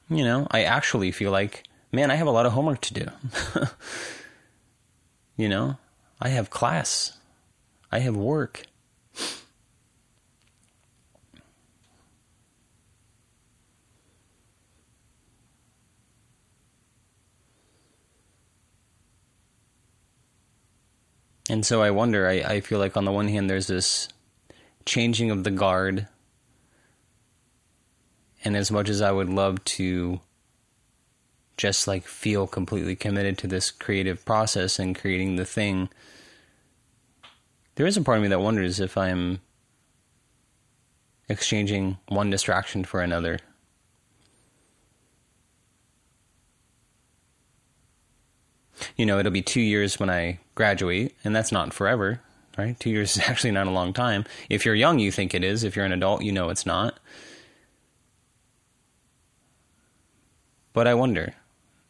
you 0.09 0.23
know, 0.23 0.47
I 0.51 0.63
actually 0.63 1.11
feel 1.11 1.31
like, 1.31 1.63
man, 1.91 2.11
I 2.11 2.15
have 2.15 2.27
a 2.27 2.31
lot 2.31 2.45
of 2.45 2.51
homework 2.51 2.81
to 2.81 2.93
do. 2.93 3.07
you 5.37 5.49
know, 5.49 5.77
I 6.19 6.29
have 6.29 6.49
class, 6.49 7.17
I 7.91 7.99
have 7.99 8.15
work. 8.15 8.63
And 21.47 21.63
so 21.63 21.83
I 21.83 21.91
wonder, 21.91 22.27
I, 22.27 22.33
I 22.33 22.61
feel 22.61 22.79
like 22.79 22.97
on 22.97 23.05
the 23.05 23.11
one 23.11 23.27
hand, 23.27 23.49
there's 23.49 23.67
this 23.67 24.09
changing 24.85 25.29
of 25.29 25.43
the 25.43 25.51
guard 25.51 26.07
and 28.45 28.55
as 28.55 28.71
much 28.71 28.89
as 28.89 29.01
I 29.01 29.11
would 29.11 29.29
love 29.29 29.63
to 29.65 30.21
just 31.57 31.87
like 31.87 32.05
feel 32.05 32.47
completely 32.47 32.95
committed 32.95 33.37
to 33.39 33.47
this 33.47 33.71
creative 33.71 34.25
process 34.25 34.79
and 34.79 34.97
creating 34.97 35.35
the 35.35 35.45
thing, 35.45 35.89
there 37.75 37.85
is 37.85 37.97
a 37.97 38.01
part 38.01 38.17
of 38.17 38.23
me 38.23 38.29
that 38.29 38.39
wonders 38.39 38.79
if 38.79 38.97
I'm 38.97 39.39
exchanging 41.27 41.97
one 42.07 42.29
distraction 42.29 42.83
for 42.83 43.01
another. 43.01 43.39
You 48.95 49.05
know, 49.05 49.19
it'll 49.19 49.31
be 49.31 49.41
two 49.41 49.61
years 49.61 49.99
when 49.99 50.09
I 50.09 50.39
graduate, 50.53 51.15
and 51.23 51.35
that's 51.35 51.51
not 51.51 51.73
forever, 51.73 52.21
right? 52.57 52.79
Two 52.79 52.89
years 52.89 53.17
is 53.17 53.23
actually 53.27 53.51
not 53.51 53.67
a 53.67 53.71
long 53.71 53.93
time. 53.93 54.25
If 54.49 54.65
you're 54.65 54.75
young, 54.75 54.99
you 54.99 55.11
think 55.11 55.33
it 55.33 55.43
is. 55.43 55.63
If 55.63 55.75
you're 55.75 55.85
an 55.85 55.91
adult, 55.91 56.23
you 56.23 56.31
know 56.31 56.49
it's 56.49 56.65
not. 56.65 56.99
But 60.73 60.87
I 60.87 60.93
wonder, 60.93 61.33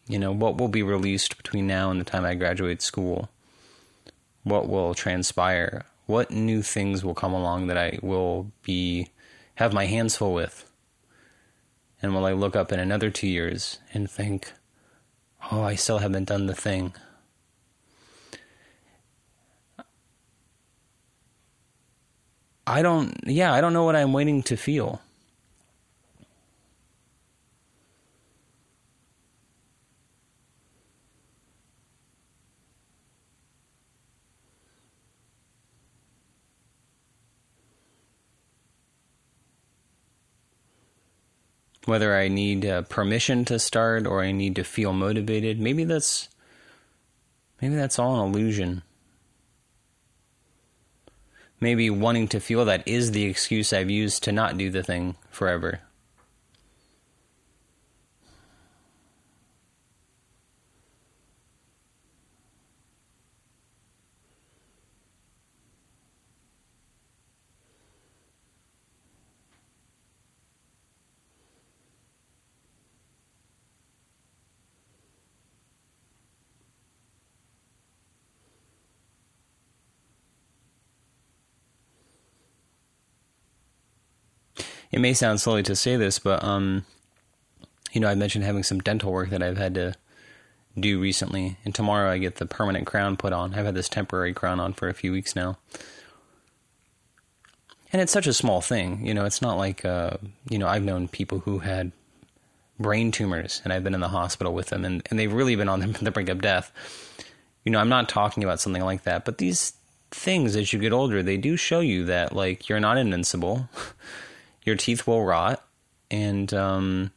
you 0.07 0.19
know, 0.19 0.31
what 0.31 0.57
will 0.57 0.67
be 0.67 0.83
released 0.83 1.37
between 1.37 1.67
now 1.67 1.89
and 1.89 1.99
the 1.99 2.05
time 2.05 2.25
I 2.25 2.35
graduate 2.35 2.81
school? 2.81 3.29
What 4.43 4.69
will 4.69 4.93
transpire? 4.93 5.85
What 6.05 6.29
new 6.29 6.61
things 6.61 7.03
will 7.03 7.15
come 7.15 7.33
along 7.33 7.67
that 7.67 7.77
I 7.77 7.99
will 8.01 8.51
be 8.61 9.09
have 9.55 9.73
my 9.73 9.85
hands 9.85 10.15
full 10.15 10.33
with? 10.33 10.69
And 12.01 12.13
will 12.13 12.25
I 12.25 12.33
look 12.33 12.55
up 12.55 12.71
in 12.71 12.79
another 12.79 13.09
two 13.09 13.27
years 13.27 13.79
and 13.93 14.09
think, 14.09 14.53
oh, 15.51 15.63
I 15.63 15.75
still 15.75 15.99
haven't 15.99 16.25
done 16.25 16.45
the 16.45 16.53
thing? 16.53 16.93
I 22.67 22.81
don't, 22.81 23.15
yeah, 23.25 23.53
I 23.53 23.61
don't 23.61 23.73
know 23.73 23.83
what 23.83 23.95
I'm 23.95 24.13
waiting 24.13 24.43
to 24.43 24.57
feel. 24.57 25.01
Whether 41.85 42.15
I 42.15 42.27
need 42.27 42.65
uh, 42.65 42.83
permission 42.83 43.45
to 43.45 43.59
start 43.59 44.05
or 44.07 44.21
I 44.21 44.31
need 44.31 44.55
to 44.55 44.63
feel 44.63 44.93
motivated. 44.93 45.59
Maybe 45.59 45.83
that's 45.83 46.29
maybe 47.61 47.75
that's 47.75 47.99
all 47.99 48.19
an 48.19 48.29
illusion. 48.29 48.83
Maybe 51.59 51.89
wanting 51.89 52.27
to 52.29 52.39
feel 52.39 52.65
that 52.65 52.87
is 52.87 53.11
the 53.11 53.23
excuse 53.23 53.71
I've 53.71 53.89
used 53.89 54.23
to 54.23 54.31
not 54.31 54.57
do 54.57 54.69
the 54.69 54.83
thing 54.83 55.15
forever. 55.29 55.79
It 84.95 85.01
may 85.01 85.13
sound 85.13 85.41
silly 85.41 85.61
to 85.61 85.75
say 85.75 85.97
this, 85.97 86.19
but 86.19 86.41
um, 86.41 86.85
you 87.91 87.99
know, 87.99 88.07
I 88.07 88.15
mentioned 88.15 88.45
having 88.45 88.63
some 88.63 88.79
dental 88.79 89.11
work 89.11 89.29
that 89.29 89.43
I've 89.43 89.57
had 89.57 89.73
to 89.73 89.93
do 90.79 91.01
recently, 91.01 91.57
and 91.65 91.75
tomorrow 91.75 92.09
I 92.09 92.17
get 92.17 92.35
the 92.35 92.45
permanent 92.45 92.87
crown 92.87 93.17
put 93.17 93.33
on. 93.33 93.53
I've 93.53 93.65
had 93.65 93.75
this 93.75 93.89
temporary 93.89 94.33
crown 94.33 94.61
on 94.61 94.71
for 94.71 94.87
a 94.87 94.93
few 94.93 95.11
weeks 95.11 95.35
now. 95.35 95.57
And 97.91 98.01
it's 98.01 98.13
such 98.13 98.25
a 98.25 98.31
small 98.31 98.61
thing, 98.61 99.05
you 99.05 99.13
know, 99.13 99.25
it's 99.25 99.41
not 99.41 99.57
like, 99.57 99.83
uh, 99.83 100.11
you 100.49 100.57
know, 100.57 100.67
I've 100.67 100.83
known 100.83 101.09
people 101.09 101.39
who 101.39 101.59
had 101.59 101.91
brain 102.79 103.11
tumors 103.11 103.61
and 103.65 103.73
I've 103.73 103.83
been 103.83 103.93
in 103.93 104.01
the 104.01 104.07
hospital 104.07 104.53
with 104.53 104.67
them 104.67 104.85
and, 104.85 105.05
and 105.09 105.19
they've 105.19 105.31
really 105.31 105.57
been 105.57 105.69
on 105.69 105.81
the, 105.81 105.87
the 106.03 106.11
brink 106.11 106.29
of 106.29 106.41
death. 106.41 106.71
You 107.65 107.71
know, 107.73 107.79
I'm 107.79 107.89
not 107.89 108.07
talking 108.07 108.45
about 108.45 108.61
something 108.61 108.83
like 108.83 109.03
that, 109.03 109.25
but 109.25 109.39
these 109.39 109.73
things 110.09 110.55
as 110.55 110.71
you 110.71 110.79
get 110.79 110.93
older, 110.93 111.21
they 111.21 111.35
do 111.35 111.57
show 111.57 111.81
you 111.81 112.05
that, 112.05 112.33
like, 112.33 112.69
you're 112.69 112.79
not 112.79 112.97
invincible. 112.97 113.67
your 114.65 114.75
teeth 114.75 115.07
will 115.07 115.23
rot 115.23 115.63
and 116.11 116.53
um, 116.53 117.11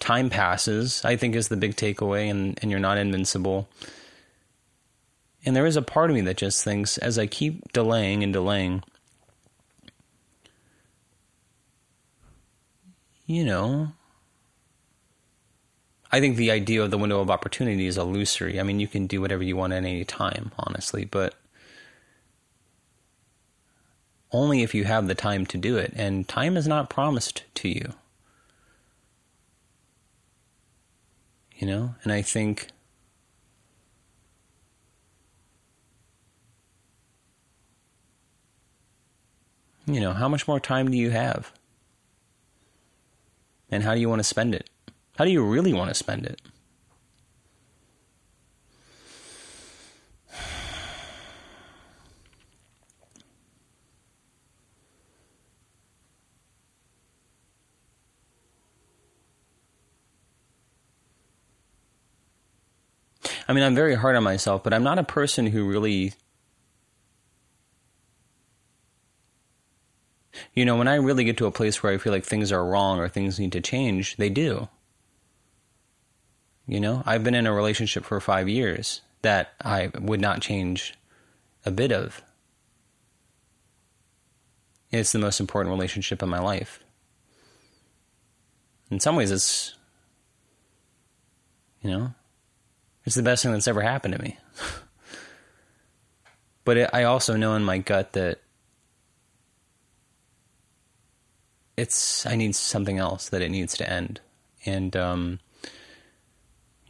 time 0.00 0.30
passes, 0.30 1.04
I 1.04 1.16
think 1.16 1.36
is 1.36 1.48
the 1.48 1.56
big 1.56 1.76
takeaway, 1.76 2.30
and, 2.30 2.58
and 2.60 2.70
you're 2.70 2.80
not 2.80 2.98
invincible. 2.98 3.68
And 5.44 5.54
there 5.54 5.66
is 5.66 5.76
a 5.76 5.82
part 5.82 6.10
of 6.10 6.14
me 6.14 6.22
that 6.22 6.36
just 6.36 6.64
thinks, 6.64 6.98
as 6.98 7.18
I 7.18 7.26
keep 7.26 7.72
delaying 7.72 8.22
and 8.22 8.32
delaying, 8.32 8.82
you 13.26 13.44
know, 13.44 13.92
I 16.10 16.20
think 16.20 16.36
the 16.36 16.50
idea 16.50 16.82
of 16.82 16.90
the 16.90 16.98
window 16.98 17.20
of 17.20 17.30
opportunity 17.30 17.86
is 17.86 17.96
illusory. 17.96 18.60
I 18.60 18.62
mean, 18.62 18.80
you 18.80 18.86
can 18.86 19.06
do 19.06 19.20
whatever 19.20 19.42
you 19.42 19.56
want 19.56 19.72
at 19.72 19.78
any 19.78 20.04
time, 20.04 20.52
honestly, 20.58 21.04
but 21.04 21.34
only 24.32 24.62
if 24.62 24.74
you 24.74 24.84
have 24.84 25.06
the 25.06 25.14
time 25.14 25.46
to 25.46 25.58
do 25.58 25.76
it. 25.76 25.92
And 25.94 26.26
time 26.26 26.56
is 26.56 26.66
not 26.66 26.90
promised 26.90 27.44
to 27.56 27.68
you. 27.68 27.92
You 31.56 31.66
know? 31.66 31.94
And 32.02 32.12
I 32.12 32.22
think. 32.22 32.68
You 39.86 40.00
know, 40.00 40.12
how 40.12 40.28
much 40.28 40.46
more 40.46 40.60
time 40.60 40.90
do 40.90 40.96
you 40.96 41.10
have? 41.10 41.52
And 43.70 43.82
how 43.82 43.94
do 43.94 44.00
you 44.00 44.08
want 44.08 44.20
to 44.20 44.24
spend 44.24 44.54
it? 44.54 44.70
How 45.16 45.24
do 45.24 45.30
you 45.30 45.44
really 45.44 45.72
want 45.72 45.88
to 45.88 45.94
spend 45.94 46.24
it? 46.24 46.40
I 63.48 63.52
mean, 63.52 63.64
I'm 63.64 63.74
very 63.74 63.94
hard 63.94 64.16
on 64.16 64.22
myself, 64.22 64.62
but 64.62 64.72
I'm 64.72 64.84
not 64.84 64.98
a 64.98 65.04
person 65.04 65.46
who 65.46 65.68
really. 65.68 66.14
You 70.54 70.64
know, 70.64 70.76
when 70.76 70.88
I 70.88 70.94
really 70.96 71.24
get 71.24 71.36
to 71.38 71.46
a 71.46 71.50
place 71.50 71.82
where 71.82 71.92
I 71.92 71.98
feel 71.98 72.12
like 72.12 72.24
things 72.24 72.52
are 72.52 72.64
wrong 72.64 72.98
or 72.98 73.08
things 73.08 73.38
need 73.38 73.52
to 73.52 73.60
change, 73.60 74.16
they 74.16 74.28
do. 74.28 74.68
You 76.66 76.80
know, 76.80 77.02
I've 77.04 77.24
been 77.24 77.34
in 77.34 77.46
a 77.46 77.52
relationship 77.52 78.04
for 78.04 78.20
five 78.20 78.48
years 78.48 79.02
that 79.22 79.52
I 79.60 79.90
would 79.98 80.20
not 80.20 80.40
change 80.40 80.94
a 81.64 81.70
bit 81.70 81.92
of. 81.92 82.22
It's 84.90 85.12
the 85.12 85.18
most 85.18 85.40
important 85.40 85.74
relationship 85.74 86.22
in 86.22 86.28
my 86.28 86.38
life. 86.38 86.80
In 88.90 89.00
some 89.00 89.16
ways, 89.16 89.30
it's, 89.30 89.74
you 91.80 91.90
know, 91.90 92.14
it's 93.04 93.16
the 93.16 93.22
best 93.22 93.42
thing 93.42 93.52
that's 93.52 93.68
ever 93.68 93.82
happened 93.82 94.14
to 94.14 94.22
me. 94.22 94.38
but 96.64 96.76
it, 96.76 96.90
I 96.92 97.04
also 97.04 97.36
know 97.36 97.54
in 97.54 97.64
my 97.64 97.78
gut 97.78 98.12
that 98.12 98.40
it's 101.76 102.26
I 102.26 102.36
need 102.36 102.54
something 102.54 102.98
else 102.98 103.28
that 103.30 103.42
it 103.42 103.50
needs 103.50 103.76
to 103.78 103.90
end, 103.90 104.20
and 104.64 104.94
um, 104.96 105.40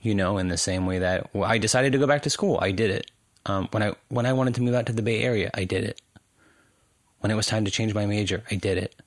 you 0.02 0.14
know, 0.14 0.38
in 0.38 0.48
the 0.48 0.58
same 0.58 0.86
way 0.86 0.98
that 0.98 1.30
I 1.34 1.58
decided 1.58 1.92
to 1.92 1.98
go 1.98 2.06
back 2.06 2.22
to 2.22 2.30
school, 2.30 2.58
I 2.60 2.72
did 2.72 2.90
it. 2.90 3.10
Um, 3.46 3.68
when 3.70 3.82
I 3.82 3.92
when 4.08 4.26
I 4.26 4.32
wanted 4.32 4.54
to 4.56 4.62
move 4.62 4.74
out 4.74 4.86
to 4.86 4.92
the 4.92 5.02
Bay 5.02 5.22
Area, 5.22 5.50
I 5.54 5.64
did 5.64 5.84
it. 5.84 6.00
When 7.20 7.30
it 7.30 7.36
was 7.36 7.46
time 7.46 7.64
to 7.64 7.70
change 7.70 7.94
my 7.94 8.04
major, 8.04 8.42
I 8.50 8.56
did 8.56 8.78
it. 8.78 9.00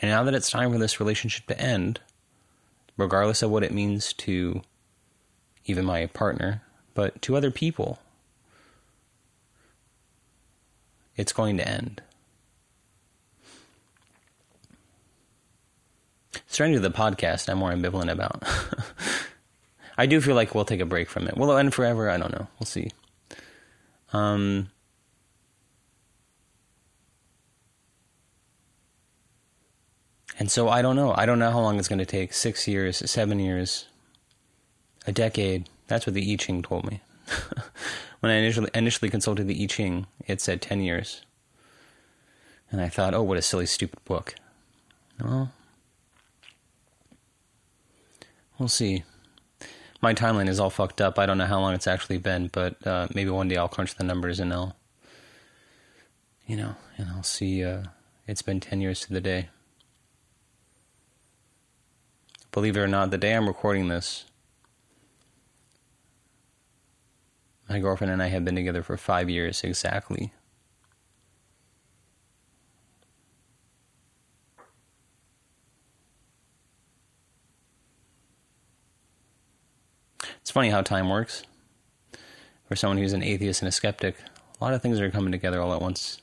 And 0.00 0.10
now 0.10 0.22
that 0.24 0.34
it's 0.34 0.50
time 0.50 0.72
for 0.72 0.78
this 0.78 1.00
relationship 1.00 1.46
to 1.46 1.60
end, 1.60 2.00
regardless 2.96 3.42
of 3.42 3.50
what 3.50 3.64
it 3.64 3.72
means 3.72 4.12
to 4.14 4.62
even 5.66 5.84
my 5.84 6.06
partner, 6.06 6.62
but 6.94 7.20
to 7.22 7.36
other 7.36 7.50
people. 7.50 7.98
It's 11.16 11.32
going 11.32 11.56
to 11.56 11.68
end. 11.68 12.02
Starting 16.46 16.74
to 16.74 16.80
the 16.80 16.90
podcast, 16.90 17.48
I'm 17.48 17.58
more 17.58 17.72
ambivalent 17.72 18.10
about. 18.10 18.42
I 19.98 20.06
do 20.06 20.20
feel 20.20 20.34
like 20.34 20.54
we'll 20.54 20.64
take 20.64 20.80
a 20.80 20.86
break 20.86 21.08
from 21.08 21.26
it. 21.26 21.36
Will 21.36 21.56
it 21.56 21.60
end 21.60 21.74
forever? 21.74 22.10
I 22.10 22.18
don't 22.18 22.32
know. 22.32 22.46
We'll 22.58 22.66
see. 22.66 22.90
Um, 24.12 24.68
and 30.38 30.50
so 30.50 30.68
I 30.68 30.82
don't 30.82 30.96
know. 30.96 31.14
I 31.16 31.26
don't 31.26 31.38
know 31.38 31.50
how 31.50 31.60
long 31.60 31.78
it's 31.78 31.88
going 31.88 31.98
to 31.98 32.06
take. 32.06 32.34
Six 32.34 32.68
years, 32.68 33.10
seven 33.10 33.40
years, 33.40 33.86
a 35.06 35.12
decade. 35.12 35.68
That's 35.86 36.06
what 36.06 36.14
the 36.14 36.32
I 36.32 36.36
Ching 36.36 36.62
told 36.62 36.84
me. 36.90 37.00
when 38.20 38.32
I 38.32 38.36
initially 38.36 38.70
initially 38.74 39.10
consulted 39.10 39.46
the 39.46 39.62
I 39.62 39.66
Ching, 39.66 40.06
it 40.26 40.40
said 40.40 40.60
ten 40.60 40.80
years, 40.80 41.22
and 42.70 42.80
I 42.80 42.88
thought, 42.88 43.14
oh, 43.14 43.22
what 43.22 43.38
a 43.38 43.42
silly, 43.42 43.66
stupid 43.66 44.04
book. 44.04 44.34
Well, 45.22 45.52
we'll 48.58 48.68
see. 48.68 49.04
My 50.02 50.12
timeline 50.12 50.48
is 50.48 50.60
all 50.60 50.70
fucked 50.70 51.00
up. 51.00 51.18
I 51.18 51.26
don't 51.26 51.38
know 51.38 51.46
how 51.46 51.60
long 51.60 51.74
it's 51.74 51.86
actually 51.86 52.18
been, 52.18 52.48
but 52.52 52.86
uh, 52.86 53.08
maybe 53.14 53.30
one 53.30 53.48
day 53.48 53.56
I'll 53.56 53.68
crunch 53.68 53.94
the 53.94 54.04
numbers 54.04 54.38
and 54.38 54.52
I'll, 54.52 54.76
you 56.46 56.56
know, 56.56 56.76
and 56.98 57.08
I'll 57.10 57.22
see. 57.22 57.64
Uh, 57.64 57.84
it's 58.26 58.42
been 58.42 58.60
ten 58.60 58.80
years 58.80 59.00
to 59.00 59.12
the 59.12 59.20
day. 59.20 59.48
Believe 62.52 62.76
it 62.76 62.80
or 62.80 62.88
not, 62.88 63.10
the 63.10 63.18
day 63.18 63.34
I'm 63.34 63.46
recording 63.46 63.88
this, 63.88 64.24
My 67.68 67.80
girlfriend 67.80 68.12
and 68.12 68.22
I 68.22 68.28
have 68.28 68.44
been 68.44 68.54
together 68.54 68.82
for 68.82 68.96
five 68.96 69.28
years 69.28 69.62
exactly. 69.64 70.32
It's 80.40 80.50
funny 80.52 80.70
how 80.70 80.82
time 80.82 81.08
works. 81.08 81.42
For 82.68 82.76
someone 82.76 82.98
who's 82.98 83.12
an 83.12 83.22
atheist 83.22 83.62
and 83.62 83.68
a 83.68 83.72
skeptic, 83.72 84.16
a 84.60 84.64
lot 84.64 84.74
of 84.74 84.82
things 84.82 85.00
are 85.00 85.10
coming 85.10 85.32
together 85.32 85.60
all 85.60 85.74
at 85.74 85.82
once. 85.82 86.20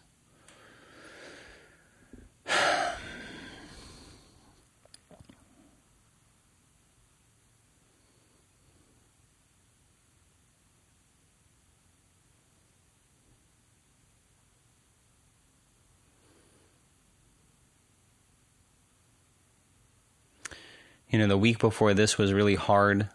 You 21.14 21.20
know, 21.20 21.28
the 21.28 21.38
week 21.38 21.60
before 21.60 21.94
this 21.94 22.18
was 22.18 22.34
really 22.34 22.56
hard 22.56 23.08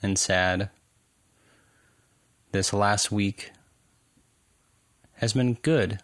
and 0.00 0.16
sad. 0.16 0.70
This 2.52 2.72
last 2.72 3.10
week 3.10 3.50
has 5.14 5.32
been 5.32 5.54
good. 5.54 5.98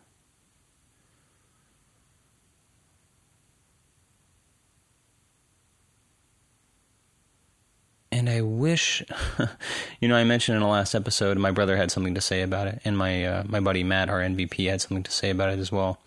And 8.10 8.28
I 8.28 8.40
wish, 8.40 9.04
you 10.00 10.08
know, 10.08 10.16
I 10.16 10.24
mentioned 10.24 10.56
in 10.56 10.62
the 10.62 10.68
last 10.68 10.96
episode, 10.96 11.38
my 11.38 11.52
brother 11.52 11.76
had 11.76 11.92
something 11.92 12.16
to 12.16 12.20
say 12.20 12.42
about 12.42 12.66
it, 12.66 12.80
and 12.84 12.98
my 12.98 13.24
uh, 13.24 13.44
my 13.46 13.60
buddy 13.60 13.84
Matt, 13.84 14.08
our 14.08 14.20
MVP, 14.20 14.68
had 14.68 14.80
something 14.80 15.04
to 15.04 15.12
say 15.12 15.30
about 15.30 15.52
it 15.52 15.60
as 15.60 15.70
well 15.70 16.00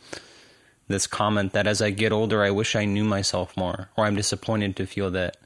this 0.90 1.08
comment 1.08 1.54
that 1.54 1.68
as 1.68 1.82
I 1.82 1.92
get 1.92 2.12
older, 2.12 2.44
I 2.44 2.50
wish 2.50 2.76
I 2.76 2.84
knew 2.84 3.04
myself 3.06 3.56
more, 3.56 3.90
or 3.96 4.06
I'm 4.06 4.16
disappointed 4.16 4.76
to 4.76 4.88
feel 4.88 5.12
that 5.12 5.38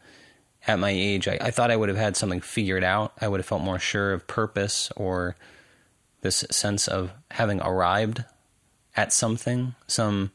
at 0.65 0.79
my 0.79 0.89
age, 0.89 1.27
I, 1.27 1.37
I, 1.41 1.51
thought 1.51 1.69
I 1.69 1.75
would 1.75 1.89
have 1.89 1.97
had 1.97 2.15
something 2.15 2.39
figured 2.39 2.83
out. 2.83 3.11
I 3.19 3.27
would 3.27 3.41
have 3.41 3.45
felt 3.45 3.61
more 3.61 3.79
sure 3.79 4.13
of 4.13 4.25
purpose 4.25 4.89
or 4.95 5.35
this 6.21 6.45
sense 6.49 6.87
of 6.87 7.11
having 7.31 7.59
arrived 7.61 8.23
at 8.95 9.11
something, 9.11 9.75
some 9.85 10.31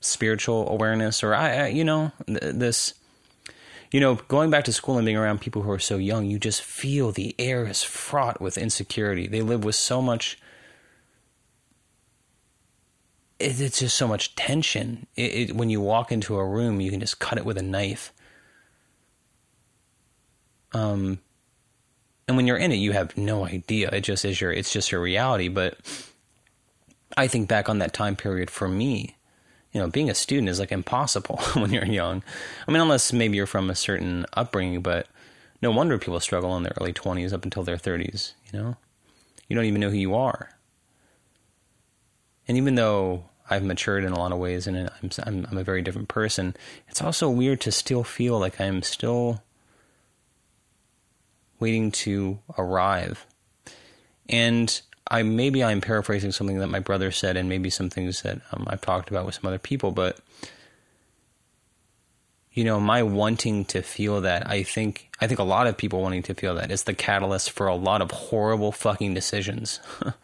spiritual 0.00 0.70
awareness, 0.70 1.22
or 1.22 1.34
I, 1.34 1.56
I 1.56 1.66
you 1.66 1.84
know, 1.84 2.12
th- 2.26 2.54
this, 2.54 2.94
you 3.92 4.00
know, 4.00 4.14
going 4.14 4.48
back 4.48 4.64
to 4.64 4.72
school 4.72 4.96
and 4.96 5.04
being 5.04 5.18
around 5.18 5.42
people 5.42 5.60
who 5.60 5.70
are 5.70 5.78
so 5.78 5.98
young, 5.98 6.24
you 6.24 6.38
just 6.38 6.62
feel 6.62 7.12
the 7.12 7.34
air 7.38 7.66
is 7.66 7.82
fraught 7.82 8.40
with 8.40 8.56
insecurity. 8.56 9.26
They 9.26 9.42
live 9.42 9.64
with 9.64 9.74
so 9.74 10.00
much 10.00 10.38
it, 13.44 13.60
it's 13.60 13.78
just 13.78 13.96
so 13.96 14.08
much 14.08 14.34
tension. 14.34 15.06
It, 15.16 15.50
it, 15.50 15.56
when 15.56 15.70
you 15.70 15.80
walk 15.80 16.10
into 16.10 16.36
a 16.36 16.46
room, 16.46 16.80
you 16.80 16.90
can 16.90 17.00
just 17.00 17.18
cut 17.18 17.38
it 17.38 17.44
with 17.44 17.58
a 17.58 17.62
knife. 17.62 18.12
Um, 20.72 21.20
and 22.26 22.36
when 22.36 22.46
you're 22.46 22.56
in 22.56 22.72
it, 22.72 22.76
you 22.76 22.92
have 22.92 23.16
no 23.16 23.46
idea. 23.46 23.90
It 23.90 24.00
just 24.00 24.24
is 24.24 24.40
your. 24.40 24.50
It's 24.52 24.72
just 24.72 24.90
your 24.90 25.00
reality. 25.00 25.48
But 25.48 25.78
I 27.16 27.28
think 27.28 27.48
back 27.48 27.68
on 27.68 27.78
that 27.78 27.92
time 27.92 28.16
period 28.16 28.50
for 28.50 28.66
me, 28.66 29.16
you 29.72 29.80
know, 29.80 29.88
being 29.88 30.08
a 30.08 30.14
student 30.14 30.48
is 30.48 30.58
like 30.58 30.72
impossible 30.72 31.36
when 31.54 31.72
you're 31.72 31.84
young. 31.84 32.22
I 32.66 32.72
mean, 32.72 32.80
unless 32.80 33.12
maybe 33.12 33.36
you're 33.36 33.46
from 33.46 33.70
a 33.70 33.74
certain 33.74 34.24
upbringing, 34.32 34.80
but 34.80 35.06
no 35.60 35.70
wonder 35.70 35.98
people 35.98 36.20
struggle 36.20 36.56
in 36.56 36.62
their 36.62 36.74
early 36.80 36.92
20s 36.92 37.32
up 37.32 37.44
until 37.44 37.62
their 37.62 37.76
30s, 37.76 38.32
you 38.52 38.58
know? 38.58 38.76
You 39.48 39.56
don't 39.56 39.66
even 39.66 39.80
know 39.80 39.90
who 39.90 39.96
you 39.96 40.14
are. 40.14 40.50
And 42.48 42.56
even 42.56 42.74
though 42.74 43.24
I've 43.48 43.62
matured 43.62 44.04
in 44.04 44.12
a 44.12 44.18
lot 44.18 44.32
of 44.32 44.38
ways 44.38 44.66
and 44.66 44.90
I'm, 45.02 45.10
I'm, 45.24 45.46
I'm 45.50 45.58
a 45.58 45.64
very 45.64 45.82
different 45.82 46.08
person, 46.08 46.56
it's 46.88 47.02
also 47.02 47.28
weird 47.28 47.60
to 47.62 47.72
still 47.72 48.04
feel 48.04 48.38
like 48.38 48.60
I'm 48.60 48.82
still 48.82 49.42
waiting 51.60 51.90
to 51.90 52.38
arrive. 52.58 53.26
And 54.28 54.80
I 55.10 55.22
maybe 55.22 55.62
I'm 55.62 55.80
paraphrasing 55.80 56.32
something 56.32 56.58
that 56.58 56.68
my 56.68 56.80
brother 56.80 57.10
said, 57.10 57.36
and 57.36 57.48
maybe 57.48 57.70
some 57.70 57.90
things 57.90 58.22
that 58.22 58.40
um, 58.52 58.64
I've 58.68 58.80
talked 58.80 59.10
about 59.10 59.26
with 59.26 59.34
some 59.34 59.46
other 59.46 59.58
people, 59.58 59.90
but 59.90 60.18
you 62.52 62.62
know, 62.62 62.78
my 62.78 63.02
wanting 63.02 63.64
to 63.66 63.82
feel 63.82 64.20
that, 64.20 64.48
I 64.48 64.62
think, 64.62 65.10
I 65.20 65.26
think 65.26 65.40
a 65.40 65.44
lot 65.44 65.66
of 65.66 65.76
people 65.76 66.00
wanting 66.00 66.22
to 66.24 66.34
feel 66.34 66.54
that 66.54 66.70
is 66.70 66.84
the 66.84 66.94
catalyst 66.94 67.50
for 67.50 67.66
a 67.66 67.74
lot 67.74 68.00
of 68.00 68.12
horrible 68.12 68.70
fucking 68.70 69.12
decisions. 69.12 69.80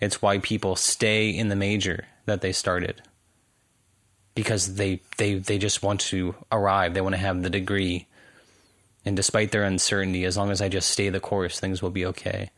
it's 0.00 0.20
why 0.20 0.38
people 0.38 0.76
stay 0.76 1.30
in 1.30 1.48
the 1.48 1.56
major 1.56 2.06
that 2.26 2.40
they 2.40 2.52
started 2.52 3.02
because 4.34 4.74
they 4.74 5.00
they 5.18 5.34
they 5.34 5.58
just 5.58 5.82
want 5.82 6.00
to 6.00 6.34
arrive. 6.50 6.94
They 6.94 7.00
want 7.00 7.14
to 7.14 7.20
have 7.20 7.42
the 7.42 7.50
degree. 7.50 8.06
And 9.04 9.16
despite 9.16 9.52
their 9.52 9.64
uncertainty, 9.64 10.24
as 10.24 10.36
long 10.36 10.50
as 10.50 10.62
I 10.62 10.68
just 10.68 10.90
stay 10.90 11.10
the 11.10 11.20
course, 11.20 11.60
things 11.60 11.82
will 11.82 11.90
be 11.90 12.06
okay 12.06 12.50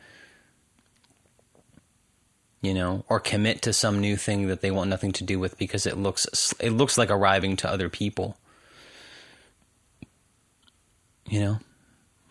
you 2.66 2.74
know, 2.74 3.04
or 3.08 3.20
commit 3.20 3.62
to 3.62 3.72
some 3.72 4.00
new 4.00 4.16
thing 4.16 4.48
that 4.48 4.60
they 4.60 4.72
want 4.72 4.90
nothing 4.90 5.12
to 5.12 5.22
do 5.22 5.38
with 5.38 5.56
because 5.56 5.86
it 5.86 5.96
looks 5.96 6.52
it 6.58 6.70
looks 6.70 6.98
like 6.98 7.10
arriving 7.10 7.54
to 7.56 7.70
other 7.70 7.88
people. 7.88 8.36
You 11.28 11.40
know, 11.40 11.58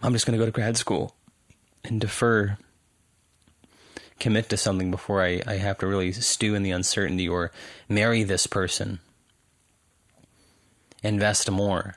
I'm 0.01 0.11
just 0.11 0.25
going 0.25 0.37
to 0.37 0.41
go 0.41 0.45
to 0.45 0.51
grad 0.51 0.75
school 0.75 1.15
and 1.85 2.01
defer 2.01 2.57
commit 4.19 4.49
to 4.49 4.57
something 4.57 4.91
before 4.91 5.23
I, 5.23 5.41
I 5.45 5.55
have 5.55 5.77
to 5.79 5.87
really 5.87 6.11
stew 6.11 6.55
in 6.55 6.63
the 6.63 6.71
uncertainty 6.71 7.27
or 7.27 7.51
marry 7.89 8.23
this 8.23 8.47
person. 8.47 8.99
Invest 11.03 11.51
more 11.51 11.95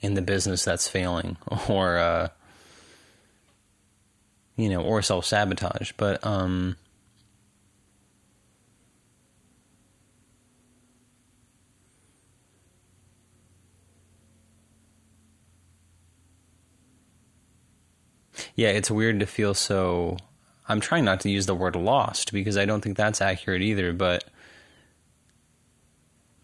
in 0.00 0.14
the 0.14 0.22
business 0.22 0.64
that's 0.64 0.88
failing 0.88 1.36
or 1.68 1.96
uh, 1.98 2.28
you 4.56 4.68
know, 4.68 4.82
or 4.82 5.02
self 5.02 5.24
sabotage. 5.24 5.92
But 5.96 6.24
um 6.26 6.76
yeah, 18.54 18.68
it's 18.68 18.90
weird 18.90 19.20
to 19.20 19.26
feel 19.26 19.54
so. 19.54 20.16
I'm 20.66 20.80
trying 20.80 21.04
not 21.04 21.20
to 21.20 21.30
use 21.30 21.46
the 21.46 21.54
word 21.54 21.76
lost 21.76 22.32
because 22.32 22.56
I 22.56 22.64
don't 22.64 22.80
think 22.80 22.96
that's 22.96 23.20
accurate 23.20 23.62
either, 23.62 23.92
but 23.92 24.24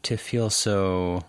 to 0.02 0.16
feel 0.16 0.50
so 0.50 1.24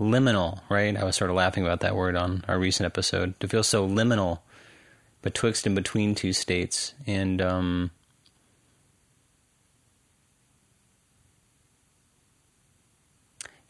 liminal, 0.00 0.60
right? 0.70 0.96
I 0.96 1.04
was 1.04 1.16
sort 1.16 1.30
of 1.30 1.36
laughing 1.36 1.64
about 1.64 1.80
that 1.80 1.96
word 1.96 2.16
on 2.16 2.44
our 2.48 2.58
recent 2.58 2.86
episode. 2.86 3.38
To 3.40 3.48
feel 3.48 3.62
so 3.62 3.86
liminal 3.86 4.40
betwixt 5.22 5.66
and 5.66 5.74
between 5.74 6.14
two 6.14 6.32
states. 6.32 6.94
And, 7.06 7.42
um, 7.42 7.90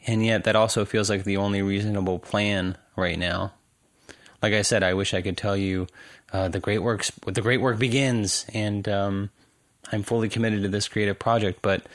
and 0.05 0.25
yet 0.25 0.45
that 0.45 0.55
also 0.55 0.85
feels 0.85 1.09
like 1.09 1.25
the 1.25 1.37
only 1.37 1.61
reasonable 1.61 2.19
plan 2.19 2.77
right 2.95 3.19
now 3.19 3.53
like 4.41 4.53
I 4.53 4.61
said, 4.61 4.83
I 4.83 4.93
wish 4.93 5.13
I 5.13 5.21
could 5.21 5.37
tell 5.37 5.57
you 5.57 5.87
uh, 6.31 6.47
the 6.49 6.59
great 6.59 6.79
works, 6.79 7.11
the 7.25 7.41
great 7.41 7.61
work 7.61 7.79
begins, 7.79 8.45
and 8.53 8.87
um, 8.87 9.29
I'm 9.91 10.03
fully 10.03 10.29
committed 10.29 10.63
to 10.63 10.69
this 10.69 10.87
creative 10.87 11.17
project. 11.17 11.61
But 11.61 11.85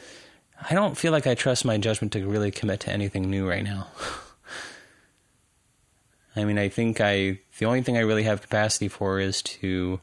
I 0.68 0.74
don't 0.74 0.96
feel 0.96 1.12
like 1.12 1.26
I 1.26 1.34
trust 1.34 1.64
my 1.64 1.78
judgment 1.78 2.12
to 2.14 2.26
really 2.26 2.50
commit 2.50 2.80
to 2.80 2.90
anything 2.90 3.30
new 3.30 3.48
right 3.48 3.64
now. 3.64 3.88
I 6.34 6.44
mean, 6.44 6.58
I 6.58 6.68
think 6.68 7.00
I 7.00 7.38
the 7.58 7.66
only 7.66 7.82
thing 7.82 7.96
I 7.96 8.00
really 8.00 8.22
have 8.22 8.42
capacity 8.42 8.88
for 8.88 9.20
is 9.20 9.42
to, 9.42 10.00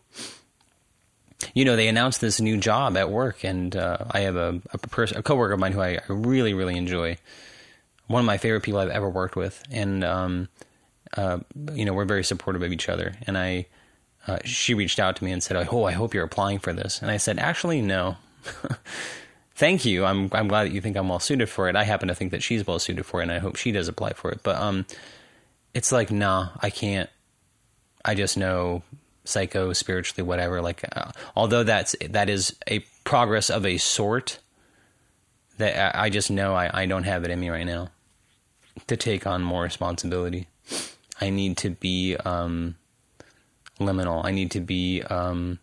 you 1.53 1.65
know, 1.65 1.75
they 1.75 1.87
announced 1.87 2.21
this 2.21 2.39
new 2.39 2.57
job 2.57 2.95
at 2.97 3.09
work, 3.09 3.43
and 3.43 3.75
uh, 3.75 4.05
I 4.11 4.21
have 4.21 4.35
a 4.35 4.61
a, 4.71 4.77
person, 4.77 5.17
a 5.17 5.23
coworker 5.23 5.53
of 5.53 5.59
mine 5.59 5.71
who 5.71 5.81
I, 5.81 5.95
I, 5.95 6.01
really 6.07 6.53
really 6.53 6.77
enjoy, 6.77 7.17
one 8.07 8.19
of 8.19 8.27
my 8.27 8.37
favorite 8.37 8.61
people 8.61 8.79
I've 8.79 8.89
ever 8.89 9.09
worked 9.09 9.35
with, 9.35 9.63
and 9.71 10.03
um, 10.03 10.49
uh, 11.17 11.39
you 11.73 11.85
know, 11.85 11.93
we're 11.93 12.05
very 12.05 12.23
supportive 12.23 12.61
of 12.61 12.71
each 12.71 12.89
other. 12.89 13.15
And 13.25 13.37
I, 13.37 13.65
uh, 14.27 14.39
she 14.43 14.73
reached 14.73 14.99
out 14.99 15.15
to 15.17 15.23
me 15.23 15.31
and 15.31 15.41
said, 15.41 15.67
"Oh, 15.71 15.85
I 15.85 15.91
hope 15.91 16.13
you're 16.13 16.23
applying 16.23 16.59
for 16.59 16.73
this." 16.73 17.01
And 17.01 17.09
I 17.09 17.17
said, 17.17 17.39
"Actually, 17.39 17.81
no." 17.81 18.17
Thank 19.55 19.83
you. 19.83 20.05
I'm 20.05 20.29
I'm 20.31 20.47
glad 20.47 20.65
that 20.65 20.73
you 20.73 20.81
think 20.81 20.95
I'm 20.95 21.09
well 21.09 21.19
suited 21.19 21.49
for 21.49 21.67
it. 21.67 21.75
I 21.75 21.83
happen 21.83 22.07
to 22.07 22.15
think 22.15 22.31
that 22.31 22.43
she's 22.43 22.65
well 22.65 22.79
suited 22.79 23.05
for 23.05 23.19
it, 23.19 23.23
and 23.23 23.31
I 23.31 23.39
hope 23.39 23.55
she 23.55 23.71
does 23.71 23.87
apply 23.87 24.13
for 24.13 24.31
it. 24.31 24.41
But 24.43 24.55
um, 24.55 24.85
it's 25.73 25.91
like, 25.91 26.11
nah, 26.11 26.49
I 26.61 26.69
can't. 26.69 27.09
I 28.05 28.15
just 28.15 28.37
know 28.37 28.83
psycho, 29.25 29.73
spiritually, 29.73 30.25
whatever. 30.25 30.61
Like, 30.61 30.85
uh, 30.95 31.11
although 31.35 31.63
that's 31.63 31.95
that 32.09 32.29
is 32.29 32.55
a 32.67 32.79
progress 33.03 33.49
of 33.49 33.65
a 33.65 33.77
sort. 33.77 34.39
That 35.57 35.93
I 35.93 36.09
just 36.09 36.31
know 36.31 36.53
I, 36.55 36.83
I 36.83 36.85
don't 36.85 37.03
have 37.03 37.25
it 37.25 37.31
in 37.31 37.39
me 37.39 37.49
right 37.49 37.65
now 37.65 37.89
to 38.87 38.95
take 38.95 39.27
on 39.27 39.43
more 39.43 39.63
responsibility. 39.63 40.47
I 41.21 41.29
need 41.29 41.57
to 41.57 41.69
be 41.69 42.15
um, 42.15 42.75
liminal. 43.79 44.23
I 44.23 44.31
need 44.31 44.51
to 44.51 44.59
be 44.59 45.01
um, 45.03 45.59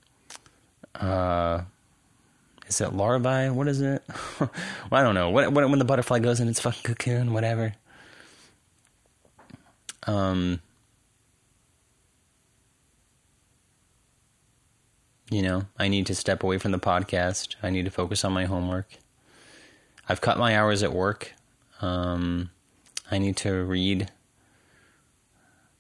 uh, 0.95 1.63
is 2.69 2.81
it 2.81 2.93
larvae? 2.93 3.51
What 3.51 3.69
is 3.69 3.81
it? 3.81 4.03
well, 4.41 4.51
I 4.93 5.03
don't 5.03 5.15
know. 5.15 5.31
When, 5.31 5.55
when, 5.55 5.71
when 5.71 5.79
the 5.79 5.85
butterfly 5.85 6.19
goes 6.19 6.41
in 6.41 6.49
its 6.49 6.61
fucking 6.61 6.83
cocoon, 6.83 7.33
whatever. 7.33 7.75
Um, 10.07 10.61
you 15.31 15.43
know, 15.43 15.65
I 15.79 15.89
need 15.89 16.07
to 16.07 16.15
step 16.15 16.43
away 16.43 16.59
from 16.59 16.73
the 16.73 16.79
podcast. 16.79 17.55
I 17.63 17.71
need 17.71 17.85
to 17.85 17.91
focus 17.91 18.25
on 18.25 18.33
my 18.33 18.45
homework. 18.45 18.97
I've 20.09 20.21
cut 20.21 20.39
my 20.39 20.57
hours 20.57 20.83
at 20.83 20.93
work. 20.93 21.35
Um, 21.81 22.51
I 23.11 23.19
need 23.19 23.37
to 23.39 23.65
read 23.65 24.11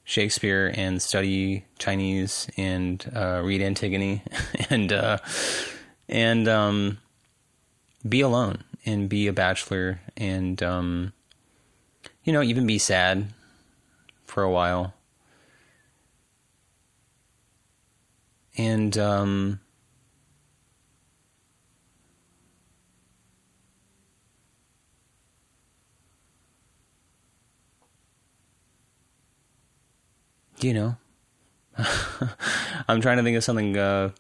Shakespeare 0.06 0.72
and 0.72 1.02
study 1.02 1.64
Chinese 1.80 2.48
and 2.56 3.04
uh, 3.12 3.42
read 3.44 3.60
Antigone 3.60 4.22
and 4.70 4.92
uh, 4.92 5.18
and 6.08 6.46
um, 6.46 6.98
be 8.08 8.20
alone 8.20 8.62
and 8.86 9.08
be 9.08 9.26
a 9.26 9.32
bachelor 9.32 10.00
and 10.16 10.62
um, 10.62 11.12
you 12.22 12.32
know 12.32 12.40
even 12.40 12.68
be 12.68 12.78
sad 12.78 13.26
for 14.24 14.44
a 14.44 14.50
while. 14.50 14.94
And 18.56 18.96
um, 18.96 19.60
you 30.60 30.74
know, 30.74 30.96
I'm 32.88 33.00
trying 33.00 33.18
to 33.18 33.22
think 33.22 33.36
of 33.36 33.44
something 33.44 33.76
uh, 33.76 34.10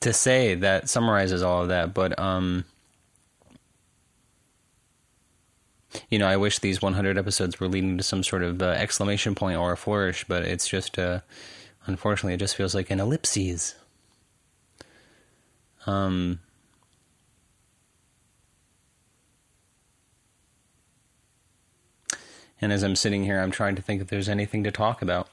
to 0.00 0.12
say 0.12 0.54
that 0.56 0.88
summarizes 0.88 1.42
all 1.42 1.62
of 1.62 1.68
that, 1.68 1.94
but 1.94 2.18
um, 2.18 2.64
you 6.10 6.18
know, 6.18 6.26
I 6.26 6.36
wish 6.36 6.58
these 6.58 6.80
100 6.80 7.18
episodes 7.18 7.60
were 7.60 7.68
leading 7.68 7.98
to 7.98 8.02
some 8.02 8.22
sort 8.22 8.42
of 8.42 8.62
uh, 8.62 8.66
exclamation 8.66 9.34
point 9.34 9.58
or 9.58 9.72
a 9.72 9.76
flourish, 9.76 10.24
but 10.26 10.42
it's 10.42 10.68
just, 10.68 10.98
uh, 10.98 11.20
unfortunately, 11.86 12.34
it 12.34 12.40
just 12.40 12.56
feels 12.56 12.74
like 12.74 12.90
an 12.90 13.00
ellipses. 13.00 13.74
Um, 15.86 16.40
And 22.62 22.72
as 22.72 22.84
I'm 22.84 22.94
sitting 22.94 23.24
here, 23.24 23.40
I'm 23.40 23.50
trying 23.50 23.74
to 23.74 23.82
think 23.82 24.00
if 24.00 24.06
there's 24.06 24.28
anything 24.28 24.62
to 24.62 24.70
talk 24.70 25.02
about. 25.02 25.28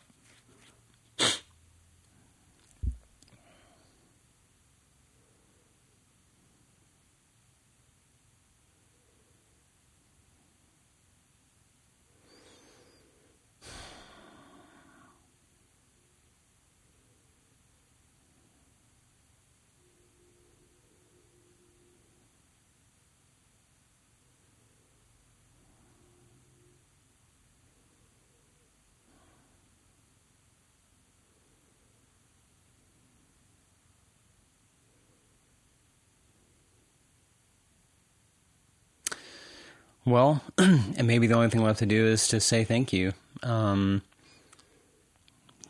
Well, 40.06 40.42
and 40.58 41.06
maybe 41.06 41.28
the 41.28 41.36
only 41.36 41.50
thing 41.50 41.64
left 41.64 41.80
to 41.80 41.86
do 41.86 42.06
is 42.06 42.28
to 42.30 42.40
say 42.40 42.64
thank 42.64 42.94
you. 42.94 43.14
Um, 43.44 44.02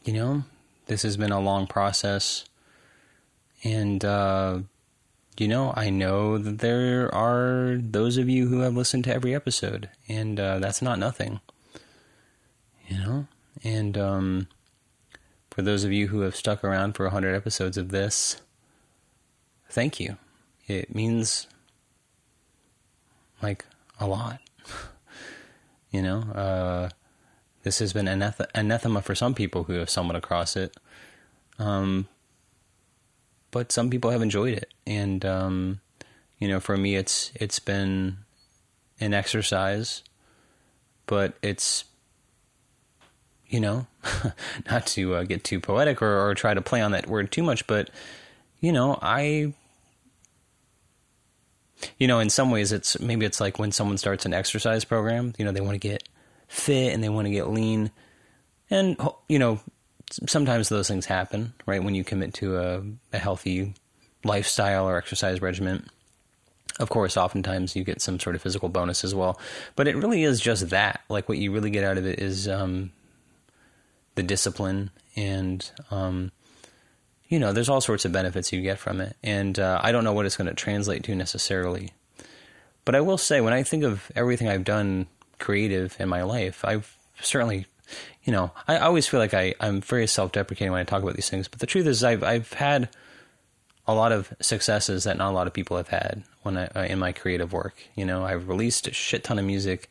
you 0.04 0.14
know, 0.14 0.44
this 0.88 1.04
has 1.04 1.18
been 1.18 1.32
a 1.32 1.40
long 1.40 1.68
process. 1.68 2.46
And, 3.64 4.04
uh, 4.06 4.60
you 5.38 5.48
know, 5.48 5.74
I 5.76 5.90
know 5.90 6.38
that 6.38 6.60
there 6.60 7.14
are 7.14 7.78
those 7.80 8.18
of 8.18 8.30
you 8.30 8.48
who 8.48 8.62
have 8.62 8.76
listened 8.76 9.04
to 9.06 9.14
every 9.14 9.36
episode, 9.36 9.90
and 10.08 10.40
uh, 10.40 10.60
that's 10.60 10.82
not 10.82 11.00
nothing. 11.00 11.40
You 12.88 12.98
know? 12.98 13.28
And 13.64 13.98
um, 13.98 14.48
for 15.52 15.62
those 15.62 15.84
of 15.84 15.92
you 15.92 16.08
who 16.08 16.22
have 16.22 16.36
stuck 16.36 16.64
around 16.64 16.94
for 16.94 17.06
100 17.06 17.36
episodes 17.36 17.78
of 17.78 17.90
this, 17.90 18.42
thank 19.70 20.00
you. 20.00 20.18
It 20.68 20.94
means 20.94 21.48
like 23.42 23.66
a 24.00 24.08
lot. 24.08 24.40
you 25.92 26.02
know, 26.02 26.20
uh, 26.34 26.90
this 27.64 27.80
has 27.80 27.94
been 27.94 28.08
aneth- 28.08 28.50
anathema 28.56 29.02
for 29.02 29.16
some 29.16 29.34
people 29.34 29.66
who 29.66 29.74
have 29.74 29.90
stumbled 29.90 30.16
across 30.16 30.56
it. 30.56 30.76
Um, 31.58 32.08
but 33.52 33.72
some 33.72 33.90
people 33.90 34.12
have 34.12 34.22
enjoyed 34.22 34.54
it, 34.54 34.74
and 34.86 35.26
um, 35.26 35.82
you 36.38 36.48
know, 36.48 36.60
for 36.60 36.78
me, 36.78 36.96
it's 36.96 37.32
it's 37.36 37.60
been 37.60 38.18
an 39.00 39.14
exercise, 39.14 40.04
but 41.06 41.34
it's 41.42 41.86
you 43.48 43.60
know, 43.60 43.88
not 44.70 44.86
to 44.86 45.16
uh, 45.16 45.24
get 45.24 45.44
too 45.44 45.60
poetic 45.60 46.02
or, 46.02 46.30
or 46.30 46.36
try 46.36 46.54
to 46.54 46.62
play 46.62 46.82
on 46.82 46.92
that 46.92 47.08
word 47.08 47.32
too 47.32 47.44
much, 47.44 47.66
but 47.66 47.90
you 48.60 48.72
know, 48.72 49.00
I 49.02 49.54
you 51.98 52.08
know, 52.08 52.20
in 52.20 52.30
some 52.30 52.52
ways, 52.52 52.72
it's 52.72 53.00
maybe 53.00 53.26
it's 53.26 53.40
like 53.40 53.60
when 53.60 53.72
someone 53.72 53.98
starts 53.98 54.26
an 54.26 54.34
exercise 54.34 54.86
program. 54.86 55.34
You 55.38 55.46
know, 55.46 55.52
they 55.52 55.62
want 55.62 55.76
to 55.76 55.88
get 55.88 56.08
fit 56.48 56.94
and 56.94 57.04
they 57.04 57.10
want 57.10 57.26
to 57.26 57.32
get 57.32 57.50
lean, 57.50 57.92
and 58.70 58.98
you 59.28 59.40
know, 59.40 59.60
sometimes 60.12 60.70
those 60.70 60.88
things 60.88 61.06
happen, 61.06 61.54
right? 61.66 61.84
When 61.84 61.96
you 61.96 62.04
commit 62.04 62.34
to 62.36 62.58
a, 62.58 62.84
a 63.14 63.20
healthy 63.20 63.74
lifestyle 64.24 64.88
or 64.88 64.98
exercise 64.98 65.42
regimen. 65.42 65.88
Of 66.80 66.90
course, 66.90 67.18
oftentimes 67.18 67.76
you 67.76 67.84
get 67.84 68.02
some 68.02 68.20
sort 68.20 68.36
of 68.36 68.42
physical 68.42 68.70
bonus 68.70 69.04
as 69.04 69.14
well, 69.14 69.40
but 69.76 69.88
it 69.88 69.98
really 69.98 70.24
is 70.24 70.40
just 70.40 70.70
that. 70.70 71.02
Like 71.10 71.28
what 71.28 71.38
you 71.38 71.52
really 71.52 71.72
get 71.72 71.84
out 71.84 71.98
of 71.98 72.06
it 72.06 72.20
is 72.20 72.48
um, 72.48 72.92
the 74.16 74.24
discipline 74.24 74.90
and 75.16 75.70
um, 75.92 76.32
you 77.30 77.38
know, 77.38 77.54
there's 77.54 77.70
all 77.70 77.80
sorts 77.80 78.06
of 78.06 78.12
benefits 78.12 78.52
you 78.52 78.62
get 78.62 78.80
from 78.80 79.00
it. 79.00 79.16
And 79.24 79.58
uh, 79.58 79.80
I 79.82 79.92
don't 79.92 80.04
know 80.04 80.14
what 80.14 80.26
it's 80.26 80.36
going 80.36 80.50
to 80.50 80.56
translate 80.56 81.04
to 81.04 81.16
necessarily. 81.16 81.92
But 82.86 82.96
I 82.96 83.02
will 83.02 83.20
say, 83.20 83.40
when 83.40 83.54
I 83.54 83.62
think 83.62 83.84
of 83.84 84.12
everything 84.16 84.50
I've 84.50 84.64
done 84.64 85.06
creative 85.38 85.96
in 86.00 86.10
my 86.10 86.24
life, 86.24 86.66
I've 86.66 86.98
certainly, 87.22 87.68
you 88.24 88.34
know, 88.34 88.52
I, 88.68 88.80
always 88.80 89.08
feel 89.08 89.20
like 89.20 89.36
I, 89.36 89.54
I'm 89.60 89.80
very 89.80 90.08
self 90.08 90.32
deprecating 90.32 90.72
when 90.72 90.82
I 90.82 90.86
talk 90.86 91.04
about 91.04 91.16
these 91.16 91.30
things. 91.30 91.48
But 91.48 91.60
the 91.60 91.68
truth 91.68 91.86
is, 91.86 92.04
I've, 92.04 92.24
I've 92.24 92.52
had 92.54 92.90
a 93.86 93.94
lot 93.94 94.12
of 94.12 94.34
successes 94.42 95.04
that 95.04 95.18
not 95.18 95.30
a 95.30 95.36
lot 95.36 95.46
of 95.46 95.54
people 95.54 95.78
have 95.78 95.90
had 95.90 96.24
when 96.42 96.58
I, 96.58 96.66
uh, 96.68 96.84
in 96.84 96.98
my 96.98 97.12
creative 97.12 97.54
work. 97.54 97.76
You 97.96 98.06
know, 98.06 98.26
I've 98.26 98.48
released 98.48 98.88
a 98.88 98.94
shit 98.94 99.24
ton 99.24 99.38
of 99.38 99.46
music, 99.46 99.88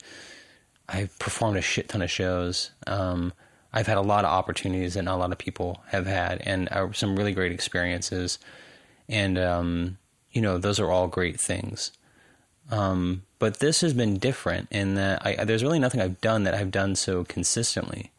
I've 0.88 1.16
performed 1.20 1.56
a 1.56 1.62
shit 1.62 1.88
ton 1.88 2.02
of 2.02 2.10
shows. 2.10 2.72
Um, 2.86 3.32
I've 3.78 3.86
had 3.86 3.96
a 3.96 4.02
lot 4.02 4.24
of 4.24 4.32
opportunities 4.32 4.94
that 4.94 5.04
not 5.04 5.14
a 5.14 5.20
lot 5.20 5.30
of 5.30 5.38
people 5.38 5.84
have 5.86 6.04
had, 6.04 6.42
and 6.44 6.68
uh, 6.72 6.90
some 6.92 7.14
really 7.14 7.32
great 7.32 7.52
experiences. 7.52 8.40
And 9.08 9.38
um, 9.38 9.98
you 10.32 10.42
know, 10.42 10.58
those 10.58 10.80
are 10.80 10.90
all 10.90 11.06
great 11.06 11.38
things. 11.38 11.92
Um, 12.72 13.22
but 13.38 13.60
this 13.60 13.80
has 13.82 13.92
been 13.92 14.18
different 14.18 14.66
in 14.72 14.96
that 14.96 15.24
I, 15.24 15.44
there's 15.44 15.62
really 15.62 15.78
nothing 15.78 16.00
I've 16.00 16.20
done 16.20 16.42
that 16.42 16.54
I've 16.54 16.72
done 16.72 16.96
so 16.96 17.22
consistently. 17.22 18.10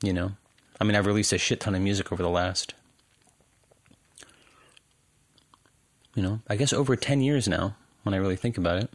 You 0.00 0.12
know, 0.12 0.32
I 0.80 0.84
mean, 0.84 0.94
I've 0.94 1.06
released 1.06 1.32
a 1.32 1.38
shit 1.38 1.58
ton 1.58 1.74
of 1.74 1.82
music 1.82 2.12
over 2.12 2.22
the 2.22 2.30
last, 2.30 2.74
you 6.14 6.22
know, 6.22 6.42
I 6.48 6.54
guess 6.54 6.72
over 6.72 6.94
10 6.94 7.22
years 7.22 7.48
now 7.48 7.74
when 8.04 8.14
I 8.14 8.18
really 8.18 8.36
think 8.36 8.56
about 8.56 8.80
it. 8.84 8.90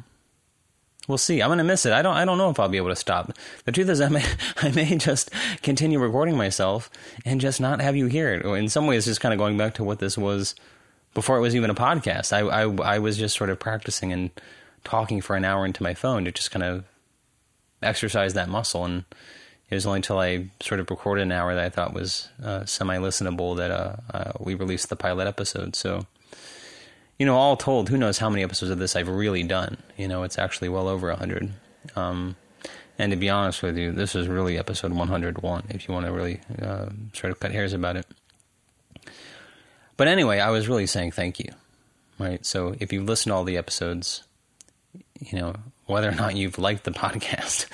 we'll 1.08 1.18
see. 1.18 1.42
I'm 1.42 1.48
gonna 1.48 1.64
miss 1.64 1.84
it. 1.84 1.92
I 1.92 2.00
don't. 2.00 2.16
I 2.16 2.24
don't 2.24 2.38
know 2.38 2.50
if 2.50 2.60
I'll 2.60 2.68
be 2.68 2.76
able 2.76 2.90
to 2.90 2.96
stop. 2.96 3.32
The 3.64 3.72
truth 3.72 3.88
is, 3.88 4.00
I 4.00 4.08
may. 4.08 4.24
I 4.62 4.70
may 4.70 4.96
just 4.96 5.30
continue 5.62 5.98
recording 5.98 6.36
myself 6.36 6.90
and 7.24 7.40
just 7.40 7.60
not 7.60 7.80
have 7.80 7.96
you 7.96 8.06
hear 8.06 8.32
it. 8.34 8.46
In 8.46 8.68
some 8.68 8.86
ways, 8.86 9.06
just 9.06 9.20
kind 9.20 9.32
of 9.32 9.38
going 9.38 9.58
back 9.58 9.74
to 9.74 9.84
what 9.84 9.98
this 9.98 10.16
was 10.16 10.54
before 11.18 11.36
it 11.36 11.40
was 11.40 11.56
even 11.56 11.68
a 11.68 11.74
podcast. 11.74 12.32
I, 12.32 12.42
I, 12.46 12.94
I 12.94 12.98
was 13.00 13.18
just 13.18 13.36
sort 13.36 13.50
of 13.50 13.58
practicing 13.58 14.12
and 14.12 14.30
talking 14.84 15.20
for 15.20 15.34
an 15.34 15.44
hour 15.44 15.66
into 15.66 15.82
my 15.82 15.92
phone 15.92 16.24
to 16.26 16.30
just 16.30 16.52
kind 16.52 16.62
of 16.62 16.84
exercise 17.82 18.34
that 18.34 18.48
muscle. 18.48 18.84
And 18.84 19.04
it 19.68 19.74
was 19.74 19.84
only 19.84 19.96
until 19.96 20.20
I 20.20 20.46
sort 20.60 20.78
of 20.78 20.88
recorded 20.88 21.22
an 21.22 21.32
hour 21.32 21.56
that 21.56 21.64
I 21.64 21.70
thought 21.70 21.92
was 21.92 22.28
uh, 22.40 22.64
semi 22.66 22.98
listenable 22.98 23.56
that 23.56 23.72
uh, 23.72 23.96
uh, 24.14 24.32
we 24.38 24.54
released 24.54 24.90
the 24.90 24.94
pilot 24.94 25.26
episode. 25.26 25.74
So, 25.74 26.06
you 27.18 27.26
know, 27.26 27.34
all 27.34 27.56
told, 27.56 27.88
who 27.88 27.96
knows 27.96 28.18
how 28.18 28.30
many 28.30 28.44
episodes 28.44 28.70
of 28.70 28.78
this 28.78 28.94
I've 28.94 29.08
really 29.08 29.42
done? 29.42 29.76
You 29.96 30.06
know, 30.06 30.22
it's 30.22 30.38
actually 30.38 30.68
well 30.68 30.86
over 30.86 31.08
100. 31.08 31.50
Um, 31.96 32.36
and 32.96 33.10
to 33.10 33.16
be 33.16 33.28
honest 33.28 33.60
with 33.64 33.76
you, 33.76 33.90
this 33.90 34.14
is 34.14 34.28
really 34.28 34.56
episode 34.56 34.92
101, 34.92 35.64
if 35.70 35.88
you 35.88 35.94
want 35.94 36.06
to 36.06 36.12
really 36.12 36.42
uh, 36.62 36.90
sort 37.12 37.32
of 37.32 37.40
cut 37.40 37.50
hairs 37.50 37.72
about 37.72 37.96
it. 37.96 38.06
But 39.98 40.06
anyway, 40.08 40.38
I 40.38 40.50
was 40.50 40.68
really 40.68 40.86
saying 40.86 41.10
thank 41.10 41.40
you, 41.40 41.50
right? 42.18 42.46
So 42.46 42.74
if 42.78 42.92
you've 42.92 43.04
listened 43.04 43.32
to 43.32 43.34
all 43.34 43.44
the 43.44 43.58
episodes, 43.58 44.22
you 45.20 45.38
know, 45.38 45.56
whether 45.86 46.08
or 46.08 46.14
not 46.14 46.36
you've 46.36 46.56
liked 46.56 46.84
the 46.84 46.90
podcast, 46.92 47.66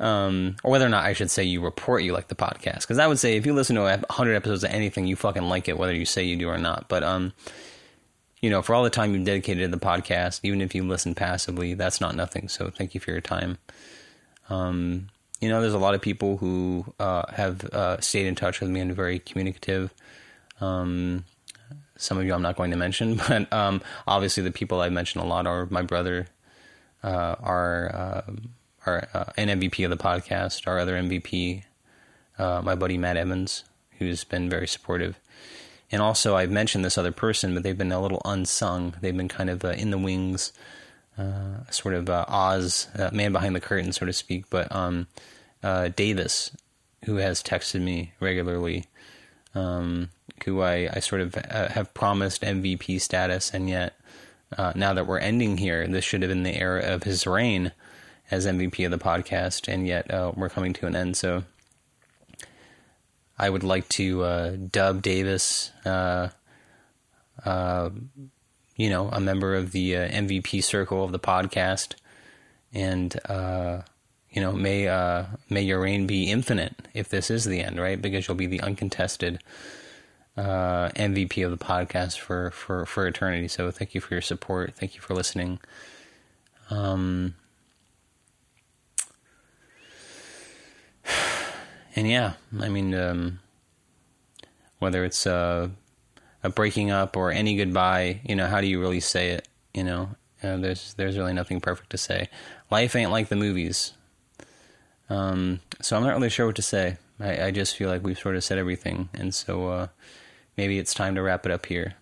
um, 0.00 0.56
or 0.62 0.70
whether 0.70 0.86
or 0.86 0.88
not 0.88 1.04
I 1.04 1.14
should 1.14 1.32
say 1.32 1.42
you 1.42 1.60
report 1.60 2.04
you 2.04 2.12
like 2.12 2.28
the 2.28 2.36
podcast, 2.36 2.82
because 2.82 3.00
I 3.00 3.08
would 3.08 3.18
say 3.18 3.36
if 3.36 3.44
you 3.44 3.54
listen 3.54 3.74
to 3.74 3.82
100 3.82 4.34
episodes 4.34 4.62
of 4.62 4.70
anything, 4.70 5.08
you 5.08 5.16
fucking 5.16 5.42
like 5.42 5.68
it, 5.68 5.76
whether 5.76 5.92
you 5.92 6.04
say 6.04 6.22
you 6.22 6.36
do 6.36 6.48
or 6.48 6.58
not. 6.58 6.88
But, 6.88 7.02
um, 7.02 7.32
you 8.40 8.50
know, 8.50 8.62
for 8.62 8.76
all 8.76 8.84
the 8.84 8.90
time 8.90 9.12
you've 9.12 9.24
dedicated 9.24 9.64
to 9.64 9.76
the 9.76 9.84
podcast, 9.84 10.40
even 10.44 10.60
if 10.60 10.76
you 10.76 10.84
listen 10.84 11.16
passively, 11.16 11.74
that's 11.74 12.00
not 12.00 12.14
nothing. 12.14 12.48
So 12.48 12.70
thank 12.70 12.94
you 12.94 13.00
for 13.00 13.10
your 13.10 13.20
time. 13.20 13.58
Um, 14.48 15.08
you 15.40 15.48
know, 15.48 15.60
there's 15.60 15.74
a 15.74 15.78
lot 15.78 15.94
of 15.94 16.00
people 16.00 16.36
who 16.36 16.84
uh, 17.00 17.24
have 17.32 17.64
uh, 17.64 18.00
stayed 18.00 18.26
in 18.26 18.36
touch 18.36 18.60
with 18.60 18.70
me 18.70 18.78
and 18.78 18.94
very 18.94 19.18
communicative. 19.18 19.92
Um, 20.60 21.24
some 21.98 22.16
of 22.16 22.24
you 22.24 22.32
I'm 22.32 22.40
not 22.40 22.56
going 22.56 22.70
to 22.70 22.76
mention, 22.76 23.16
but 23.28 23.52
um, 23.52 23.82
obviously 24.06 24.42
the 24.42 24.50
people 24.50 24.80
I've 24.80 24.92
mentioned 24.92 25.22
a 25.22 25.26
lot 25.26 25.46
are 25.46 25.66
my 25.66 25.82
brother, 25.82 26.28
uh, 27.02 27.36
our 27.40 27.94
uh, 27.94 28.32
our 28.86 29.08
uh, 29.12 29.24
an 29.36 29.48
MVP 29.60 29.84
of 29.84 29.90
the 29.90 30.02
podcast, 30.02 30.66
our 30.66 30.78
other 30.78 30.94
MVP, 30.94 31.64
uh, 32.38 32.62
my 32.64 32.74
buddy 32.74 32.96
Matt 32.96 33.18
Evans, 33.18 33.64
who's 33.98 34.24
been 34.24 34.48
very 34.48 34.66
supportive, 34.66 35.18
and 35.92 36.00
also 36.00 36.36
I've 36.36 36.50
mentioned 36.50 36.84
this 36.84 36.96
other 36.96 37.12
person, 37.12 37.52
but 37.52 37.64
they've 37.64 37.76
been 37.76 37.92
a 37.92 38.00
little 38.00 38.22
unsung. 38.24 38.94
They've 39.00 39.16
been 39.16 39.28
kind 39.28 39.50
of 39.50 39.64
uh, 39.64 39.70
in 39.70 39.90
the 39.90 39.98
wings, 39.98 40.52
uh, 41.18 41.68
sort 41.70 41.94
of 41.94 42.08
Oz 42.08 42.88
man 43.12 43.32
behind 43.32 43.54
the 43.56 43.60
curtain, 43.60 43.92
so 43.92 44.06
to 44.06 44.12
speak. 44.12 44.48
But 44.48 44.74
um, 44.74 45.08
Davis, 45.62 46.52
who 47.04 47.16
has 47.16 47.42
texted 47.42 47.80
me 47.80 48.12
regularly. 48.20 48.86
Um, 49.54 50.10
who 50.44 50.62
I, 50.62 50.88
I 50.92 51.00
sort 51.00 51.20
of 51.20 51.36
uh, 51.36 51.68
have 51.68 51.94
promised 51.94 52.42
MVP 52.42 53.00
status, 53.00 53.52
and 53.52 53.68
yet 53.68 53.98
uh, 54.56 54.72
now 54.74 54.94
that 54.94 55.06
we're 55.06 55.18
ending 55.18 55.58
here, 55.58 55.86
this 55.86 56.04
should 56.04 56.22
have 56.22 56.28
been 56.28 56.44
the 56.44 56.56
era 56.56 56.82
of 56.82 57.02
his 57.02 57.26
reign 57.26 57.72
as 58.30 58.46
MVP 58.46 58.84
of 58.84 58.90
the 58.90 58.98
podcast, 58.98 59.72
and 59.72 59.86
yet 59.86 60.10
uh, 60.12 60.32
we're 60.36 60.48
coming 60.48 60.72
to 60.74 60.86
an 60.86 60.94
end. 60.94 61.16
So 61.16 61.44
I 63.38 63.50
would 63.50 63.64
like 63.64 63.88
to 63.90 64.22
uh, 64.22 64.56
dub 64.70 65.02
Davis 65.02 65.72
uh, 65.84 66.28
uh, 67.44 67.90
you 68.76 68.90
know, 68.90 69.08
a 69.08 69.20
member 69.20 69.54
of 69.54 69.72
the 69.72 69.92
MVP 69.92 70.62
circle 70.62 71.04
of 71.04 71.12
the 71.12 71.18
podcast, 71.18 71.94
and 72.72 73.18
uh, 73.28 73.82
you 74.38 74.44
know, 74.44 74.52
may 74.52 74.86
uh, 74.86 75.24
may 75.50 75.62
your 75.62 75.80
reign 75.80 76.06
be 76.06 76.30
infinite 76.30 76.72
if 76.94 77.08
this 77.08 77.28
is 77.28 77.44
the 77.44 77.60
end, 77.60 77.80
right? 77.80 78.00
Because 78.00 78.28
you'll 78.28 78.36
be 78.36 78.46
the 78.46 78.60
uncontested 78.60 79.42
uh, 80.36 80.90
MVP 80.90 81.44
of 81.44 81.50
the 81.50 81.56
podcast 81.58 82.20
for 82.20 82.52
for 82.52 82.86
for 82.86 83.04
eternity. 83.08 83.48
So 83.48 83.72
thank 83.72 83.96
you 83.96 84.00
for 84.00 84.14
your 84.14 84.20
support. 84.20 84.76
Thank 84.76 84.94
you 84.94 85.00
for 85.00 85.12
listening. 85.12 85.58
Um, 86.70 87.34
and 91.96 92.08
yeah, 92.08 92.34
I 92.60 92.68
mean, 92.68 92.94
um, 92.94 93.40
whether 94.78 95.04
it's 95.04 95.26
uh, 95.26 95.68
a 96.44 96.48
breaking 96.48 96.92
up 96.92 97.16
or 97.16 97.32
any 97.32 97.56
goodbye, 97.56 98.20
you 98.24 98.36
know, 98.36 98.46
how 98.46 98.60
do 98.60 98.68
you 98.68 98.80
really 98.80 99.00
say 99.00 99.30
it? 99.30 99.48
You 99.74 99.82
know, 99.82 100.10
uh, 100.44 100.58
there's 100.58 100.94
there's 100.94 101.18
really 101.18 101.32
nothing 101.32 101.60
perfect 101.60 101.90
to 101.90 101.98
say. 101.98 102.28
Life 102.70 102.94
ain't 102.94 103.10
like 103.10 103.30
the 103.30 103.34
movies. 103.34 103.94
Um, 105.10 105.60
so 105.80 105.96
I'm 105.96 106.02
not 106.02 106.14
really 106.14 106.28
sure 106.28 106.46
what 106.46 106.56
to 106.56 106.62
say. 106.62 106.98
I, 107.20 107.46
I, 107.46 107.50
just 107.50 107.76
feel 107.76 107.88
like 107.88 108.04
we've 108.04 108.18
sort 108.18 108.36
of 108.36 108.44
said 108.44 108.58
everything, 108.58 109.08
and 109.14 109.34
so 109.34 109.68
uh, 109.68 109.86
maybe 110.56 110.78
it's 110.78 110.92
time 110.94 111.14
to 111.14 111.22
wrap 111.22 111.46
it 111.46 111.52
up 111.52 111.66
here. 111.66 111.94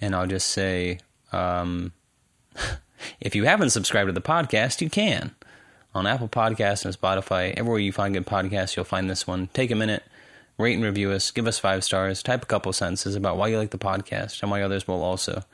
And 0.00 0.14
I'll 0.14 0.26
just 0.26 0.48
say, 0.48 0.98
um, 1.30 1.92
if 3.20 3.34
you 3.34 3.44
haven't 3.44 3.70
subscribed 3.70 4.08
to 4.08 4.12
the 4.12 4.20
podcast, 4.20 4.80
you 4.80 4.90
can 4.90 5.34
on 5.94 6.06
Apple 6.06 6.28
Podcasts 6.28 6.84
and 6.84 6.98
Spotify. 6.98 7.54
Everywhere 7.54 7.78
you 7.78 7.92
find 7.92 8.14
good 8.14 8.26
podcasts, 8.26 8.76
you'll 8.76 8.84
find 8.84 9.08
this 9.08 9.26
one. 9.26 9.48
Take 9.48 9.70
a 9.70 9.76
minute, 9.76 10.02
rate 10.58 10.74
and 10.74 10.84
review 10.84 11.10
us, 11.12 11.30
give 11.30 11.46
us 11.46 11.58
five 11.58 11.84
stars, 11.84 12.22
type 12.22 12.42
a 12.42 12.46
couple 12.46 12.72
sentences 12.72 13.14
about 13.14 13.36
why 13.36 13.48
you 13.48 13.58
like 13.58 13.70
the 13.70 13.78
podcast 13.78 14.42
and 14.42 14.50
why 14.50 14.62
others 14.62 14.88
will 14.88 15.02
also. 15.02 15.44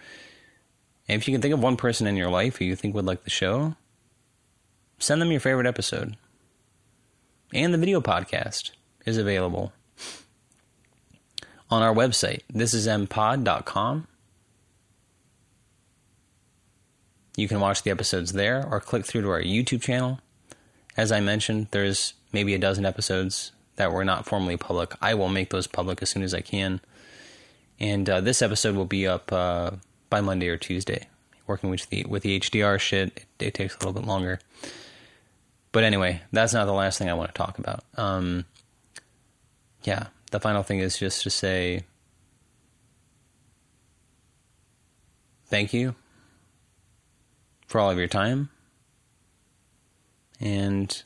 And 1.09 1.21
if 1.21 1.27
you 1.27 1.35
can 1.35 1.43
think 1.43 1.55
of 1.55 1.61
one 1.61 1.77
person 1.77 2.07
in 2.07 2.17
your 2.17 2.31
life 2.31 2.57
who 2.57 2.65
you 2.65 2.77
think 2.77 2.95
would 2.95 3.07
like 3.07 3.25
the 3.25 3.31
show, 3.31 3.75
send 4.99 5.21
them 5.21 5.31
your 5.31 5.41
favorite 5.41 5.67
episode. 5.67 6.17
And 7.53 7.73
the 7.73 7.79
video 7.79 8.01
podcast 8.01 8.73
is 9.07 9.17
available 9.17 9.73
on 11.71 11.83
our 11.83 11.95
website. 11.95 12.43
This 12.53 12.75
is 12.75 12.87
mpod.com. 12.87 14.07
You 17.37 17.49
can 17.49 17.61
watch 17.61 17.83
the 17.83 17.91
episodes 17.91 18.33
there 18.33 18.67
or 18.71 18.81
click 18.81 19.07
through 19.07 19.23
to 19.23 19.31
our 19.31 19.41
YouTube 19.41 19.81
channel. 19.81 20.21
As 20.97 21.13
I 21.13 21.21
mentioned, 21.21 21.69
there's 21.71 22.15
maybe 22.33 22.55
a 22.55 22.59
dozen 22.59 22.85
episodes 22.85 23.53
that 23.77 23.93
were 23.93 24.05
not 24.05 24.27
formally 24.27 24.57
public. 24.57 24.93
I 25.01 25.15
will 25.15 25.29
make 25.29 25.51
those 25.51 25.67
public 25.67 26.03
as 26.03 26.11
soon 26.11 26.23
as 26.23 26.35
I 26.35 26.41
can. 26.41 26.81
And 27.81 28.11
uh, 28.11 28.21
this 28.21 28.43
episode 28.43 28.75
will 28.75 28.85
be 28.85 29.07
up 29.07 29.33
uh, 29.33 29.71
by 30.11 30.21
Monday 30.21 30.49
or 30.49 30.57
Tuesday. 30.57 31.07
Working 31.47 31.71
with 31.71 31.89
the 31.89 32.05
with 32.05 32.25
the 32.25 32.39
HDR 32.39 32.79
shit, 32.79 33.09
it, 33.17 33.27
it, 33.39 33.55
takes 33.55 33.75
a 33.75 33.79
little 33.79 33.95
bit 33.95 34.05
longer. 34.05 34.41
But 35.73 35.85
anyway, 35.85 36.23
that's 36.33 36.53
not 36.55 36.64
the 36.64 36.73
last 36.73 36.99
thing 36.99 37.11
I 37.11 37.14
want 37.14 37.35
to 37.35 37.39
talk 37.39 37.59
about. 37.59 37.85
Um, 37.97 38.47
yeah, 39.85 40.07
the 40.31 40.41
final 40.41 40.62
thing 40.62 40.81
is 40.81 40.99
just 40.99 41.23
to 41.23 41.31
say 41.31 41.85
thank 45.47 45.73
you 45.73 45.95
for 47.66 47.81
all 47.81 47.91
of 47.91 47.99
your 47.99 48.09
time. 48.09 48.51
And 50.41 51.03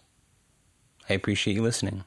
I 1.08 1.14
appreciate 1.14 1.54
you 1.54 1.62
listening. 1.62 2.04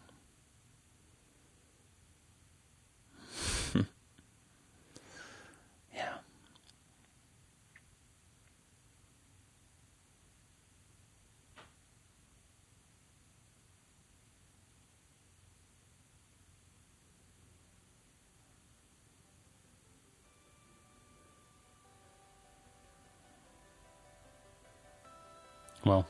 Well, 25.85 26.07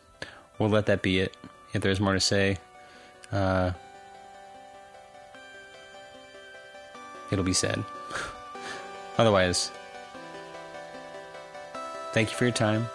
we'll 0.57 0.69
let 0.69 0.85
that 0.87 1.01
be 1.01 1.19
it. 1.19 1.35
If 1.73 1.81
there's 1.81 1.99
more 1.99 2.13
to 2.13 2.19
say, 2.19 2.57
uh, 3.31 3.71
it'll 7.31 7.43
be 7.43 7.53
said. 7.53 7.83
Otherwise, 9.17 9.71
thank 12.13 12.31
you 12.31 12.37
for 12.37 12.45
your 12.45 12.53
time. 12.53 12.87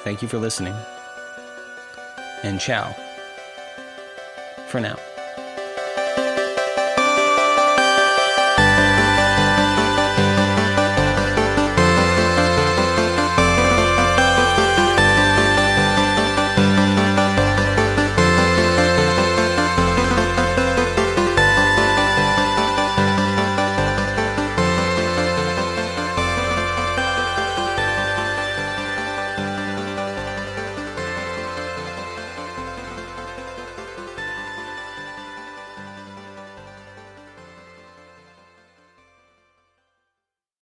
Thank 0.00 0.22
you 0.22 0.28
for 0.28 0.38
listening. 0.38 0.74
And 2.42 2.60
ciao 2.60 2.94
for 4.68 4.80
now. 4.80 5.07